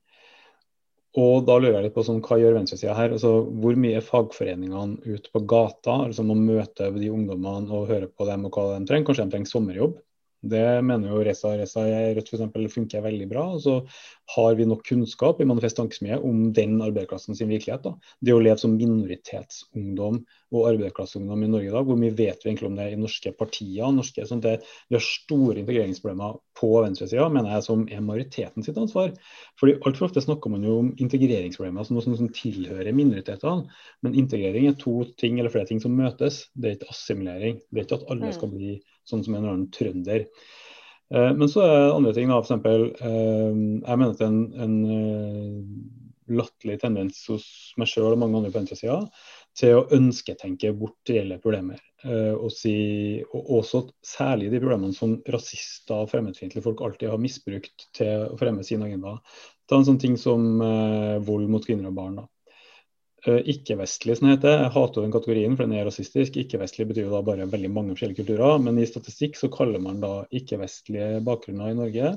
Og 1.20 1.43
da 1.43 1.57
lurer 1.59 1.76
jeg 1.76 1.86
litt 1.89 1.95
på 1.95 2.05
sånn, 2.07 2.22
hva 2.24 2.38
gjør 2.39 2.53
venstresida 2.55 2.93
her? 2.95 3.12
Altså, 3.18 3.32
hvor 3.64 3.76
mye 3.84 3.97
er 3.99 4.05
fagforeningene 4.05 5.01
ute 5.03 5.34
på 5.34 5.41
gata 5.53 5.97
altså, 6.05 6.24
å 6.24 6.38
møte 6.38 6.88
de 6.95 7.09
ungdommene 7.12 7.68
og 7.76 7.89
høre 7.91 8.07
på 8.07 8.28
dem 8.30 8.47
og 8.47 8.55
hva 8.55 8.70
de 8.78 8.88
trenger? 8.88 9.09
Kanskje 9.09 9.26
de 9.28 9.36
trenger 9.36 9.51
sommerjobb? 9.51 9.97
Det 10.41 10.81
mener 10.81 11.11
jo 11.11 11.21
Reza 11.21 11.53
Reza 11.53 11.83
Rødt 11.85 12.31
f.eks. 12.31 12.73
funker 12.73 13.03
veldig 13.05 13.27
bra. 13.29 13.45
og 13.55 13.61
Så 13.61 13.75
har 14.35 14.55
vi 14.57 14.65
nok 14.65 14.83
kunnskap 14.87 15.41
i 15.41 15.45
Manifest 15.45 15.77
Tankesmie 15.77 16.17
om 16.17 16.47
den 16.55 16.79
arbeiderklassen 16.81 17.37
sin 17.37 17.51
virkelighet. 17.51 17.83
Da. 17.85 17.93
Det 18.21 18.33
å 18.33 18.41
leve 18.41 18.57
som 18.61 18.73
minoritetsungdom 18.77 20.21
og 20.51 20.67
arbeiderklasseungdom 20.67 21.45
i 21.45 21.49
Norge 21.51 21.69
i 21.69 21.73
dag. 21.73 21.85
Hvor 21.87 21.99
mye 21.99 22.15
vet 22.15 22.41
vi 22.41 22.49
egentlig 22.49 22.67
om 22.67 22.79
det 22.79 22.89
i 22.91 22.99
norske 22.99 23.31
partier? 23.37 23.93
Norske, 23.95 24.25
sånn 24.27 24.43
det, 24.43 24.57
vi 24.89 24.97
har 24.97 25.05
store 25.05 25.61
integreringsproblemer 25.61 26.39
på 26.59 26.71
venstresida, 26.83 27.29
mener 27.31 27.55
jeg, 27.55 27.65
som 27.67 27.85
er 27.87 28.03
majoriteten 28.05 28.65
sitt 28.65 28.79
ansvar. 28.81 29.13
Fordi 29.61 29.77
Altfor 29.87 30.09
ofte 30.09 30.23
snakker 30.25 30.51
man 30.53 30.65
jo 30.67 30.77
om 30.81 30.91
integreringsproblemer 31.01 31.87
som 31.87 31.97
noe 31.97 32.05
som, 32.05 32.17
som 32.19 32.31
tilhører 32.35 32.91
minoritetene. 32.97 33.69
Men 34.03 34.17
integrering 34.19 34.67
er 34.71 34.79
to 34.81 34.97
ting 35.21 35.39
eller 35.39 35.53
flere 35.53 35.69
ting 35.69 35.79
som 35.83 35.95
møtes. 35.95 36.47
Det 36.53 36.67
er 36.67 36.79
ikke 36.79 36.91
assimilering. 36.95 37.61
Det 37.69 37.83
er 37.83 37.87
ikke 37.87 38.01
at 38.01 38.09
alle 38.11 38.33
mm. 38.33 38.35
skal 38.39 38.51
bli 38.51 38.75
sånn 39.12 39.24
som 39.26 39.36
en 39.36 39.43
eller 39.43 39.57
annen 39.57 39.72
trønder. 39.76 40.26
Eh, 41.14 41.34
men 41.36 41.49
så 41.51 41.66
er 41.66 41.91
andre 41.91 42.14
ting. 42.16 42.30
da, 42.32 42.39
eksempel, 42.39 42.88
eh, 42.95 43.51
Jeg 43.84 43.99
mener 43.99 44.16
at 44.16 44.24
en, 44.26 44.39
en 44.55 44.76
eh, 44.95 46.36
latterlig 46.38 46.80
tendens 46.80 47.26
hos 47.28 47.45
meg 47.78 47.89
sjøl 47.91 48.14
og 48.14 48.22
mange 48.22 48.39
andre 48.39 48.51
på 48.53 48.62
venstresida 48.62 49.01
til 49.57 49.82
å 49.82 49.88
ønsketenke 49.91 50.72
bort 50.80 51.09
reelle 51.12 51.41
problemer. 51.43 51.82
Og, 52.07 52.47
si, 52.55 53.20
og 53.36 53.49
også 53.59 53.82
særlig 54.07 54.47
de 54.49 54.62
problemene 54.64 54.95
som 54.95 55.18
rasister 55.28 56.05
og 56.05 56.07
fremmedfiendtlige 56.09 56.64
folk 56.64 56.80
alltid 56.82 57.12
har 57.12 57.20
misbrukt 57.22 57.84
til 57.93 58.30
å 58.32 58.38
fremme 58.39 58.64
sin 58.64 58.82
agenda. 58.82 59.18
Ta 59.68 59.76
en 59.78 59.86
sånn 59.89 59.99
ting 59.99 60.16
som 60.18 60.64
vold 61.28 61.51
mot 61.51 61.68
kvinner 61.68 61.91
og 61.91 61.99
barn. 61.99 62.16
da. 62.22 62.26
Eh, 63.22 63.41
ikke-vestlig, 63.53 64.15
som 64.17 64.28
det 64.28 64.38
heter. 64.39 64.63
Jeg 64.63 64.74
hater 64.74 65.03
den 65.05 65.11
kategorien, 65.13 65.55
for 65.57 65.67
den 65.67 65.78
er 65.78 65.86
rasistisk. 65.86 66.39
Ikke-vestlig 66.41 66.88
betyr 66.89 67.05
jo 67.05 67.13
da 67.13 67.19
bare 67.26 67.49
veldig 67.49 67.69
mange 67.69 67.93
forskjellige 67.93 68.24
kulturer. 68.24 68.55
Men 68.65 68.80
i 68.82 68.88
statistikk 68.89 69.38
så 69.38 69.51
kaller 69.53 69.84
man 69.84 69.99
da 70.01 70.13
ikke-vestlige 70.34 71.19
bakgrunner 71.28 71.69
i 71.69 71.78
Norge. 71.78 72.15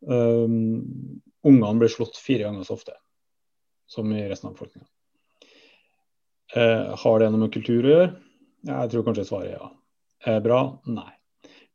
Um, 0.00 1.22
ungene 1.46 1.78
blir 1.78 1.92
slått 1.92 2.18
fire 2.18 2.48
ganger 2.48 2.66
så 2.66 2.74
ofte 2.78 2.96
som 3.90 4.10
i 4.16 4.24
resten 4.26 4.48
av 4.48 4.56
befolkninga. 4.56 4.88
Uh, 6.56 6.98
har 6.98 7.20
det 7.20 7.30
noe 7.30 7.44
med 7.44 7.54
kultur 7.54 7.86
å 7.86 7.94
gjøre? 7.94 8.12
Jeg 8.70 8.90
tror 8.90 9.06
kanskje 9.06 9.28
svaret 9.28 9.52
er 9.52 9.58
ja. 9.58 9.72
Er 10.30 10.42
bra? 10.44 10.60
Nei. 10.90 11.10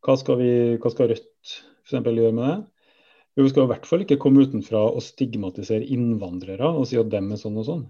Hva 0.04 0.18
skal, 0.20 0.42
vi, 0.42 0.54
hva 0.82 0.92
skal 0.92 1.14
Rødt 1.14 1.54
f.eks. 1.88 1.96
gjøre 1.96 2.36
med 2.36 2.50
det? 2.50 2.58
Jo, 3.36 3.46
vi 3.46 3.52
skal 3.52 3.66
i 3.66 3.72
hvert 3.72 3.88
fall 3.88 4.04
ikke 4.04 4.20
komme 4.20 4.44
utenfra 4.44 4.84
og 4.90 5.04
stigmatisere 5.04 5.88
innvandrere 5.96 6.68
og 6.76 6.90
si 6.90 7.00
at 7.00 7.08
dem 7.12 7.32
er 7.32 7.40
sånn 7.40 7.62
og 7.62 7.68
sånn. 7.68 7.86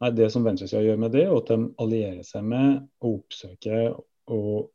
Nei, 0.00 0.10
Det 0.16 0.30
som 0.32 0.44
venstresida 0.46 0.82
gjør 0.84 1.00
med 1.00 1.12
det, 1.12 1.26
er 1.26 1.36
at 1.36 1.50
de 1.50 1.58
allierer 1.82 2.22
seg 2.24 2.44
med 2.48 2.78
og 3.04 3.18
oppsøker 3.18 3.90
og 4.32 4.70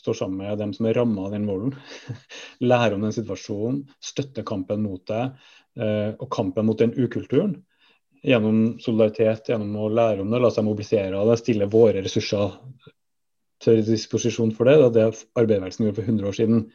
står 0.00 0.16
sammen 0.16 0.40
med 0.40 0.60
dem 0.60 0.72
som 0.72 0.86
er 0.88 0.96
ramma 0.96 1.26
av 1.26 1.34
den 1.34 1.48
volden. 1.48 1.74
Lærer 2.70 2.96
om 2.96 3.04
den 3.04 3.12
situasjonen, 3.12 3.82
støtter 4.00 4.46
kampen 4.48 4.80
mot 4.86 5.02
det 5.10 5.24
eh, 5.76 6.14
og 6.14 6.30
kampen 6.32 6.68
mot 6.68 6.80
den 6.80 6.94
ukulturen. 6.96 7.58
Gjennom 8.24 8.78
solidaritet, 8.80 9.48
gjennom 9.48 9.76
å 9.80 9.90
lære 9.92 10.24
om 10.24 10.32
det, 10.32 10.40
la 10.40 10.50
seg 10.52 10.66
mobilisere 10.66 11.16
av 11.18 11.28
det, 11.28 11.38
stille 11.40 11.68
våre 11.72 12.02
ressurser 12.04 12.56
til 13.64 13.80
disposisjon 13.84 14.52
for 14.56 14.68
det. 14.68 14.76
Det 14.80 14.88
er 14.88 14.96
det 14.96 15.06
arbeiderbevegelsen 15.36 15.86
gjorde 15.86 16.00
for 16.00 16.12
100 16.14 16.30
år 16.30 16.36
siden. 16.36 16.66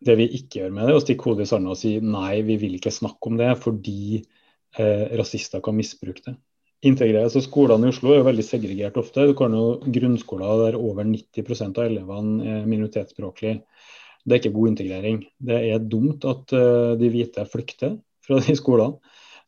Det 0.00 0.16
vi 0.16 0.28
ikke 0.38 0.62
gjør 0.62 0.76
med 0.76 0.86
det, 0.86 0.94
er 0.94 1.00
å 1.00 1.04
stikke 1.04 1.28
hodet 1.28 1.44
i 1.44 1.50
sanda 1.52 1.74
og 1.74 1.80
si 1.80 1.98
nei, 2.00 2.40
vi 2.48 2.56
vil 2.60 2.76
ikke 2.78 2.92
snakke 2.94 3.28
om 3.28 3.40
det 3.40 3.50
fordi 3.60 4.20
eh, 4.20 5.10
rasister 5.20 5.60
kan 5.64 5.76
misbruke 5.76 6.24
det. 6.30 6.38
Integrere, 6.80 7.28
Så 7.28 7.42
Skolene 7.44 7.88
i 7.88 7.92
Oslo 7.92 8.14
er 8.14 8.22
jo 8.22 8.28
veldig 8.30 8.44
segregert 8.46 8.96
ofte. 8.96 9.26
Du 9.28 9.34
kan 9.36 9.52
jo 9.52 9.80
grunnskoler 9.84 10.62
der 10.64 10.78
over 10.80 11.04
90% 11.04 11.76
av 11.76 11.90
elevene 11.90 12.46
er 12.54 12.68
minoritetsspråklige. 12.68 13.60
Det 14.24 14.36
er 14.36 14.40
ikke 14.40 14.54
god 14.54 14.70
integrering. 14.70 15.18
Det 15.36 15.58
er 15.74 15.88
dumt 15.92 16.24
at 16.28 16.54
uh, 16.56 16.96
de 17.00 17.10
hvite 17.12 17.44
flykter 17.52 17.98
fra 18.24 18.40
de 18.46 18.56
skolene. 18.56 18.96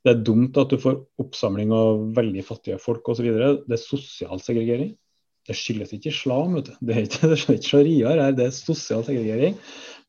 Det 0.02 0.12
er 0.12 0.24
dumt 0.26 0.58
at 0.58 0.72
du 0.72 0.80
får 0.82 0.98
oppsamling 1.22 1.72
av 1.76 2.02
veldig 2.16 2.44
fattige 2.44 2.80
folk 2.82 3.08
osv. 3.08 3.28
Det 3.32 3.76
er 3.78 3.80
sosial 3.80 4.42
segregering. 4.42 4.92
Det 5.48 5.56
skyldes 5.58 5.92
ikke 5.96 6.10
islam, 6.12 6.56
vet 6.58 6.68
du. 6.68 6.74
Det 6.84 6.94
er 6.94 7.04
ikke, 7.06 7.26
det 7.30 7.38
er 7.38 7.56
ikke 7.56 7.70
sharia 7.70 8.30
det 8.36 8.46
er 8.46 8.54
sosial 8.54 9.04
segregering. 9.06 9.56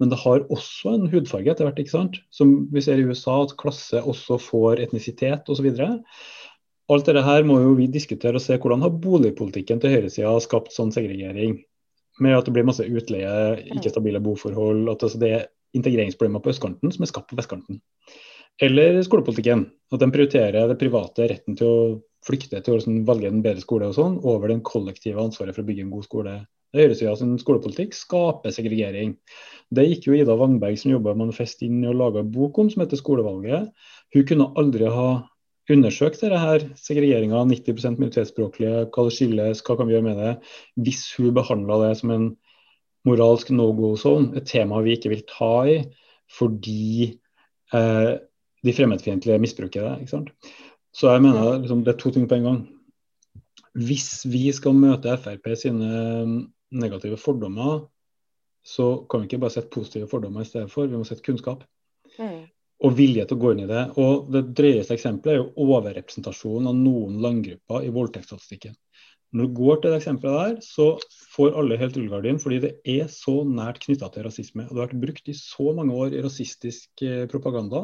Men 0.01 0.11
det 0.11 0.19
har 0.25 0.43
også 0.51 0.95
en 0.97 1.09
hudfarge 1.11 1.53
etter 1.53 1.69
hvert, 1.69 1.79
ikke 1.79 1.93
sant. 1.93 2.19
Som 2.33 2.55
vi 2.73 2.83
ser 2.83 2.99
i 2.99 3.05
USA, 3.07 3.39
at 3.45 3.55
klasse 3.59 4.01
også 4.01 4.41
får 4.41 4.83
etnisitet 4.83 5.49
osv. 5.53 5.69
Alt 6.91 7.07
dette 7.07 7.23
her 7.23 7.45
må 7.47 7.59
jo 7.61 7.75
vi 7.77 7.87
diskutere 7.87 8.39
og 8.39 8.43
se 8.43 8.57
hvordan 8.57 8.83
har 8.83 8.95
boligpolitikken 9.03 9.79
til 9.79 9.93
høyresida 9.93 10.33
skapt 10.43 10.73
sånn 10.75 10.91
segregering. 10.91 11.61
Med 12.21 12.35
at 12.37 12.45
det 12.45 12.53
blir 12.55 12.67
masse 12.67 12.85
utleie, 12.85 13.35
ikke 13.73 13.89
stabile 13.89 14.21
boforhold. 14.21 14.89
at 14.91 15.03
altså, 15.03 15.19
Det 15.19 15.31
er 15.31 15.45
integreringsproblemer 15.73 16.43
på 16.43 16.51
østkanten 16.53 16.91
som 16.93 17.05
er 17.05 17.09
skapt 17.09 17.31
på 17.31 17.39
vestkanten. 17.39 17.79
Eller 18.61 18.99
skolepolitikken. 19.01 19.65
At 19.93 20.03
de 20.03 20.11
prioriterer 20.13 20.67
det 20.69 20.79
private 20.81 21.29
retten 21.31 21.57
til 21.57 21.69
å 21.69 22.01
flykte 22.27 22.61
til 22.61 22.75
å 22.75 22.77
liksom 22.77 23.01
velge 23.07 23.31
en 23.31 23.41
bedre 23.45 23.63
skole 23.63 23.89
og 23.89 23.97
sånn, 23.97 24.19
over 24.21 24.51
den 24.51 24.61
kollektive 24.65 25.21
ansvaret 25.23 25.55
for 25.55 25.63
å 25.63 25.67
bygge 25.67 25.87
en 25.87 25.93
god 25.93 26.05
skole. 26.07 26.35
Høyresida 26.73 27.15
sin 27.17 27.35
skolepolitikk 27.41 27.93
skaper 27.93 28.53
segregering. 28.53 29.15
Det 29.73 29.85
gikk 29.87 30.07
jo 30.07 30.15
Ida 30.17 30.37
Wangberg, 30.37 30.77
som 30.79 30.93
jobba 30.93 31.13
manifest 31.17 31.61
inn 31.65 31.83
og 31.89 31.97
laga 31.99 32.23
bok 32.25 32.57
om, 32.61 32.69
som 32.69 32.81
heter 32.81 32.97
'Skolevalget'. 32.97 33.69
Hun 34.13 34.25
kunne 34.25 34.51
aldri 34.57 34.89
ha 34.89 35.09
undersøkt 35.71 36.19
dette 36.21 36.39
her, 36.39 36.65
segregeringa, 36.75 37.43
90 37.47 37.99
minoritetsspråklige, 37.99 38.87
hva 38.91 39.05
det 39.07 39.15
skyldes, 39.15 39.61
hva 39.63 39.77
kan 39.79 39.87
vi 39.87 39.95
gjøre 39.95 40.07
med 40.09 40.19
det, 40.19 40.33
hvis 40.83 41.05
hun 41.17 41.31
behandla 41.35 41.79
det 41.85 41.93
som 42.01 42.11
en 42.11 42.27
moralsk 43.07 43.51
no 43.55 43.69
go-zone, 43.75 44.33
et 44.39 44.47
tema 44.47 44.81
vi 44.83 44.97
ikke 44.97 45.11
vil 45.13 45.23
ta 45.29 45.53
i 45.69 45.77
fordi 46.33 47.13
eh, 47.75 48.11
de 48.63 48.73
fremmedfiendtlige 48.73 49.41
misbruker 49.43 49.83
det. 49.85 49.95
ikke 50.01 50.13
sant? 50.15 50.29
Så 50.95 51.11
jeg 51.11 51.21
mener 51.25 51.59
liksom, 51.59 51.83
det 51.83 51.93
er 51.93 51.99
to 51.99 52.11
ting 52.11 52.27
på 52.29 52.39
en 52.39 52.47
gang. 52.47 52.61
Hvis 53.73 54.23
vi 54.29 54.47
skal 54.53 54.77
møte 54.77 55.17
Frp 55.17 55.49
sine 55.59 55.89
mm, 56.25 56.39
negative 56.79 57.17
fordommer, 57.17 57.87
så 58.63 59.03
kan 59.09 59.21
vi 59.21 59.27
ikke 59.27 59.41
bare 59.43 59.55
sette 59.57 59.73
positive 59.73 60.07
fordommer 60.07 60.41
i 60.41 60.47
stedet 60.47 60.71
for, 60.71 60.87
vi 60.87 60.97
må 60.97 61.03
sette 61.07 61.25
kunnskap. 61.25 61.65
Mm. 62.17 62.45
Og 62.83 62.95
vilje 62.97 63.25
til 63.27 63.37
å 63.37 63.41
gå 63.41 63.51
inn 63.53 63.63
i 63.63 63.69
det. 63.69 63.83
Og 64.01 64.31
Det 64.33 64.41
drøyeste 64.57 64.97
eksempelet 64.97 65.33
er 65.33 65.41
jo 65.41 65.67
overrepresentasjon 65.67 66.69
av 66.71 66.79
noen 66.79 67.19
landgrupper 67.23 67.85
i 67.85 67.93
voldtektsstatistikken. 67.93 68.75
Når 69.33 69.47
du 69.49 69.55
går 69.57 69.79
til 69.81 69.93
det 69.93 69.97
eksempelet 69.97 70.35
der, 70.37 70.57
så 70.61 70.85
får 71.33 71.55
alle 71.57 71.77
helt 71.81 71.95
rullegardin, 71.97 72.37
fordi 72.41 72.59
det 72.61 72.71
er 72.89 73.07
så 73.09 73.39
nært 73.49 73.79
knytta 73.81 74.11
til 74.13 74.27
rasisme. 74.27 74.67
og 74.67 74.75
Det 74.75 74.77
har 74.77 74.91
vært 74.91 75.01
brukt 75.01 75.31
i 75.31 75.33
så 75.37 75.73
mange 75.73 75.95
år 75.97 76.13
i 76.13 76.21
rasistisk 76.21 77.01
eh, 77.01 77.23
propaganda 77.31 77.81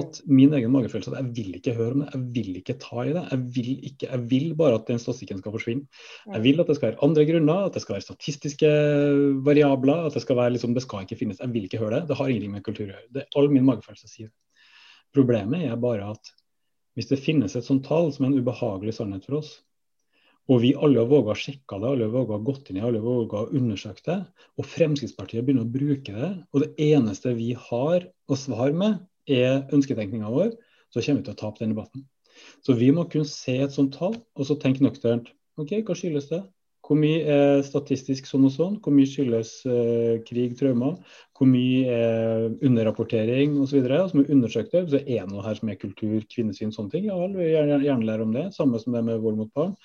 at 0.00 0.22
mm. 0.22 0.32
min 0.32 0.56
egen 0.56 0.72
magefølelse 0.72 1.12
at 1.12 1.20
jeg 1.20 1.34
vil 1.36 1.58
ikke 1.58 1.76
høre 1.76 1.98
om 1.98 2.06
det, 2.06 2.08
jeg 2.14 2.24
vil 2.38 2.56
ikke 2.62 2.78
ta 2.80 3.04
i 3.04 3.12
det. 3.12 3.26
Jeg 3.34 3.44
vil, 3.58 3.70
ikke, 3.90 4.08
jeg 4.08 4.24
vil 4.32 4.48
bare 4.62 4.80
at 4.80 4.88
den 4.88 5.02
statistikken 5.02 5.44
skal 5.44 5.56
forsvinne. 5.58 6.02
Jeg 6.32 6.44
vil 6.48 6.64
at 6.64 6.72
det 6.72 6.78
skal 6.80 6.90
være 6.90 7.04
andre 7.10 7.28
grunner, 7.32 7.68
at 7.68 7.76
det 7.76 7.84
skal 7.84 7.98
være 7.98 8.08
statistiske 8.08 8.74
variabler, 9.50 10.08
at 10.08 10.16
det 10.16 10.24
skal 10.24 10.40
være 10.40 10.56
liksom, 10.56 10.74
det 10.78 10.86
skal 10.86 11.04
ikke 11.04 11.20
finnes. 11.20 11.44
Jeg 11.44 11.52
vil 11.52 11.68
ikke 11.68 11.84
høre 11.84 11.98
det. 11.98 12.02
Det 12.08 12.16
har 12.16 12.32
ingenting 12.32 12.56
med 12.56 12.64
kultur 12.64 12.88
å 12.88 12.92
gjøre. 12.94 13.06
Det 13.12 13.26
er 13.26 13.40
all 13.40 13.52
min 13.52 13.68
magefølelse 13.68 14.08
sier 14.08 14.32
det. 14.32 14.36
Problemet 15.12 15.68
er 15.68 15.80
bare 15.80 16.12
at 16.16 16.36
hvis 16.96 17.12
det 17.12 17.20
finnes 17.22 17.52
et 17.54 17.66
sånt 17.66 17.84
tall 17.86 18.08
som 18.10 18.24
er 18.24 18.32
en 18.32 18.40
ubehagelig 18.42 18.96
sannhet 18.96 19.28
for 19.28 19.38
oss, 19.38 19.58
og 20.48 20.62
vi 20.62 20.72
alle 20.80 21.02
har 21.02 21.10
våga 21.10 21.34
sjekke 21.36 21.76
det, 21.76 21.88
alle 21.90 22.06
har 22.08 22.14
våga 22.14 22.38
gått 22.44 22.70
inn 22.70 22.80
i 22.80 22.84
alle 22.84 23.02
har 23.04 23.34
å 23.36 23.48
undersøke 23.52 24.04
det. 24.06 24.18
Og 24.56 24.64
Fremskrittspartiet 24.64 25.44
begynner 25.44 25.66
å 25.66 25.72
bruke 25.72 26.14
det. 26.14 26.30
Og 26.54 26.64
det 26.64 26.70
eneste 26.88 27.34
vi 27.36 27.50
har 27.68 28.06
å 28.08 28.38
svare 28.38 28.72
med, 28.72 29.02
er 29.28 29.66
ønsketenkninga 29.76 30.30
vår. 30.32 30.54
Så 30.88 31.02
kommer 31.04 31.20
vi 31.20 31.26
til 31.26 31.36
å 31.36 31.42
tape 31.42 31.60
den 31.60 31.74
debatten. 31.74 32.06
Så 32.64 32.78
vi 32.78 32.88
må 32.94 33.04
kunne 33.12 33.28
se 33.28 33.58
et 33.60 33.74
sånt 33.74 33.98
tall, 33.98 34.16
og 34.16 34.48
så 34.48 34.56
tenke 34.56 34.84
nøkternt. 34.86 35.28
OK, 35.60 35.82
hva 35.84 35.96
skyldes 35.98 36.30
det? 36.32 36.40
Hvor 36.88 36.96
mye 36.96 37.20
er 37.28 37.58
statistisk 37.66 38.24
sånn 38.24 38.46
og 38.48 38.52
sånn? 38.54 38.76
Hvor 38.80 38.94
mye 38.96 39.08
skyldes 39.10 39.50
eh, 39.68 40.22
krig, 40.24 40.54
traumer? 40.56 40.94
Hvor 41.36 41.50
mye 41.50 41.92
er 41.92 42.46
underrapportering 42.64 43.58
osv.? 43.60 43.82
Så, 43.84 43.98
så 44.08 44.16
må 44.16 44.24
vi 44.24 44.36
undersøke 44.38 44.86
det. 44.88 45.02
Er 45.04 45.26
det 45.26 45.34
noe 45.34 45.44
her 45.44 45.58
som 45.58 45.68
er 45.68 45.76
kultur, 45.82 46.22
kvinnesyn, 46.32 46.72
sånne 46.72 46.94
ting. 46.94 47.10
Ja 47.10 47.18
vel, 47.20 47.36
vi 47.36 47.44
vil 47.44 47.58
gjerne, 47.58 47.82
gjerne 47.84 48.08
lære 48.08 48.24
om 48.24 48.32
det. 48.32 48.46
Samme 48.56 48.80
som 48.80 48.96
det 48.96 49.04
med 49.04 49.20
vold 49.20 49.42
mot 49.42 49.52
barn. 49.52 49.76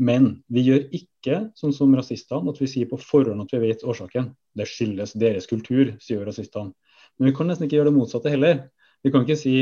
Men 0.00 0.30
vi 0.48 0.64
gjør 0.64 0.86
ikke 0.96 1.38
sånn 1.58 1.74
som 1.76 1.92
rasistene, 1.96 2.48
at 2.48 2.60
vi 2.62 2.68
sier 2.72 2.88
på 2.88 2.98
forhånd 3.00 3.44
at 3.44 3.52
vi 3.52 3.60
vet 3.66 3.84
årsaken. 3.84 4.30
Det 4.56 4.66
skyldes 4.68 5.12
deres 5.20 5.48
kultur, 5.50 5.92
sier 6.00 6.24
rasistene. 6.24 6.72
Men 7.18 7.28
vi 7.28 7.36
kan 7.36 7.50
nesten 7.50 7.66
ikke 7.66 7.76
gjøre 7.76 7.90
det 7.90 7.98
motsatte 7.98 8.32
heller. 8.32 8.62
Vi 9.04 9.12
kan 9.12 9.26
ikke 9.26 9.38
si 9.38 9.56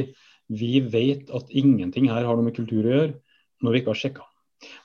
vi 0.48 0.78
vet 0.80 1.32
at 1.34 1.50
ingenting 1.50 2.06
her 2.08 2.24
har 2.24 2.38
noe 2.38 2.46
med 2.46 2.56
kultur 2.56 2.86
å 2.86 2.92
gjøre, 2.92 3.16
når 3.64 3.74
vi 3.74 3.80
ikke 3.82 3.92
har 3.92 4.00
sjekka. 4.00 4.28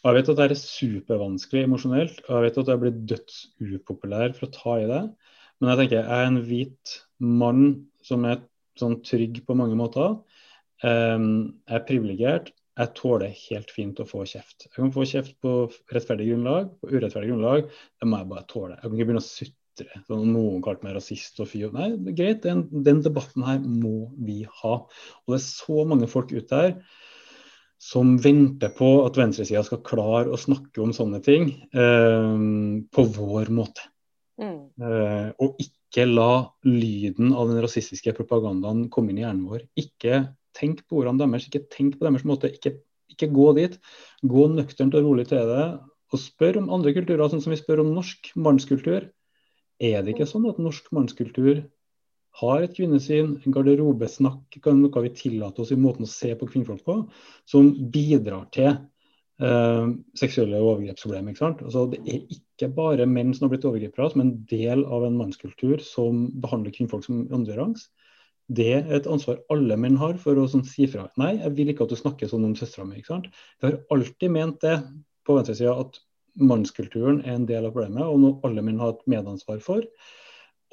Og 0.01 0.10
Jeg 0.10 0.18
vet 0.18 0.32
at 0.32 0.39
det 0.39 0.47
er 0.47 0.60
supervanskelig 0.60 1.68
emosjonelt, 1.68 2.18
og 2.26 2.34
jeg 2.34 2.45
vet 2.45 2.58
at 2.62 2.72
jeg 2.72 2.82
blir 2.82 2.97
dødsupopulær 3.14 4.36
for 4.38 4.47
å 4.47 4.54
ta 4.58 4.76
i 4.82 4.89
det. 4.89 5.04
Men 5.62 5.72
jeg 5.72 5.80
tenker 5.80 5.99
jeg 5.99 6.18
er 6.18 6.28
en 6.28 6.41
hvit 6.49 6.97
mann 7.43 7.64
som 8.06 8.26
er 8.30 8.41
sånn 8.80 8.99
trygg 9.06 9.43
på 9.47 9.56
mange 9.58 9.78
måter. 9.80 10.18
Um, 10.84 11.62
jeg 11.70 11.78
er 11.78 11.88
privilegert 11.88 12.51
jeg 12.74 12.93
tåler 12.97 13.34
helt 13.38 13.74
fint 13.74 13.99
å 14.01 14.05
få 14.09 14.24
kjeft. 14.26 14.65
Jeg 14.65 14.74
kan 14.76 14.93
få 14.93 15.05
kjeft 15.05 15.36
på 15.43 15.51
rettferdig 15.93 16.32
grunnlag, 16.32 16.71
på 16.82 16.89
urettferdig 16.89 17.30
grunnlag. 17.30 17.67
Det 18.01 18.09
må 18.09 18.21
jeg 18.21 18.30
bare 18.32 18.47
tåle. 18.49 18.78
Jeg 18.80 18.86
kan 18.86 18.95
ikke 18.95 19.09
begynne 19.09 19.21
å 19.21 19.28
sutre. 19.28 19.59
Sånn, 20.05 20.28
noen 20.30 20.59
kalte 20.61 20.86
meg 20.86 20.93
rasist 20.93 21.39
og 21.41 21.47
fy 21.49 21.63
Nei, 21.74 21.88
er 21.95 22.17
greit. 22.17 22.43
Den, 22.43 22.67
den, 22.86 22.99
debatten 23.05 23.45
her 23.45 23.61
må 23.61 24.11
vi 24.21 24.43
ha. 24.61 24.74
Og 24.86 25.34
det 25.34 25.39
er 25.39 25.45
så 25.45 25.86
mange 25.89 26.09
folk 26.09 26.34
ute 26.34 26.49
der 26.49 26.76
som 27.84 28.13
venter 28.21 28.71
på 28.71 28.89
at 29.03 29.17
venstresida 29.19 29.63
skal 29.67 29.82
klare 29.84 30.32
å 30.32 30.39
snakke 30.39 30.80
om 30.80 30.93
sånne 30.95 31.19
ting 31.26 31.49
eh, 31.76 32.38
på 32.95 33.05
vår 33.17 33.49
måte. 33.53 33.89
Mm. 34.39 34.59
Eh, 34.78 35.28
og 35.43 35.59
ikke 35.61 36.05
la 36.07 36.45
lyden 36.65 37.34
av 37.36 37.51
den 37.51 37.59
rasistiske 37.65 38.15
propagandaen 38.15 38.88
komme 38.93 39.11
inn 39.11 39.19
i 39.19 39.26
hjernen 39.26 39.49
vår. 39.49 39.65
Ikke 39.78 40.21
tenk 40.58 40.84
på 40.88 41.01
ordene 41.01 41.26
deres, 41.26 41.47
ikke 41.49 41.66
tenk 41.74 41.97
på 41.99 42.08
deres 42.08 42.26
måte. 42.28 42.51
Ikke, 42.54 42.78
ikke 43.12 43.32
gå 43.34 43.49
dit. 43.60 43.78
Gå 44.24 44.47
nøkternt 44.54 44.95
og 44.97 45.08
rolig 45.08 45.28
til 45.32 45.49
det. 45.49 45.68
Og 46.14 46.22
spør 46.22 46.62
om 46.62 46.72
andre 46.76 46.93
kulturer, 46.95 47.26
sånn 47.30 47.41
som 47.43 47.54
vi 47.54 47.60
spør 47.62 47.84
om 47.84 47.93
norsk 47.95 48.34
mannskultur. 48.38 49.10
Er 49.84 50.04
det 50.04 50.14
ikke 50.14 50.30
sånn 50.30 50.45
at 50.49 50.62
norsk 50.62 50.91
mannskultur 50.93 51.64
har 52.41 52.64
et 52.66 52.74
kvinnesyn, 52.74 53.36
en 53.45 53.54
garderobesnakk, 53.54 54.58
noe 54.74 55.04
vi 55.06 55.12
tillater 55.18 55.64
oss 55.64 55.74
i 55.74 55.78
måten 55.78 56.08
å 56.08 56.10
se 56.10 56.32
på 56.38 56.49
kvinnfolk 56.49 56.82
på, 56.86 56.95
som 57.49 57.70
bidrar 57.93 58.47
til 58.56 58.72
eh, 58.72 59.91
seksuelle 60.18 60.62
overgrepsproblemer. 60.62 61.38
Altså, 61.51 61.86
det 61.91 62.01
er 62.08 62.24
ikke 62.34 62.72
bare 62.74 63.10
menn 63.10 63.36
som 63.38 63.45
har 63.45 63.54
blitt 63.54 63.68
overgripere, 63.70 64.10
som 64.14 64.24
en 64.26 64.34
del 64.49 64.82
av 64.86 65.06
en 65.06 65.20
mannskultur 65.20 65.82
som 65.86 66.26
behandler 66.41 66.74
kvinnfolk 66.74 67.06
som 67.06 67.28
andrerangs 67.36 67.89
det 68.52 68.70
er 68.76 68.89
et 68.98 69.08
ansvar 69.08 69.39
alle 69.54 69.78
menn 69.80 69.96
har 70.02 70.18
for 70.22 70.38
å 70.39 70.48
sånn, 70.52 70.66
si 70.68 70.88
fra. 70.91 71.08
Nei, 71.20 71.36
jeg 71.39 71.54
vil 71.58 71.72
ikke 71.72 71.86
at 71.88 71.94
du 71.94 72.00
snakker 72.00 72.30
sånn 72.30 72.44
om 72.50 72.58
søstera 72.60 72.86
mi. 72.88 73.00
Vi 73.00 73.68
har 73.68 73.80
alltid 73.94 74.34
ment 74.34 74.60
det 74.64 74.82
på 75.24 75.38
venstresida 75.38 75.78
at 75.80 76.02
mannskulturen 76.39 77.22
er 77.24 77.38
en 77.38 77.48
del 77.48 77.68
av 77.68 77.76
problemet, 77.76 78.04
og 78.04 78.20
noe 78.20 78.39
alle 78.48 78.64
menn 78.66 78.82
har 78.82 78.96
et 78.96 79.08
medansvar 79.16 79.62
for. 79.64 79.86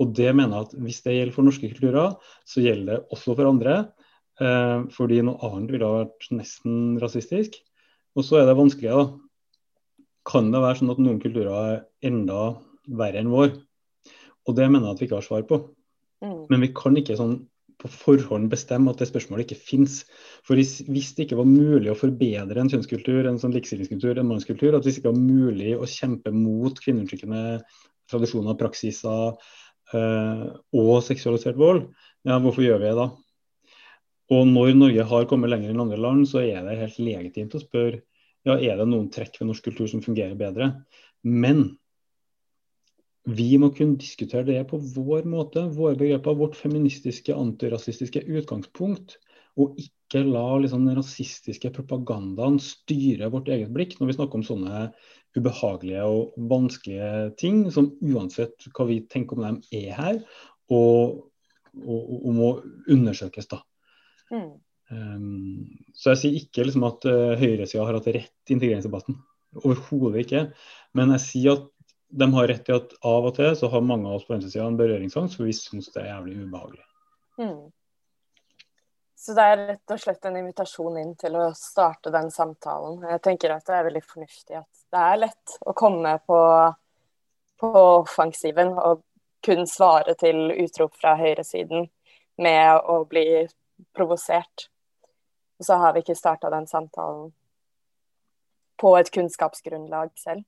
Og 0.01 0.14
det 0.16 0.31
mener 0.33 0.57
jeg 0.57 0.66
at 0.66 0.77
hvis 0.87 1.01
det 1.05 1.16
gjelder 1.16 1.37
for 1.37 1.47
norske 1.47 1.71
kulturer, 1.71 2.14
så 2.49 2.64
gjelder 2.64 2.97
det 2.97 3.14
også 3.14 3.37
for 3.37 3.51
andre. 3.51 3.81
Eh, 4.41 4.79
fordi 4.97 5.21
noe 5.27 5.37
annet 5.51 5.75
ville 5.75 5.87
ha 5.89 6.05
vært 6.05 6.31
nesten 6.33 6.97
rasistisk. 7.03 7.59
Og 8.16 8.27
så 8.27 8.41
er 8.41 8.49
det 8.49 8.57
vanskelig, 8.59 8.91
da. 8.97 10.07
Kan 10.31 10.51
det 10.53 10.62
være 10.62 10.81
sånn 10.81 10.93
at 10.93 11.03
noen 11.03 11.21
kulturer 11.23 11.53
er 11.53 11.85
enda 12.09 12.41
verre 12.89 13.21
enn 13.21 13.31
vår? 13.33 13.53
Og 14.49 14.57
det 14.57 14.66
mener 14.68 14.89
jeg 14.89 14.97
at 14.97 15.03
vi 15.03 15.09
ikke 15.09 15.21
har 15.21 15.29
svar 15.29 15.45
på. 15.49 15.61
Mm. 16.25 16.41
Men 16.51 16.64
vi 16.64 16.73
kan 16.77 16.97
ikke 16.97 17.16
sånn 17.18 17.37
på 17.81 17.91
forhånd 17.91 18.51
bestemme 18.53 18.93
at 18.93 19.01
det 19.01 19.09
spørsmålet 19.11 19.47
ikke 19.47 19.64
finnes. 19.70 20.03
For 20.47 20.59
hvis 20.59 21.14
det 21.16 21.26
ikke 21.26 21.39
var 21.41 21.49
mulig 21.49 21.91
å 21.93 21.99
forbedre 21.99 22.62
en 22.62 22.70
kjønnskultur, 22.72 23.28
en 23.28 23.41
sånn 23.41 23.55
likestillingskultur, 23.57 24.20
en 24.20 24.28
mannskultur, 24.28 24.76
at 24.76 24.87
hvis 24.87 24.99
det 24.99 25.05
ikke 25.05 25.14
var 25.14 25.24
mulig 25.24 25.72
å 25.76 25.89
kjempe 25.89 26.35
mot 26.35 26.76
kvinneundertrykkende 26.85 27.43
tradisjoner, 28.11 28.59
praksiser 28.61 29.35
øh, 29.97 30.47
og 30.76 30.95
seksualisert 31.07 31.59
vold, 31.61 31.89
ja, 32.28 32.39
hvorfor 32.43 32.66
gjør 32.66 32.83
vi 32.83 32.91
det 32.91 32.97
da? 33.01 33.11
Og 34.31 34.47
når 34.47 34.76
Norge 34.78 35.09
har 35.11 35.26
kommet 35.31 35.51
lenger 35.51 35.72
enn 35.72 35.83
andre 35.83 35.99
land, 35.99 36.28
så 36.31 36.45
er 36.45 36.62
det 36.66 36.78
helt 36.85 37.01
legitimt 37.03 37.57
å 37.57 37.62
spørre 37.62 38.05
ja, 38.47 38.55
er 38.57 38.78
det 38.78 38.87
noen 38.89 39.11
trekk 39.12 39.35
ved 39.41 39.51
norsk 39.51 39.66
kultur 39.68 39.89
som 39.91 40.03
fungerer 40.05 40.37
bedre. 40.39 40.70
Men 41.26 41.80
vi 43.29 43.51
må 43.61 43.68
kunne 43.77 44.01
diskutere 44.01 44.47
det 44.49 44.61
på 44.71 44.79
vår 44.95 45.27
måte, 45.29 45.66
våre 45.77 45.99
begreper, 45.99 46.39
vårt 46.39 46.57
feministiske, 46.57 47.35
antirasistiske 47.37 48.23
utgangspunkt. 48.25 49.18
Og 49.61 49.77
ikke 49.83 50.23
la 50.25 50.45
liksom, 50.62 50.87
den 50.87 50.97
rasistiske 50.97 51.73
propagandaen 51.75 52.57
styre 52.62 53.29
vårt 53.33 53.51
eget 53.53 53.73
blikk 53.75 53.99
når 53.99 54.11
vi 54.11 54.16
snakker 54.16 54.41
om 54.41 54.47
sånne 54.47 54.85
ubehagelige 55.37 56.07
og 56.07 56.39
vanskelige 56.51 57.11
ting, 57.39 57.64
som 57.75 57.93
uansett 58.01 58.71
hva 58.75 58.87
vi 58.89 59.03
tenker 59.11 59.39
om 59.39 59.47
dem, 59.47 59.61
er 59.75 59.93
her 59.99 60.23
og, 60.73 61.27
og, 61.83 62.01
og 62.16 62.33
må 62.39 62.51
undersøkes. 62.91 63.51
da. 63.51 63.61
Mm. 64.31 64.51
Um, 64.91 65.66
så 65.95 66.14
jeg 66.14 66.23
sier 66.23 66.39
ikke 66.41 66.64
liksom, 66.66 66.87
at 66.89 67.07
uh, 67.07 67.37
høyresida 67.39 67.85
har 67.87 67.99
hatt 67.99 68.09
rett 68.11 68.51
i 68.51 68.57
integreringsdebatten. 68.57 69.18
Overhodet 69.61 70.25
ikke. 70.25 70.47
Men 70.99 71.14
jeg 71.14 71.27
sier 71.27 71.59
at 71.59 71.68
de 72.11 72.32
har 72.34 72.48
rett 72.48 72.68
i 72.68 72.74
at 72.74 72.94
av 73.06 73.26
og 73.28 73.34
til 73.36 73.52
så 73.56 73.68
har 73.70 73.84
mange 73.86 74.08
av 74.08 74.18
oss 74.18 74.24
på 74.26 74.34
venstresida 74.34 74.66
en 74.66 74.78
berøringsangst, 74.78 75.36
for 75.38 75.46
vi 75.46 75.54
syns 75.54 75.90
det 75.94 76.02
er 76.02 76.11
jævlig 76.11 76.40
ubehagelig. 76.44 76.86
Mm. 77.38 77.68
Så 79.20 79.34
det 79.36 79.44
er 79.44 79.62
rett 79.68 79.92
og 79.94 80.00
slett 80.00 80.26
en 80.26 80.38
invitasjon 80.40 80.96
inn 80.96 81.12
til 81.20 81.36
å 81.36 81.50
starte 81.56 82.12
den 82.12 82.30
samtalen. 82.32 83.02
Jeg 83.12 83.22
tenker 83.26 83.54
at 83.54 83.66
det 83.68 83.76
er 83.76 83.86
veldig 83.90 84.02
fornuftig 84.06 84.58
at 84.58 84.84
det 84.90 85.02
er 85.12 85.22
lett 85.26 85.56
å 85.61 85.74
komme 85.76 86.14
på, 86.26 86.40
på 87.61 87.70
offensiven 87.84 88.72
og 88.80 89.04
kun 89.44 89.66
svare 89.68 90.16
til 90.20 90.50
utrop 90.50 90.96
fra 91.00 91.14
høyresiden 91.20 91.86
med 92.40 92.88
å 92.88 93.02
bli 93.08 93.44
provosert. 93.96 94.70
Og 95.61 95.68
så 95.68 95.76
har 95.80 95.92
vi 95.92 96.02
ikke 96.02 96.16
starta 96.16 96.50
den 96.52 96.66
samtalen 96.68 97.30
på 98.80 98.94
et 98.96 99.12
kunnskapsgrunnlag 99.12 100.16
selv. 100.16 100.46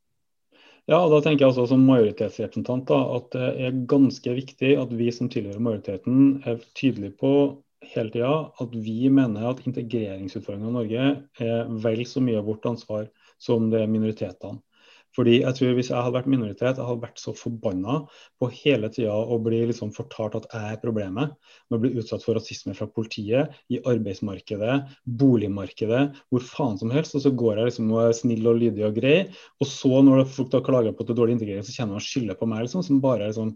Ja, 0.91 0.99
da 1.07 1.18
tenker 1.22 1.45
jeg 1.45 1.53
også 1.53 1.68
som 1.70 1.85
majoritetsrepresentant 1.87 2.89
da, 2.91 2.97
at 3.16 3.28
det 3.35 3.51
er 3.68 3.76
ganske 3.91 4.33
viktig 4.35 4.72
at 4.83 4.91
vi 4.99 5.12
som 5.14 5.28
tilhører 5.30 5.62
majoriteten 5.62 6.41
er 6.43 6.59
tydelige 6.78 7.14
på 7.20 7.30
hele 7.93 8.11
tida 8.14 8.33
at 8.62 8.74
vi 8.87 9.07
mener 9.11 9.47
at 9.53 9.62
integreringsutfordringene 9.68 10.72
i 10.72 10.76
Norge 10.78 11.07
er 11.47 11.70
vel 11.87 12.03
så 12.09 12.22
mye 12.24 12.41
av 12.41 12.51
vårt 12.51 12.66
ansvar 12.70 13.07
som 13.43 13.70
det 13.70 13.83
er 13.85 13.91
minoritetene. 13.95 14.59
Fordi 15.16 15.38
jeg 15.42 15.56
tror 15.56 15.74
Hvis 15.76 15.90
jeg 15.90 15.98
hadde 15.98 16.14
vært 16.16 16.30
minoritet, 16.30 16.78
jeg 16.78 16.86
hadde 16.88 17.04
vært 17.04 17.20
så 17.20 17.34
forbanna 17.36 17.98
på 18.40 18.48
hele 18.62 18.88
tida 18.92 19.12
å 19.12 19.38
bli 19.42 19.60
liksom 19.68 19.92
fortalt 19.94 20.38
at 20.38 20.48
jeg 20.52 20.76
er 20.76 20.80
problemet. 20.82 21.34
Med 21.68 21.78
å 21.78 21.82
bli 21.82 21.92
utsatt 22.00 22.24
for 22.24 22.38
rasisme 22.38 22.74
fra 22.76 22.88
politiet, 22.88 23.52
i 23.72 23.80
arbeidsmarkedet, 23.80 24.78
boligmarkedet, 25.22 26.02
hvor 26.32 26.46
faen 26.46 26.78
som 26.80 26.92
helst. 26.94 27.16
Og 27.18 27.24
så 27.24 27.34
går 27.34 27.60
jeg 27.60 27.70
liksom 27.70 27.92
og 27.92 28.04
er 28.06 28.16
snill 28.16 28.48
og 28.48 28.60
lydig 28.62 28.86
og 28.88 28.96
grei. 29.00 29.16
Og 29.60 29.68
så 29.68 30.02
når 30.04 30.24
folk 30.32 30.52
da 30.54 30.62
klager 30.64 30.96
på 30.96 31.04
at 31.04 31.10
det 31.10 31.16
er 31.16 31.20
dårlig 31.22 31.36
integrering, 31.38 31.66
så 31.66 31.76
kjenner 31.76 31.98
man 31.98 32.06
skylder 32.06 32.38
på 32.40 32.48
meg. 32.48 32.64
liksom, 32.66 32.86
som 32.86 33.02
bare 33.04 33.28
er 33.28 33.36
sånn, 33.36 33.52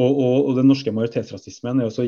og, 0.00 0.10
og, 0.10 0.36
og 0.50 0.52
den 0.58 0.68
norske 0.70 0.92
majoritetsrasismen 0.94 1.80
er 1.80 1.88
jo 1.88 1.96
så 1.96 2.06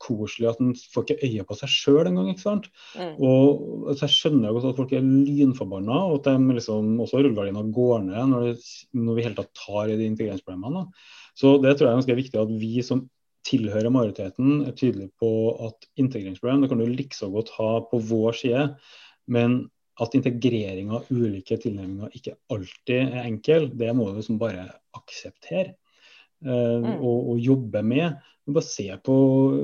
hjemmekoselig 0.00 0.48
at 0.48 0.60
en 0.60 0.74
får 0.74 1.04
ikke 1.04 1.28
øye 1.28 1.44
på 1.44 1.56
seg 1.58 1.68
sjøl 1.68 2.06
engang. 2.06 2.30
Mm. 2.32 3.14
Og 3.20 3.88
altså, 3.88 4.06
Jeg 4.06 4.14
skjønner 4.16 4.50
også 4.50 4.70
at 4.70 4.76
folk 4.76 4.92
er 4.92 5.00
lynforbanna, 5.00 5.92
og 6.10 6.20
at 6.20 6.38
de 6.38 6.54
liksom 6.54 7.00
også 7.00 7.22
rullegardina 7.22 7.62
går 7.72 8.02
ned 8.08 8.28
når, 8.32 8.54
når 8.94 9.14
vi 9.14 9.22
helt 9.22 9.36
tatt 9.36 9.52
tar 9.54 9.88
i 9.88 9.96
de 9.96 10.06
integreringsproblemene. 10.06 10.86
Så 11.34 11.58
det 11.62 11.76
tror 11.76 11.88
jeg 11.88 11.92
er 11.92 12.00
ganske 12.00 12.20
viktig 12.20 12.40
at 12.40 12.54
vi 12.60 12.82
som 12.82 13.08
tilhører 13.46 13.90
majoriteten, 13.90 14.66
er 14.66 14.76
tydelige 14.76 15.12
på 15.18 15.56
at 15.66 15.86
integreringsproblem 15.96 16.60
det 16.62 16.68
kan 16.68 16.80
du 16.80 16.86
likså 16.86 17.30
godt 17.32 17.52
ha 17.56 17.80
på 17.88 17.98
vår 17.98 18.32
side. 18.36 18.66
Men 19.26 19.70
at 20.00 20.14
integrering 20.16 20.92
av 20.96 21.08
ulike 21.12 21.58
tilnærminger 21.60 22.12
ikke 22.16 22.36
alltid 22.52 23.12
er 23.12 23.26
enkel, 23.26 23.68
det 23.76 23.92
må 23.96 24.08
du 24.08 24.20
liksom 24.20 24.38
bare 24.40 24.66
akseptere. 24.96 25.76
Uh, 26.40 26.80
mm. 26.80 26.92
og, 27.04 27.16
og, 27.30 27.40
jobbe 27.44 27.82
med. 27.84 28.14
Bare 28.54 28.66
se 28.66 28.86
på 29.06 29.14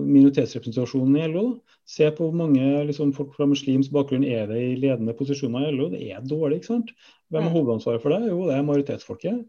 minoritetsrepresentasjonen 0.06 1.18
i 1.20 1.28
LO. 1.32 1.44
Se 1.88 2.08
på 2.14 2.26
hvor 2.26 2.36
mange 2.36 2.64
liksom, 2.88 3.12
folk 3.16 3.34
fra 3.36 3.48
muslimsk 3.48 3.92
bakgrunn 3.94 4.26
er 4.26 4.48
det 4.50 4.58
i 4.62 4.74
ledende 4.82 5.14
posisjoner 5.18 5.68
i 5.68 5.74
LO. 5.76 5.88
Det 5.92 6.02
er 6.10 6.24
dårlig. 6.24 6.60
ikke 6.60 6.72
sant? 6.72 6.92
Hvem 7.30 7.48
har 7.48 7.54
hovedansvaret 7.54 8.02
for 8.02 8.14
det? 8.14 8.32
Jo, 8.32 8.42
det 8.48 8.56
er 8.56 8.66
majoritetsfolket. 8.66 9.44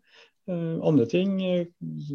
Uh, 0.48 0.78
andre 0.88 1.08
ting, 1.12 1.34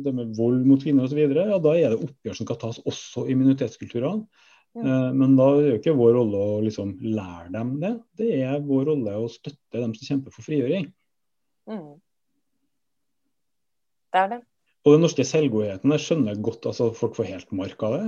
det 0.05 0.15
med 0.17 0.33
vold 0.39 0.63
mot 0.65 0.81
kvinner 0.81 1.05
osv., 1.05 1.21
ja, 1.21 1.59
da 1.61 1.75
er 1.77 1.93
det 1.93 2.01
oppgjør 2.07 2.39
som 2.39 2.49
skal 2.49 2.61
tas 2.63 2.81
også 2.89 3.27
i 3.29 3.37
minoritetskulturene. 3.37 4.49
Ja. 4.73 5.11
men 5.13 5.35
da 5.37 5.51
er 5.53 5.59
det 5.61 5.65
jo 5.69 5.79
ikke 5.83 5.93
vår 5.99 6.15
rolle 6.17 6.39
å 6.41 6.53
liksom 6.65 6.95
lære 7.05 7.51
dem 7.53 7.75
det. 7.83 7.91
Det 8.17 8.29
er 8.41 8.63
vår 8.65 8.87
rolle 8.89 9.19
å 9.21 9.27
støtte 9.29 9.83
dem 9.83 9.93
som 9.93 10.07
kjemper 10.09 10.33
for 10.33 10.47
frigjøring. 10.47 10.87
Mm. 11.69 11.91
Det 14.13 14.23
er 14.23 14.33
det. 14.33 14.41
Og 14.83 14.97
den 14.97 15.05
norske 15.05 15.25
selvgodheten, 15.27 15.93
jeg 15.95 16.03
skjønner 16.03 16.41
godt 16.43 16.67
altså 16.67 16.89
folk 16.97 17.15
får 17.15 17.29
helt 17.29 17.53
mark 17.55 17.83
av 17.87 17.93
det. 17.95 18.07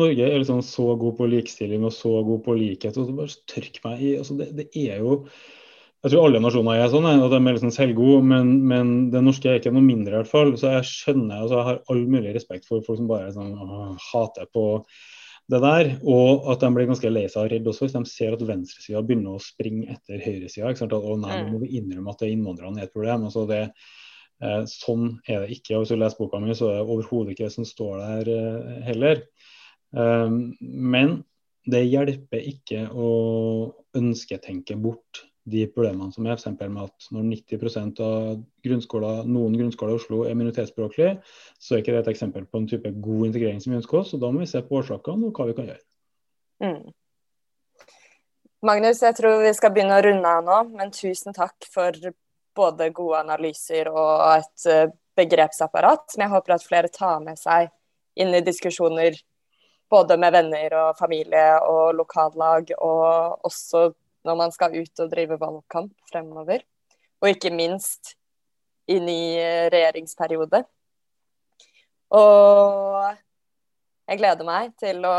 Norge 0.00 0.24
er 0.24 0.38
liksom 0.40 0.62
så 0.64 0.94
god 1.00 1.18
på 1.18 1.26
likestilling 1.28 1.84
og 1.84 1.92
så 1.92 2.14
god 2.24 2.40
på 2.46 2.54
likhet. 2.56 2.96
og 2.96 3.12
bare 3.18 3.42
tørk 3.50 3.76
meg 3.84 4.00
i, 4.00 4.14
altså 4.22 4.38
det, 4.38 4.48
det, 4.56 4.70
er 4.72 5.02
jo 5.04 5.18
Jeg 6.04 6.12
tror 6.12 6.26
alle 6.26 6.40
nasjoner 6.40 6.80
er 6.80 6.88
sånn, 6.92 7.08
at 7.08 7.32
de 7.32 7.40
er 7.40 7.56
liksom 7.56 7.72
selvgode, 7.72 8.22
men, 8.28 8.54
men 8.68 8.94
den 9.12 9.28
norske 9.28 9.48
er 9.52 9.60
ikke 9.60 9.72
noe 9.72 9.84
mindre 9.84 10.14
i 10.14 10.18
hvert 10.22 10.32
fall. 10.32 10.54
Så 10.60 10.72
jeg 10.72 10.88
skjønner, 10.88 11.42
altså 11.42 11.58
jeg 11.58 11.68
har 11.68 11.82
all 11.92 12.02
mulig 12.16 12.32
respekt 12.36 12.68
for 12.68 12.84
folk 12.86 13.02
som 13.02 13.10
bare 13.10 13.32
sånn, 13.32 13.52
å, 13.60 13.84
hater 14.12 14.48
på 14.52 14.64
det 15.52 15.60
der, 15.60 15.90
og 16.08 16.46
at 16.52 16.62
de 16.64 16.70
blir 16.72 16.88
ganske 16.88 17.10
lei 17.12 17.26
seg 17.28 17.42
og 17.42 17.50
redde 17.52 17.68
også 17.68 17.84
hvis 17.84 17.96
de 17.98 18.02
ser 18.08 18.32
at 18.32 18.44
venstresida 18.48 19.02
begynner 19.04 19.36
å 19.36 19.44
springe 19.44 19.92
etter 19.92 20.24
høyresida. 20.24 20.72
Å 20.72 21.18
nei, 21.20 21.42
nå 21.44 21.52
må 21.52 21.60
vi 21.66 21.74
innrømme 21.82 22.14
at 22.14 22.24
det 22.24 22.30
er 22.30 22.34
innvandrerne 22.38 22.80
er 22.80 22.88
et 22.88 22.96
problem. 22.96 23.28
altså 23.28 23.44
det 23.50 23.66
sånn 24.68 25.18
er 25.28 25.44
det 25.44 25.58
ikke. 25.58 25.76
og 25.76 25.84
Hvis 25.84 25.94
du 25.94 26.00
leser 26.00 26.20
boka 26.20 26.40
mi, 26.42 26.54
så 26.56 26.70
er 26.70 26.80
det 26.80 26.88
overhodet 26.88 27.34
ikke 27.34 27.48
det 27.48 27.54
som 27.54 27.68
står 27.68 28.00
der 28.02 28.32
eh, 28.34 28.80
heller. 28.88 29.22
Eh, 29.96 30.34
men 30.60 31.22
det 31.70 31.86
hjelper 31.86 32.42
ikke 32.50 32.88
å 32.92 33.12
ønsketenke 33.96 34.76
bort 34.76 35.24
de 35.44 35.66
problemene 35.68 36.12
som 36.12 36.24
er, 36.24 36.38
f.eks. 36.38 36.56
med 36.62 36.82
at 36.86 37.06
når 37.12 37.24
90% 37.28 38.00
av 38.04 38.42
grunnskoler, 38.64 39.26
noen 39.28 39.56
grunnskoler 39.58 39.92
i 39.92 39.98
Oslo 39.98 40.22
er 40.24 40.36
minoritetsspråklige, 40.40 41.18
så 41.60 41.74
er 41.74 41.82
ikke 41.82 41.92
det 41.92 42.02
et 42.04 42.12
eksempel 42.14 42.46
på 42.48 42.62
en 42.62 42.68
type 42.68 42.92
god 43.04 43.26
integrering 43.28 43.60
som 43.60 43.74
vi 43.74 43.80
ønsker 43.82 44.00
oss. 44.00 44.14
og 44.16 44.22
Da 44.24 44.32
må 44.32 44.40
vi 44.40 44.48
se 44.48 44.62
på 44.64 44.80
årsakene 44.80 45.28
og 45.28 45.36
hva 45.36 45.48
vi 45.50 45.56
kan 45.58 45.68
gjøre. 45.68 45.84
Mm. 46.64 46.94
Magnus, 48.64 49.02
jeg 49.04 49.16
tror 49.18 49.42
vi 49.44 49.52
skal 49.52 49.74
begynne 49.74 49.98
å 49.98 50.04
runde 50.06 50.30
av 50.38 50.44
nå, 50.46 50.60
men 50.78 50.92
tusen 50.96 51.36
takk 51.36 51.66
for 51.68 51.92
både 52.56 52.90
gode 52.94 53.20
analyser 53.24 53.90
og 53.92 54.24
et 54.36 54.66
eh, 54.70 54.92
begrepsapparat 55.18 56.10
som 56.10 56.24
jeg 56.24 56.32
håper 56.32 56.56
at 56.56 56.66
flere 56.66 56.90
tar 56.92 57.22
med 57.22 57.38
seg 57.38 57.70
inn 58.18 58.34
i 58.34 58.42
diskusjoner 58.44 59.16
både 59.90 60.16
med 60.18 60.34
venner 60.34 60.74
og 60.78 60.98
familie 60.98 61.46
og 61.68 61.94
lokallag, 61.98 62.72
og 62.82 63.44
også 63.46 63.88
når 64.24 64.38
man 64.40 64.54
skal 64.54 64.74
ut 64.74 65.02
og 65.04 65.10
drive 65.12 65.38
valgkamp 65.40 65.92
fremover. 66.10 66.64
Og 67.22 67.30
ikke 67.30 67.52
minst 67.54 68.14
inn 68.90 69.06
i 69.08 69.36
regjeringsperiode. 69.72 70.64
Og 72.14 73.14
jeg 74.04 74.20
gleder 74.20 74.46
meg 74.46 74.74
til 74.80 75.04
å, 75.08 75.14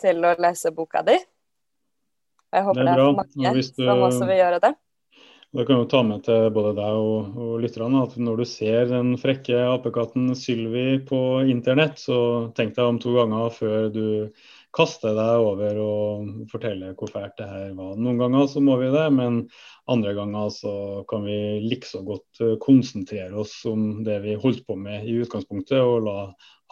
til 0.00 0.24
å 0.24 0.34
lese 0.40 0.72
boka 0.76 1.04
di. 1.06 1.16
Jeg 2.52 2.64
håper 2.64 2.84
det 2.84 2.92
er, 2.92 3.00
det 3.00 3.06
er 3.06 3.16
mange 3.22 3.64
som 3.68 4.04
også 4.08 4.28
vil 4.28 4.40
gjøre 4.40 4.60
det. 4.64 4.74
Det 5.50 5.64
kan 5.64 5.78
jo 5.80 5.86
ta 5.88 6.02
med 6.04 6.26
til 6.26 6.50
både 6.52 6.74
deg 6.76 6.96
og, 7.00 7.36
og 7.40 7.52
lytterne 7.62 8.02
at 8.04 8.18
når 8.20 8.42
du 8.42 8.44
ser 8.48 8.90
den 8.90 9.14
frekke 9.16 9.56
apekatten 9.70 10.34
Sylvi 10.36 10.98
på 11.08 11.20
internett, 11.48 11.96
så 12.02 12.18
tenk 12.58 12.76
deg 12.76 12.84
om 12.84 12.98
to 13.00 13.14
ganger 13.16 13.48
før 13.56 13.88
du 13.94 14.04
kaster 14.76 15.16
deg 15.16 15.46
over 15.48 15.80
og 15.80 16.28
forteller 16.52 16.92
hvor 16.98 17.08
fælt 17.14 17.40
det 17.40 17.48
her 17.48 17.72
var. 17.78 17.96
Noen 17.96 18.20
ganger 18.20 18.44
så 18.52 18.60
må 18.60 18.76
vi 18.82 18.92
det, 18.92 19.06
men 19.16 19.40
andre 19.88 20.12
ganger 20.20 20.52
så 20.52 20.76
kan 21.08 21.24
vi 21.24 21.40
likså 21.64 22.04
godt 22.04 22.44
konsentrere 22.60 23.32
oss 23.40 23.56
om 23.72 24.04
det 24.04 24.20
vi 24.28 24.36
holdt 24.36 24.66
på 24.68 24.76
med 24.76 25.08
i 25.08 25.16
utgangspunktet, 25.24 25.80
og 25.80 26.04
la 26.04 26.18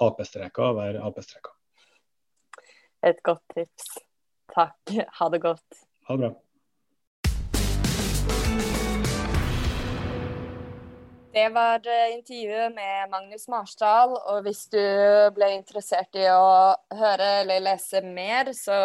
Ap-streker 0.04 0.76
være 0.76 1.00
Ap-streker. 1.00 1.56
Et 3.08 3.24
godt 3.24 3.44
tips. 3.56 3.94
Takk. 4.52 4.98
Ha 5.16 5.32
det 5.32 5.46
godt. 5.48 5.86
Ha 6.10 6.18
det 6.18 6.28
bra. 6.28 6.45
Det 11.36 11.48
var 11.48 11.86
eh, 11.86 12.14
intervjuet 12.14 12.74
med 12.74 13.10
Magnus 13.10 13.42
Marsdal. 13.52 14.14
Og 14.16 14.38
hvis 14.46 14.62
du 14.72 14.80
ble 15.36 15.50
interessert 15.52 16.16
i 16.16 16.22
å 16.32 16.72
høre 16.96 17.26
eller 17.42 17.60
lese 17.60 18.00
mer, 18.00 18.48
så 18.56 18.76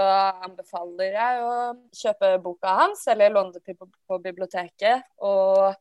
anbefaler 0.44 1.14
jeg 1.16 1.46
å 1.46 1.54
kjøpe 1.96 2.32
boka 2.44 2.74
hans 2.76 3.06
eller 3.14 3.32
låne 3.32 3.56
det 3.56 3.78
på 3.80 4.18
biblioteket. 4.26 5.06
Og 5.24 5.78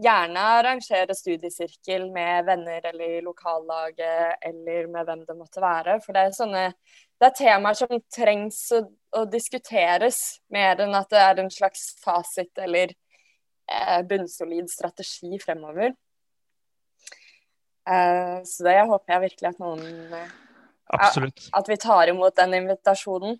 gjerne 0.00 0.46
arrangere 0.54 1.12
studiesirkel 1.18 2.06
med 2.14 2.48
venner 2.48 2.88
eller 2.88 3.18
i 3.18 3.20
lokallaget 3.26 4.46
eller 4.48 4.88
med 4.94 5.10
hvem 5.10 5.26
det 5.28 5.36
måtte 5.36 5.60
være. 5.60 5.98
For 6.06 6.16
det 6.16 6.22
er 6.24 6.38
sånne 6.38 6.64
det 7.20 7.28
er 7.28 7.36
temaer 7.42 7.76
som 7.82 7.92
trengs 8.16 8.62
å, 8.72 8.80
å 9.20 9.26
diskuteres, 9.28 10.22
mer 10.48 10.80
enn 10.86 10.96
at 10.96 11.12
det 11.12 11.20
er 11.20 11.44
en 11.44 11.52
slags 11.52 11.84
fasit 12.00 12.64
eller 12.64 12.96
eh, 13.68 14.00
bunnsolid 14.08 14.72
strategi 14.72 15.36
fremover. 15.44 15.92
Eh, 17.84 18.40
så 18.48 18.64
det 18.64 18.78
håper 18.88 19.14
jeg 19.14 19.24
virkelig 19.28 19.50
at 19.50 19.60
noen 19.60 19.84
eh, 20.16 20.32
Absolutt. 20.94 21.48
At 21.56 21.68
vi 21.68 21.76
tar 21.80 22.10
imot 22.12 22.36
den 22.36 22.56
invitasjonen. 22.60 23.38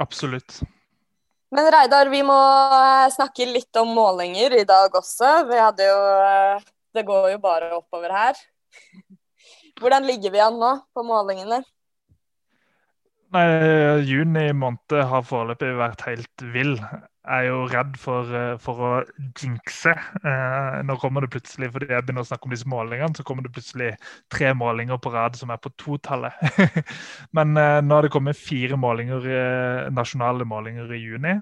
Absolutt. 0.00 0.60
Men 1.50 1.66
Reidar, 1.74 2.10
vi 2.10 2.22
må 2.26 2.38
eh, 2.74 3.08
snakke 3.14 3.48
litt 3.50 3.76
om 3.80 3.90
målinger 3.94 4.54
i 4.60 4.66
dag 4.66 4.94
også. 4.94 5.32
Vi 5.50 5.58
hadde 5.58 5.88
jo 5.90 5.98
Det 6.94 7.04
går 7.06 7.28
jo 7.36 7.42
bare 7.42 7.74
oppover 7.76 8.10
her. 8.14 8.38
Hvordan 9.80 10.06
ligger 10.08 10.32
vi 10.34 10.42
an 10.42 10.58
nå 10.58 10.72
på 10.94 11.04
målingene? 11.06 11.60
Nei, 13.30 13.44
Juni 14.02 14.48
måned 14.58 14.96
har 15.06 15.22
foreløpig 15.22 15.70
vært 15.78 16.02
helt 16.08 16.44
vill. 16.54 16.74
Er 17.28 17.42
jo 17.44 17.66
redd 17.68 17.98
for, 18.00 18.24
eh, 18.32 18.54
for 18.64 18.78
å 18.80 18.90
jinxe. 19.36 19.92
Eh, 20.24 20.78
nå 20.88 20.94
kommer 21.02 21.20
det 21.20 21.28
plutselig, 21.34 21.68
fordi 21.74 21.90
jeg 21.92 22.06
begynner 22.06 22.24
å 22.24 22.28
snakke 22.30 22.48
om 22.48 22.54
disse 22.54 22.68
målingene, 22.70 23.12
så 23.16 23.24
kommer 23.28 23.44
det 23.44 23.52
plutselig 23.52 23.90
tre 24.32 24.54
målinger 24.56 24.96
på 25.04 25.12
rad 25.12 25.36
som 25.36 25.52
er 25.52 25.60
på 25.60 25.68
totallet. 25.76 26.32
Men 27.36 27.52
eh, 27.60 27.82
nå 27.84 27.98
har 27.98 28.08
det 28.08 28.12
kommet 28.14 28.40
fire 28.40 28.78
målinger, 28.80 29.28
eh, 29.28 29.90
nasjonale 29.92 30.48
målinger 30.48 30.88
i 30.96 31.02
juni. 31.02 31.34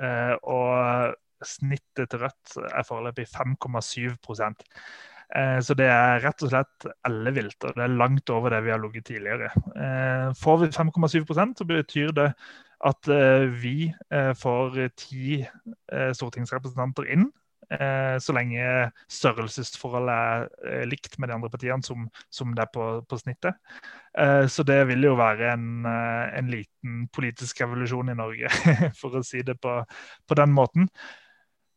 Eh, 0.00 0.32
og 0.40 1.14
snittet 1.44 2.08
til 2.08 2.24
Rødt 2.24 2.56
er 2.64 2.88
foreløpig 2.88 3.28
5,7 3.28 4.16
Eh, 5.34 5.58
Så 5.60 5.74
det 5.74 5.86
er 5.90 6.20
rett 6.22 6.42
og 6.44 6.50
slett 6.52 6.84
ellevilt, 7.08 7.56
og 7.64 7.74
det 7.76 7.84
er 7.84 7.96
langt 7.98 8.30
over 8.30 8.50
det 8.50 8.62
vi 8.64 8.70
har 8.70 8.80
ligget 8.80 9.06
tidligere. 9.08 9.50
Får 10.38 10.58
vi 10.60 10.72
5,7% 10.72 11.58
så 11.58 11.64
betyr 11.68 12.12
det 12.12 12.28
at 12.84 13.08
eh, 13.12 13.46
vi 13.62 13.76
eh, 14.10 14.32
får 14.38 14.76
ti 14.98 15.40
eh, 15.40 16.12
stortingsrepresentanter 16.16 17.10
inn. 17.16 17.30
Så 18.20 18.34
lenge 18.36 18.60
størrelsesforholdet 19.10 20.50
er 20.68 20.84
likt 20.86 21.16
med 21.18 21.30
de 21.30 21.34
andre 21.34 21.48
partiene 21.50 21.82
som, 21.82 22.04
som 22.30 22.50
det 22.54 22.60
er 22.66 22.68
på, 22.70 22.84
på 23.08 23.18
snittet. 23.18 23.56
Så 24.52 24.66
det 24.68 24.76
vil 24.90 25.08
jo 25.08 25.14
være 25.16 25.48
en, 25.56 25.88
en 25.88 26.50
liten 26.52 27.06
politisk 27.16 27.64
revolusjon 27.64 28.12
i 28.12 28.18
Norge, 28.20 28.52
for 29.00 29.16
å 29.16 29.24
si 29.26 29.40
det 29.48 29.56
på, 29.64 29.78
på 30.28 30.38
den 30.38 30.52
måten. 30.54 30.90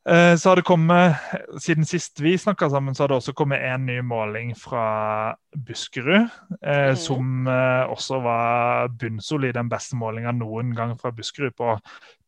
Eh, 0.07 0.35
Så 0.35 0.49
har 0.49 0.55
det 0.55 0.61
kommet, 0.63 1.15
Siden 1.59 1.85
sist 1.85 2.19
vi 2.19 2.37
snakka 2.37 2.69
sammen, 2.69 2.95
så 2.95 3.03
har 3.03 3.07
det 3.11 3.17
også 3.17 3.33
kommet 3.35 3.59
en 3.59 3.85
ny 3.85 3.99
måling 4.01 4.53
fra 4.55 5.35
Buskerud. 5.67 6.29
Eh, 6.61 6.89
Mhm. 6.89 6.95
Som 6.95 7.47
eh, 7.47 7.83
også 7.91 8.21
var 8.23 8.87
bunnsolid, 8.87 9.53
den 9.53 9.69
beste 9.69 9.95
målinga 9.95 10.31
noen 10.31 10.75
gang 10.75 10.97
fra 10.99 11.11
Buskerud, 11.11 11.51
på 11.57 11.79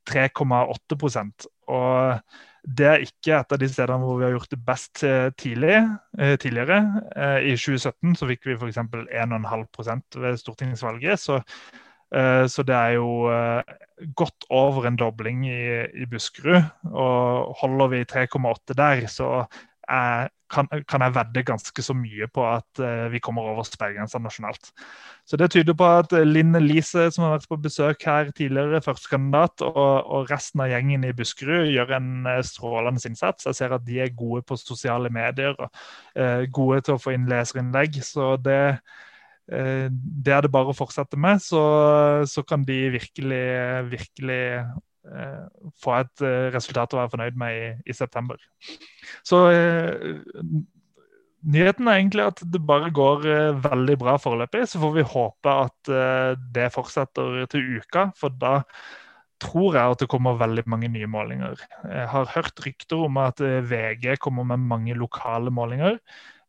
3,8% 0.10 1.46
Og 1.68 2.20
det 2.68 2.86
er 2.86 3.06
ikke 3.06 3.40
et 3.40 3.52
av 3.52 3.60
de 3.60 3.68
stedene 3.70 4.04
hvor 4.04 4.18
vi 4.18 4.26
har 4.26 4.32
gjort 4.32 4.50
det 4.50 4.66
best 4.66 4.94
tidlig, 5.38 6.00
eh, 6.20 6.36
tidligere. 6.36 6.80
I 7.46 7.56
2017 7.56 8.16
så 8.16 8.28
fikk 8.28 8.46
vi 8.46 8.56
f.eks. 8.58 8.78
1,5 8.78 10.20
ved 10.20 10.38
stortingsvalget. 10.38 11.20
Så, 11.20 11.42
så 12.10 12.64
det 12.66 12.74
er 12.74 12.96
jo 12.98 13.30
eh, 13.30 13.76
godt 14.18 14.48
over 14.50 14.88
en 14.88 14.98
dobling 14.98 15.46
i, 15.48 15.86
i 16.02 16.06
Buskerud. 16.10 16.62
Og 16.90 17.56
holder 17.62 17.88
vi 17.94 18.06
3,8 18.10 18.78
der, 18.78 19.08
så 19.08 19.46
jeg, 19.90 20.30
kan, 20.54 20.68
kan 20.90 21.02
jeg 21.02 21.16
vedde 21.16 21.44
ganske 21.46 21.84
så 21.84 21.94
mye 21.98 22.28
på 22.34 22.44
at 22.46 22.82
eh, 22.84 23.08
vi 23.14 23.22
kommer 23.24 23.48
over 23.50 23.66
sperregrensa 23.66 24.22
nasjonalt. 24.22 24.72
Så 25.26 25.38
det 25.38 25.52
tyder 25.54 25.74
på 25.78 25.88
at 25.88 26.14
eh, 26.14 26.28
Linn 26.28 26.56
Elise, 26.58 27.08
som 27.12 27.26
har 27.26 27.36
vært 27.38 27.50
på 27.50 27.60
besøk 27.64 28.06
her 28.06 28.32
tidligere, 28.38 28.82
førstekandidat, 28.86 29.66
og, 29.66 29.94
og 30.06 30.32
resten 30.32 30.64
av 30.64 30.72
gjengen 30.72 31.06
i 31.08 31.14
Buskerud 31.16 31.70
gjør 31.74 31.96
en 31.98 32.30
eh, 32.30 32.42
strålende 32.46 33.04
innsats. 33.10 33.50
Jeg 33.50 33.60
ser 33.60 33.76
at 33.76 33.86
de 33.88 34.02
er 34.04 34.16
gode 34.18 34.46
på 34.46 34.58
sosiale 34.62 35.12
medier 35.14 35.58
og 35.58 35.70
eh, 36.16 36.46
gode 36.54 36.84
til 36.86 36.98
å 36.98 37.02
få 37.02 37.16
inn 37.18 37.30
leserinnlegg. 37.30 38.02
Så 38.06 38.36
det, 38.46 38.60
eh, 38.76 39.08
det 39.50 40.34
er 40.34 40.46
det 40.46 40.52
bare 40.54 40.70
å 40.70 40.78
fortsette 40.78 41.18
med, 41.18 41.42
så, 41.42 41.62
så 42.30 42.44
kan 42.46 42.62
de 42.68 42.78
virkelig, 42.94 43.46
virkelig 43.90 44.44
eh, 44.60 45.46
få 45.82 45.96
et 46.00 46.26
eh, 46.26 46.50
resultat 46.54 46.94
å 46.94 47.02
være 47.02 47.14
fornøyd 47.16 47.40
med 47.40 47.58
i, 47.58 47.72
i 47.90 47.96
september. 47.98 48.38
Så 49.26 49.42
eh, 49.50 50.14
nyheten 51.48 51.88
er 51.88 52.00
egentlig 52.00 52.26
at 52.30 52.42
det 52.54 52.62
bare 52.68 52.92
går 52.96 53.28
eh, 53.30 53.60
veldig 53.64 53.98
bra 54.02 54.16
foreløpig. 54.22 54.66
Så 54.70 54.82
får 54.82 54.96
vi 54.98 55.10
håpe 55.14 55.60
at 55.68 55.94
eh, 55.94 56.34
det 56.56 56.72
fortsetter 56.76 57.46
til 57.52 57.80
uka, 57.80 58.10
for 58.20 58.34
da 58.42 58.60
tror 59.40 59.78
jeg 59.78 59.94
at 59.94 60.02
det 60.04 60.10
kommer 60.12 60.40
veldig 60.40 60.66
mange 60.68 60.90
nye 60.92 61.08
målinger. 61.08 61.62
Jeg 61.88 62.10
har 62.12 62.34
hørt 62.34 62.60
rykter 62.66 63.06
om 63.08 63.22
at 63.24 63.40
eh, 63.46 63.62
VG 63.64 64.20
kommer 64.24 64.48
med 64.52 64.68
mange 64.68 64.98
lokale 64.98 65.54
målinger. 65.54 66.00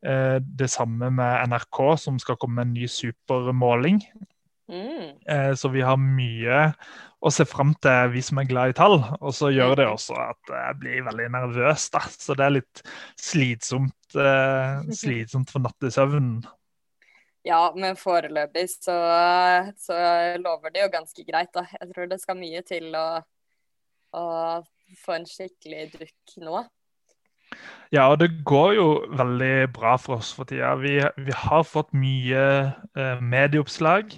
Eh, 0.06 0.38
Det 0.40 0.70
samme 0.70 1.10
med 1.10 1.48
NRK, 1.50 1.96
som 1.98 2.18
skal 2.18 2.36
komme 2.36 2.60
med 2.60 2.68
en 2.68 2.74
ny 2.74 2.86
supermåling. 2.88 4.00
Mm. 4.70 5.18
Eh, 5.26 5.54
Så 5.54 5.68
vi 5.68 5.80
har 5.80 5.96
mye 5.96 6.74
å 7.20 7.30
se 7.30 7.44
fram 7.44 7.74
til, 7.74 8.12
vi 8.14 8.22
som 8.22 8.38
er 8.38 8.48
glad 8.48 8.70
i 8.70 8.72
tall. 8.72 9.02
Og 9.20 9.34
så 9.34 9.50
gjør 9.52 9.76
det 9.76 9.88
også 9.90 10.16
at 10.16 10.54
jeg 10.54 10.78
blir 10.80 11.04
veldig 11.04 11.28
nervøs, 11.34 11.90
da. 11.90 12.00
Så 12.00 12.36
det 12.38 12.46
er 12.46 12.56
litt 12.60 12.82
slitsomt, 13.20 14.16
eh, 14.16 14.80
slitsomt 15.02 15.50
for 15.50 15.60
nattesøvnen. 15.60 16.40
Ja, 17.44 17.72
men 17.72 17.96
foreløpig 17.96 18.66
så, 18.68 18.96
så 19.80 19.96
lover 20.40 20.72
det 20.72 20.82
jo 20.84 20.90
ganske 20.92 21.24
greit, 21.24 21.52
da. 21.56 21.64
Jeg 21.80 21.92
tror 21.92 22.10
det 22.10 22.20
skal 22.20 22.36
mye 22.40 22.60
til 22.68 22.92
å, 22.96 23.06
å 24.16 24.26
få 25.00 25.16
en 25.16 25.28
skikkelig 25.28 25.86
dukk 25.94 26.36
nå. 26.44 26.64
Ja, 27.90 28.06
og 28.12 28.20
det 28.20 28.30
går 28.46 28.76
jo 28.76 28.86
veldig 29.18 29.72
bra 29.74 29.96
for 29.98 30.20
oss 30.20 30.30
for 30.36 30.46
tida. 30.46 30.76
Vi, 30.78 31.00
vi 31.26 31.34
har 31.34 31.66
fått 31.66 31.90
mye 31.96 32.44
eh, 32.94 33.22
medieoppslag. 33.22 34.14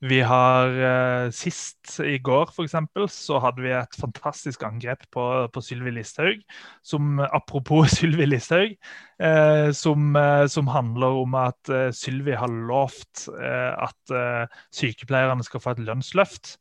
Vi 0.00 0.22
har 0.24 0.72
eh, 0.80 1.26
Sist 1.36 1.98
i 2.00 2.16
går 2.24 2.48
for 2.54 2.64
eksempel, 2.64 3.04
så 3.12 3.36
hadde 3.44 3.60
vi 3.60 3.74
et 3.76 3.98
fantastisk 4.00 4.62
angrep 4.64 5.04
på, 5.12 5.24
på 5.52 5.62
Sylvi 5.64 5.92
Listhaug. 5.92 6.40
Som, 6.80 7.20
apropos 7.20 7.92
Sylvi 7.98 8.24
Listhaug, 8.30 8.78
eh, 9.20 9.68
som, 9.76 10.16
eh, 10.16 10.46
som 10.48 10.72
handler 10.72 11.20
om 11.20 11.36
at 11.36 11.68
eh, 11.68 11.90
Sylvi 11.92 12.32
har 12.40 12.48
lovt 12.72 13.26
eh, 13.36 13.72
at 13.76 14.16
eh, 14.16 14.62
sykepleierne 14.72 15.44
skal 15.44 15.60
få 15.60 15.76
et 15.76 15.84
lønnsløft. 15.90 16.56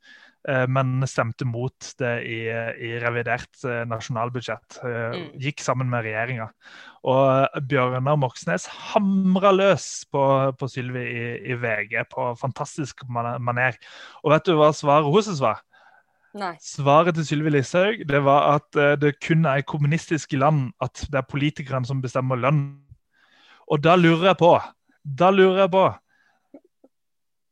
Eh, 0.47 0.65
Men 0.67 1.01
stemte 1.07 1.45
mot 1.45 1.93
det 1.99 2.13
i, 2.25 2.39
i 2.47 2.91
revidert 3.01 3.49
eh, 3.65 3.83
nasjonalbudsjett. 3.89 4.79
eh, 4.83 4.97
Mm. 5.19 5.39
Gikk 5.41 5.59
sammen 5.65 5.89
med 5.89 6.03
regjeringa. 6.05 6.49
Og 7.03 7.63
Bjørnar 7.67 8.17
Moxnes 8.19 8.65
hamra 8.93 9.51
løs 9.55 10.05
på, 10.11 10.23
på 10.59 10.67
Sylvi 10.69 11.03
i, 11.03 11.51
i 11.51 11.55
VG 11.55 12.05
på 12.11 12.35
fantastisk 12.39 13.03
man- 13.09 13.41
maner. 13.41 13.77
Og 14.23 14.31
vet 14.31 14.45
du 14.45 14.55
hva 14.55 14.71
svaret 14.75 15.07
hennes 15.09 15.39
var? 15.41 15.61
Nei. 16.33 16.51
Svaret 16.61 17.15
til 17.15 17.25
Sylvi 17.25 17.49
Listhaug 17.49 18.03
det 18.05 18.19
var 18.23 18.59
at 18.59 18.99
det 19.01 19.15
kun 19.19 19.45
er 19.49 19.63
i 19.63 19.65
kommunistiske 19.65 20.37
land 20.37 20.71
at 20.79 21.01
det 21.09 21.17
er 21.17 21.25
politikerne 21.25 21.87
som 21.89 22.01
bestemmer 22.03 22.37
lønn. 22.37 22.77
Og 23.71 23.81
da 23.81 23.95
lurer 23.95 24.27
jeg 24.31 24.37
på 24.37 24.51
Da 25.03 25.31
lurer 25.31 25.63
jeg 25.63 25.71
på 25.73 25.87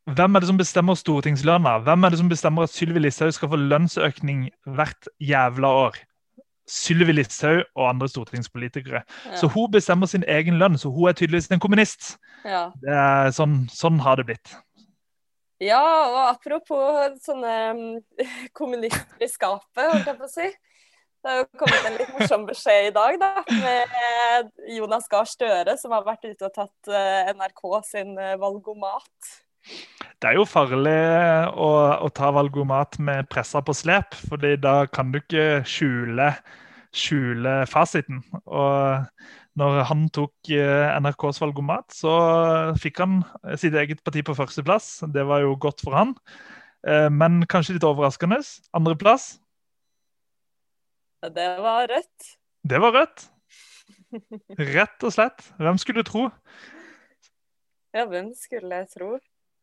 Hvem 0.08 0.36
er 0.36 0.40
det 0.40 0.48
som 0.48 0.58
bestemmer 0.60 0.96
stortingslønna? 0.96 1.78
Hvem 1.84 2.04
er 2.04 2.14
det 2.14 2.20
som 2.20 2.30
bestemmer 2.32 2.64
at 2.64 2.72
Sylvi 2.72 3.02
Listhaug 3.02 3.34
skal 3.36 3.50
få 3.52 3.58
lønnsøkning 3.60 4.46
hvert 4.78 5.10
jævla 5.20 5.68
år? 5.68 5.98
Sylvi 6.68 7.12
Listhaug 7.12 7.64
og 7.76 7.90
andre 7.90 8.08
stortingspolitikere. 8.08 9.02
Ja. 9.26 9.36
Så 9.36 9.48
hun 9.52 9.72
bestemmer 9.72 10.08
sin 10.08 10.24
egen 10.28 10.60
lønn, 10.60 10.78
så 10.78 10.90
hun 10.90 11.10
er 11.10 11.16
tydeligvis 11.18 11.52
en 11.52 11.60
kommunist. 11.60 12.14
Ja. 12.46 12.70
Det 12.84 13.34
sånn, 13.36 13.66
sånn 13.72 14.00
har 14.04 14.20
det 14.20 14.30
blitt. 14.30 14.54
ja, 15.60 15.82
og 15.82 16.22
apropos 16.30 17.18
sånne 17.26 17.54
mm, 17.74 17.98
kommunister 18.58 19.26
i 19.26 19.28
skapet, 19.32 19.90
holdt 19.92 20.08
jeg 20.08 20.20
på 20.20 20.28
å 20.28 20.32
si. 20.32 20.48
Det 21.18 21.34
har 21.34 21.42
jo 21.42 21.48
kommet 21.60 21.88
en 21.90 21.98
litt 21.98 22.14
morsom 22.16 22.46
beskjed 22.48 22.92
i 22.92 22.96
dag, 22.96 23.18
da, 23.20 23.32
med 23.50 24.52
Jonas 24.72 25.10
Gahr 25.12 25.28
Støre, 25.28 25.76
som 25.82 25.92
har 25.92 26.06
vært 26.08 26.30
ute 26.30 26.48
og 26.48 26.54
tatt 26.56 26.92
eh, 26.94 27.34
NRK 27.36 27.64
sin 27.90 28.14
eh, 28.22 28.38
valgomat. 28.40 29.34
Det 30.18 30.32
er 30.32 30.38
jo 30.40 30.48
farlig 30.50 30.98
å, 31.54 31.72
å 32.02 32.08
ta 32.16 32.32
valgomat 32.34 32.98
med 33.04 33.28
pressa 33.30 33.62
på 33.62 33.76
slep, 33.78 34.18
fordi 34.30 34.56
da 34.62 34.80
kan 34.90 35.12
du 35.14 35.20
ikke 35.20 35.62
skjule, 35.70 36.32
skjule 36.96 37.60
fasiten. 37.70 38.24
Og 38.50 39.06
når 39.58 39.84
han 39.90 40.08
tok 40.14 40.52
eh, 40.54 40.90
NRKs 41.02 41.42
valgomat, 41.44 41.94
så 41.94 42.14
fikk 42.82 43.04
han 43.06 43.20
sitt 43.62 43.78
eget 43.78 44.02
parti 44.06 44.26
på 44.26 44.38
førsteplass. 44.38 45.04
Det 45.14 45.26
var 45.30 45.46
jo 45.46 45.54
godt 45.62 45.86
for 45.86 45.98
han, 45.98 46.16
Eh, 46.88 47.10
men 47.12 47.42
kanskje 47.50 47.78
litt 47.78 47.88
overraskende. 47.88 48.40
Andreplass, 48.78 49.40
Det 51.22 51.48
var 51.60 51.88
rødt. 51.90 52.38
det 52.64 52.80
var 52.80 52.94
Rødt. 52.94 53.30
Rett 54.58 55.04
og 55.04 55.12
slett. 55.12 55.42
Hvem 55.58 55.78
skulle 55.78 56.04
tro? 56.04 56.30
Ja, 57.94 58.06
hvem 58.06 58.32
skulle 58.38 58.76
jeg 58.76 58.88
tro? 58.94 59.18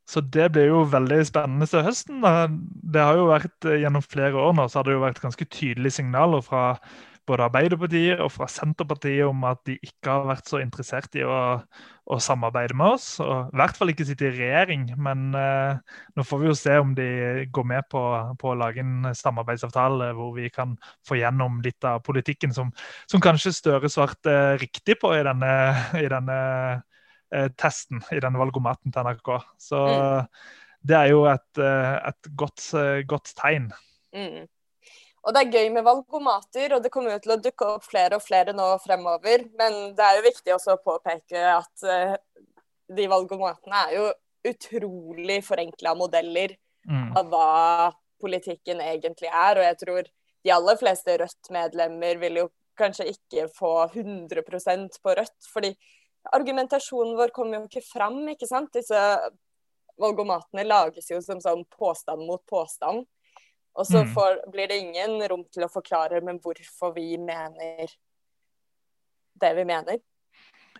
Så 0.08 0.20
det 0.20 0.50
blir 0.52 0.68
jo 0.68 0.82
veldig 0.92 1.22
spennende 1.24 1.66
til 1.70 1.84
høsten. 1.86 2.20
Det 2.20 3.00
har 3.00 3.16
jo 3.16 3.30
vært 3.30 3.68
eh, 3.68 3.80
Gjennom 3.84 4.04
flere 4.04 4.36
år 4.36 4.54
nå 4.56 4.68
så 4.68 4.80
har 4.80 4.88
det 4.88 4.98
jo 4.98 5.04
vært 5.04 5.22
ganske 5.22 5.48
tydelige 5.48 5.98
signaler 6.00 6.44
fra 6.44 6.64
både 7.28 7.46
Arbeiderpartiet 7.46 8.20
og 8.20 8.30
fra 8.34 8.46
Senterpartiet 8.52 9.24
om 9.24 9.46
at 9.48 9.62
de 9.64 9.78
ikke 9.80 10.12
har 10.12 10.26
vært 10.28 10.48
så 10.50 10.60
interessert 10.60 11.16
i 11.16 11.24
å, 11.24 11.36
å 12.04 12.18
samarbeide 12.20 12.76
med 12.76 12.98
oss. 12.98 13.06
Og 13.24 13.48
I 13.48 13.60
hvert 13.62 13.78
fall 13.78 13.92
ikke 13.94 14.06
sitte 14.08 14.28
i 14.28 14.34
regjering, 14.34 14.86
men 15.00 15.30
eh, 15.38 15.96
nå 16.18 16.26
får 16.28 16.42
vi 16.42 16.50
jo 16.50 16.56
se 16.58 16.76
om 16.82 16.92
de 16.96 17.08
går 17.54 17.68
med 17.72 17.88
på, 17.92 18.02
på, 18.40 18.52
å 18.52 18.58
lage 18.60 18.84
en 18.84 19.08
samarbeidsavtale 19.16 20.12
hvor 20.18 20.34
vi 20.36 20.50
kan 20.52 20.76
få 21.08 21.16
gjennom 21.20 21.62
litt 21.64 21.88
av 21.88 22.04
politikken 22.04 22.52
som, 22.56 22.74
som 23.10 23.24
kanskje 23.24 23.54
Støre 23.54 23.88
svarte 23.88 24.58
riktig 24.60 24.98
på 25.00 25.14
i 25.16 25.22
denne, 25.24 25.54
i 25.96 26.08
denne 26.10 26.38
testen, 27.58 28.02
i 28.14 28.20
denne 28.22 28.40
valgomaten 28.40 28.94
til 28.94 29.06
NRK. 29.08 29.30
Så 29.60 29.80
mm. 29.84 30.34
det 30.90 30.98
er 30.98 31.12
jo 31.12 31.24
et, 31.30 31.62
et 31.62 32.32
godt, 32.38 32.66
godt 33.10 33.32
tegn. 33.38 33.70
Mm. 34.14 34.44
Og 35.24 35.32
det 35.32 35.40
er 35.40 35.54
gøy 35.56 35.70
med 35.72 35.86
valgomater, 35.86 36.76
og 36.76 36.84
det 36.84 36.92
kommer 36.92 37.14
jo 37.14 37.22
til 37.24 37.34
å 37.34 37.40
dukke 37.40 37.68
opp 37.76 37.86
flere 37.86 38.18
og 38.18 38.24
flere 38.24 38.52
nå 38.56 38.66
fremover. 38.84 39.46
Men 39.58 39.94
det 39.96 40.04
er 40.04 40.18
jo 40.18 40.26
viktig 40.26 40.54
også 40.54 40.74
å 40.74 40.82
påpeke 40.84 41.46
at 41.54 41.86
de 42.94 43.06
valgomatene 43.08 43.80
er 43.86 43.94
jo 43.96 44.10
utrolig 44.44 45.40
forenkla 45.44 45.94
modeller 45.96 46.52
mm. 46.88 47.14
av 47.16 47.30
hva 47.32 47.48
politikken 48.20 48.82
egentlig 48.84 49.30
er. 49.30 49.58
Og 49.58 49.66
jeg 49.68 49.80
tror 49.80 50.12
de 50.44 50.52
aller 50.52 50.80
fleste 50.80 51.16
Rødt-medlemmer 51.20 52.20
vil 52.22 52.42
jo 52.42 52.48
kanskje 52.78 53.08
ikke 53.12 53.48
få 53.54 53.74
100% 53.86 54.98
på 55.02 55.14
Rødt. 55.18 55.50
fordi 55.52 55.74
argumentasjonen 56.32 57.16
vår 57.18 57.32
kommer 57.34 57.60
jo 57.60 57.68
ikke 57.68 57.84
fram, 57.84 58.22
ikke 58.32 58.48
sant. 58.48 58.72
Disse 58.74 59.00
valgomatene 60.00 60.64
lages 60.66 61.10
jo 61.10 61.20
som 61.22 61.42
sånn 61.42 61.64
påstand 61.76 62.24
mot 62.26 62.42
påstand. 62.50 63.04
Og 63.74 63.86
så 63.86 64.04
mm. 64.04 64.10
får, 64.14 64.40
blir 64.54 64.70
det 64.70 64.78
ingen 64.78 65.18
rom 65.30 65.44
til 65.52 65.66
å 65.66 65.70
forklare 65.72 66.20
men 66.22 66.38
hvorfor 66.42 66.94
vi 66.94 67.16
mener 67.18 67.90
det 69.42 69.54
vi 69.56 69.64
mener. 69.66 70.02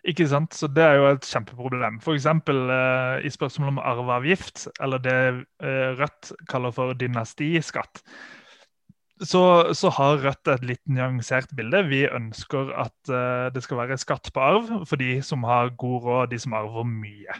Ikke 0.05 0.27
sant? 0.29 0.53
Så 0.53 0.67
Det 0.67 0.83
er 0.83 0.99
jo 0.99 1.09
et 1.09 1.27
kjempeproblem. 1.27 1.99
F.eks. 1.99 2.27
Eh, 2.29 3.25
i 3.25 3.31
spørsmålet 3.33 3.73
om 3.73 3.81
arveavgift, 3.81 4.67
eller 4.79 5.01
det 5.01 5.17
eh, 5.65 5.91
Rødt 5.97 6.31
kaller 6.51 6.75
for 6.75 6.93
dynastiskatt, 6.93 8.03
så, 9.23 9.71
så, 9.71 9.89
har 9.95 10.19
Rødt 10.23 10.49
et 10.51 10.65
litt 10.67 10.81
nyansert 10.91 11.53
bilde. 11.55 11.85
Vi 11.87 12.03
ønsker 12.09 12.73
at 12.75 12.95
uh, 13.11 13.47
det 13.55 13.63
skal 13.63 13.79
være 13.79 13.99
skatt 14.01 14.27
på 14.35 14.43
arv 14.43 14.71
for 14.89 14.99
de 14.99 15.21
som 15.23 15.45
har 15.47 15.71
god 15.79 16.03
råd, 16.03 16.33
de 16.33 16.39
som 16.41 16.55
arver 16.57 16.87
mye. 16.89 17.39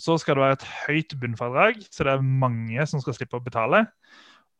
Så 0.00 0.18
skal 0.18 0.34
det 0.34 0.42
være 0.42 0.58
et 0.58 0.68
høyt 0.88 1.16
bunnfradrag, 1.22 1.78
så 1.86 2.06
det 2.06 2.16
er 2.16 2.30
mange 2.42 2.86
som 2.90 3.02
skal 3.02 3.14
slippe 3.14 3.38
å 3.38 3.44
betale. 3.44 3.84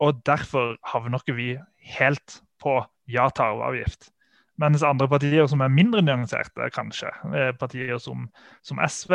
Og 0.04 0.22
derfor 0.26 0.76
havner 0.86 1.22
ikke 1.22 1.38
vi 1.38 1.50
helt 1.98 2.38
på 2.62 2.78
ja 3.10 3.26
til 3.34 3.50
arveavgift. 3.50 4.13
Mens 4.62 4.84
andre 4.86 5.08
partier 5.10 5.48
som 5.50 5.62
er 5.64 5.72
mindre 5.72 5.98
nyanserte, 6.04 6.68
kanskje, 6.74 7.08
partier 7.58 7.98
som, 8.02 8.28
som 8.62 8.78
SV, 8.78 9.14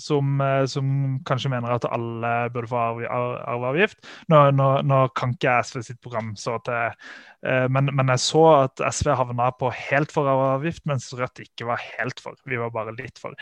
som, 0.00 0.38
eh, 0.40 0.64
som, 0.70 0.92
kanskje 1.28 1.50
mener 1.52 1.74
at 1.74 1.84
alle 1.92 2.30
burde 2.54 2.70
få 2.70 2.84
arveavgift 3.04 4.08
nå, 4.32 4.40
nå, 4.56 4.68
nå, 4.88 5.00
kan 5.18 5.34
ikke 5.36 5.58
SV 5.68 5.82
sitt 5.84 5.98
program 6.04 6.30
så 6.40 6.56
til 6.64 6.78
eh, 6.78 7.66
men, 7.68 7.92
men, 7.92 8.14
jeg 8.14 8.24
så 8.24 8.44
at 8.62 8.84
SV 8.88 9.12
havna 9.18 9.50
på 9.60 9.68
helt 9.76 10.14
for 10.14 10.30
arveavgift, 10.30 10.86
mens 10.88 11.10
Rødt 11.18 11.44
ikke 11.44 11.68
var 11.68 11.84
helt 11.98 12.20
for. 12.22 12.38
Vi 12.48 12.60
var 12.60 12.72
bare 12.72 12.96
litt 12.96 13.20
for. 13.20 13.36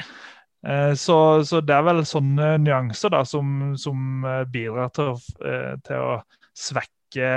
Eh, 0.67 0.93
så, 0.99 1.19
så 1.47 1.63
det 1.63 1.77
er 1.77 1.87
vel 1.87 2.03
sånne 2.09 2.57
nyanser 2.65 3.15
da, 3.15 3.23
som, 3.29 3.77
som 3.79 4.27
bidrar 4.51 4.91
til 4.99 5.15
å, 5.15 5.17
til 5.87 6.11
å 6.11 6.19
svekke, 6.59 7.31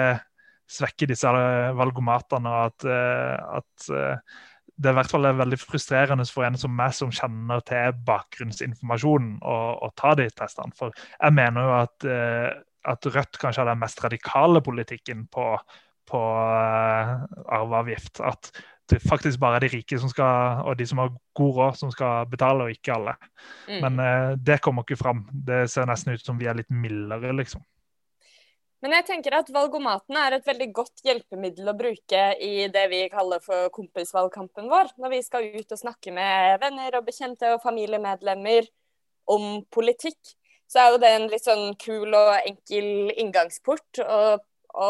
svekke 0.69 1.09
disse 1.09 1.31
valgomatene. 1.77 2.49
og 2.49 2.69
at, 2.69 2.85
eh, 2.85 3.57
at 3.59 3.89
eh, 3.89 4.39
det 4.79 4.93
i 4.93 4.95
hvert 4.95 5.11
fall 5.11 5.27
er 5.27 5.35
veldig 5.35 5.59
frustrerende 5.59 6.25
for 6.29 6.47
en 6.47 6.57
som 6.57 6.71
meg, 6.71 6.93
som 6.95 7.11
kjenner 7.11 7.59
til 7.67 7.97
bakgrunnsinformasjonen, 8.07 9.37
å 9.43 9.89
ta 9.99 10.13
de 10.15 10.29
testene. 10.31 10.71
For 10.77 10.95
jeg 10.95 11.35
mener 11.35 11.67
jo 11.67 11.75
at, 11.81 12.07
eh, 12.07 12.49
at 12.87 13.05
Rødt 13.11 13.39
kanskje 13.41 13.65
har 13.65 13.73
den 13.73 13.81
mest 13.81 13.99
radikale 14.05 14.61
politikken 14.63 15.25
på, 15.27 15.51
på 16.07 16.21
arveavgift. 16.23 18.21
At 18.23 18.53
det 18.89 19.01
faktisk 19.03 19.41
bare 19.41 19.59
er 19.59 19.65
de 19.65 19.73
rike 19.73 19.99
som 19.99 20.09
skal, 20.09 20.63
og 20.63 20.79
de 20.79 20.87
som 20.87 21.03
har 21.03 21.11
god 21.35 21.59
råd, 21.59 21.75
som 21.81 21.91
skal 21.91 22.31
betale, 22.31 22.63
og 22.63 22.71
ikke 22.71 22.95
alle. 22.95 23.17
Mm. 23.67 23.83
Men 23.83 24.39
det 24.39 24.61
kommer 24.63 24.87
ikke 24.87 25.01
fram. 25.03 25.25
Det 25.33 25.65
ser 25.69 25.91
nesten 25.91 26.15
ut 26.15 26.23
som 26.23 26.39
vi 26.39 26.47
er 26.47 26.55
litt 26.55 26.71
mildere, 26.71 27.35
liksom. 27.35 27.67
Men 28.79 28.93
jeg 28.95 29.07
tenker 29.09 29.35
at 29.35 29.49
valgomatene 29.51 30.21
er 30.23 30.37
et 30.37 30.45
veldig 30.47 30.69
godt 30.75 31.01
hjelpemiddel 31.03 31.67
å 31.67 31.75
bruke 31.75 32.19
i 32.39 32.67
det 32.71 32.85
vi 32.93 33.01
kaller 33.11 33.41
for 33.43 33.67
kompisvalgkampen 33.75 34.69
vår. 34.71 34.93
Når 34.95 35.11
vi 35.17 35.23
skal 35.25 35.49
ut 35.51 35.73
og 35.75 35.81
snakke 35.81 36.13
med 36.15 36.61
venner 36.61 36.95
og 36.95 37.07
bekjente 37.09 37.51
og 37.55 37.63
familiemedlemmer 37.65 38.69
om 39.35 39.65
politikk, 39.75 40.19
så 40.69 40.79
er 40.83 40.93
jo 40.93 41.01
det 41.01 41.09
en 41.11 41.27
litt 41.27 41.43
sånn 41.43 41.73
kul 41.81 42.13
og 42.13 42.31
enkel 42.37 43.11
inngangsport 43.19 43.99
å, 44.05 44.21
å 44.71 44.89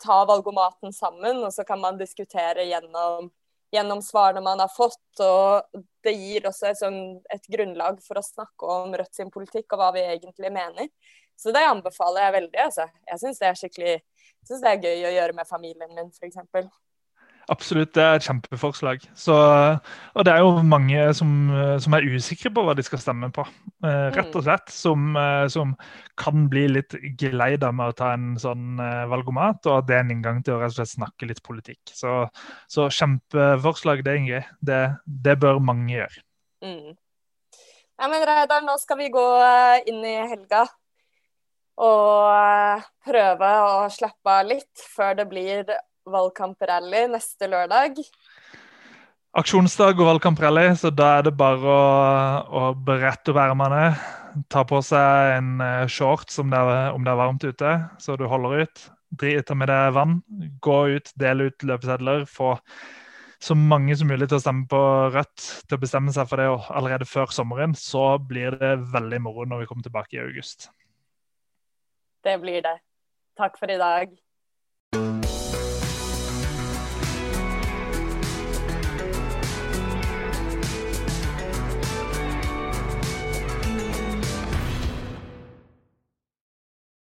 ta 0.00 0.22
valgomaten 0.30 0.94
sammen, 0.96 1.42
og 1.44 1.52
så 1.52 1.66
kan 1.68 1.82
man 1.82 2.00
diskutere 2.00 2.64
gjennom, 2.70 3.28
gjennom 3.74 4.00
svarene 4.06 4.40
man 4.46 4.64
har 4.64 4.72
fått. 4.72 5.02
Og 5.20 5.84
det 6.06 6.16
gir 6.16 6.48
også 6.48 6.70
et, 6.70 6.80
sånn, 6.80 7.00
et 7.36 7.52
grunnlag 7.52 8.00
for 8.06 8.16
å 8.16 8.24
snakke 8.24 8.72
om 8.78 8.96
Rødt 8.96 9.18
sin 9.18 9.34
politikk 9.34 9.76
og 9.76 9.82
hva 9.82 9.92
vi 9.98 10.08
egentlig 10.08 10.54
mener. 10.56 10.88
Så 11.36 11.52
det 11.52 11.64
anbefaler 11.68 12.26
jeg 12.26 12.36
veldig. 12.40 12.60
altså. 12.68 12.88
Jeg 13.10 13.22
syns 13.22 13.40
det 13.42 13.48
er 13.48 13.58
skikkelig 13.60 13.96
synes 14.46 14.64
det 14.64 14.72
er 14.72 14.82
gøy 14.82 15.06
å 15.08 15.14
gjøre 15.16 15.36
med 15.36 15.48
familien 15.48 15.94
min, 15.94 16.12
f.eks. 16.14 16.68
Absolutt, 17.46 17.92
det 17.94 18.02
er 18.02 18.16
et 18.18 18.24
kjempeforslag. 18.26 19.04
Så, 19.14 19.34
og 19.36 20.24
det 20.26 20.32
er 20.32 20.42
jo 20.42 20.64
mange 20.66 21.04
som, 21.14 21.28
som, 21.82 21.94
er 21.94 22.08
usikre 22.10 22.50
på 22.50 22.64
hva 22.66 22.74
de 22.74 22.82
skal 22.82 22.98
stemme 22.98 23.28
på. 23.34 23.44
Eh, 23.86 24.08
rett 24.16 24.32
og 24.32 24.40
mm. 24.40 24.46
slett. 24.48 24.72
Som, 24.74 25.04
eh, 25.20 25.44
som 25.54 25.76
kan 26.18 26.48
bli 26.50 26.64
litt 26.72 26.96
geleida 27.20 27.70
med 27.70 27.92
å 27.92 27.96
ta 28.00 28.10
en 28.16 28.32
sånn 28.42 28.82
eh, 28.82 29.04
valgomat. 29.12 29.60
Og 29.70 29.76
at 29.76 29.86
det 29.86 29.94
er 29.94 30.02
en 30.02 30.10
inngang 30.16 30.40
til 30.42 30.56
å 30.56 30.58
rett 30.64 30.74
og 30.74 30.80
slett 30.80 30.96
snakke 30.96 31.30
litt 31.30 31.42
politikk. 31.46 31.94
Så, 31.94 32.16
så 32.72 32.88
kjempeforslag, 32.90 34.02
det, 34.06 34.16
Ingrid. 34.24 34.50
Det, 34.66 34.82
det 35.06 35.36
bør 35.44 35.62
mange 35.62 36.00
gjøre. 36.00 36.26
Mm. 36.66 36.98
Ja, 37.96 38.10
men 38.10 38.26
Reidar, 38.26 38.66
nå 38.66 38.74
skal 38.82 38.98
vi 39.04 39.12
gå 39.14 39.26
eh, 39.38 39.86
inn 39.86 40.02
i 40.02 40.18
helga 40.32 40.66
og 41.76 42.30
eh, 42.32 42.86
prøve 43.06 43.52
å 43.66 43.86
slappe 43.92 44.32
av 44.32 44.48
litt 44.48 44.86
før 44.96 45.18
det 45.20 45.28
blir 45.28 45.76
valgkamprally 46.06 47.06
neste 47.12 47.48
lørdag. 47.50 48.00
Aksjonsdag 49.36 49.98
og 50.00 50.08
valgkamprally, 50.08 50.70
så 50.80 50.88
da 50.94 51.18
er 51.18 51.26
det 51.26 51.34
bare 51.36 51.60
å, 51.68 51.80
å 52.48 52.68
berette 52.86 53.34
opp 53.34 53.40
ermene. 53.42 53.90
Ta 54.52 54.62
på 54.68 54.80
seg 54.84 55.36
en 55.36 55.56
eh, 55.60 55.88
shorts 55.92 56.40
om 56.40 56.52
det, 56.52 56.60
er, 56.60 56.92
om 56.96 57.04
det 57.04 57.12
er 57.12 57.20
varmt 57.20 57.44
ute, 57.44 57.72
så 58.00 58.16
du 58.16 58.24
holder 58.30 58.64
ut. 58.64 58.86
Ta 59.16 59.56
med 59.56 59.68
deg 59.70 59.92
vann. 59.96 60.20
Gå 60.64 60.78
ut, 60.96 61.12
del 61.20 61.46
ut 61.46 61.68
løpesedler. 61.68 62.24
Få 62.28 62.56
så 63.42 63.54
mange 63.56 63.94
som 63.96 64.08
mulig 64.08 64.30
til 64.30 64.38
å 64.38 64.42
stemme 64.42 64.64
på 64.70 64.80
Rødt, 65.12 65.44
til 65.68 65.76
å 65.76 65.82
bestemme 65.82 66.12
seg 66.16 66.28
for 66.30 66.40
det 66.40 66.48
allerede 66.72 67.08
før 67.08 67.32
sommeren. 67.32 67.76
Så 67.76 68.16
blir 68.24 68.56
det 68.56 68.72
veldig 68.92 69.20
moro 69.28 69.44
når 69.44 69.62
vi 69.62 69.70
kommer 69.70 69.86
tilbake 69.86 70.16
i 70.16 70.24
august. 70.24 70.70
Det 72.26 72.38
blir 72.42 72.62
det. 72.62 72.78
Takk 73.38 73.58
for 73.58 73.70
i 73.70 73.78
dag. 73.78 74.16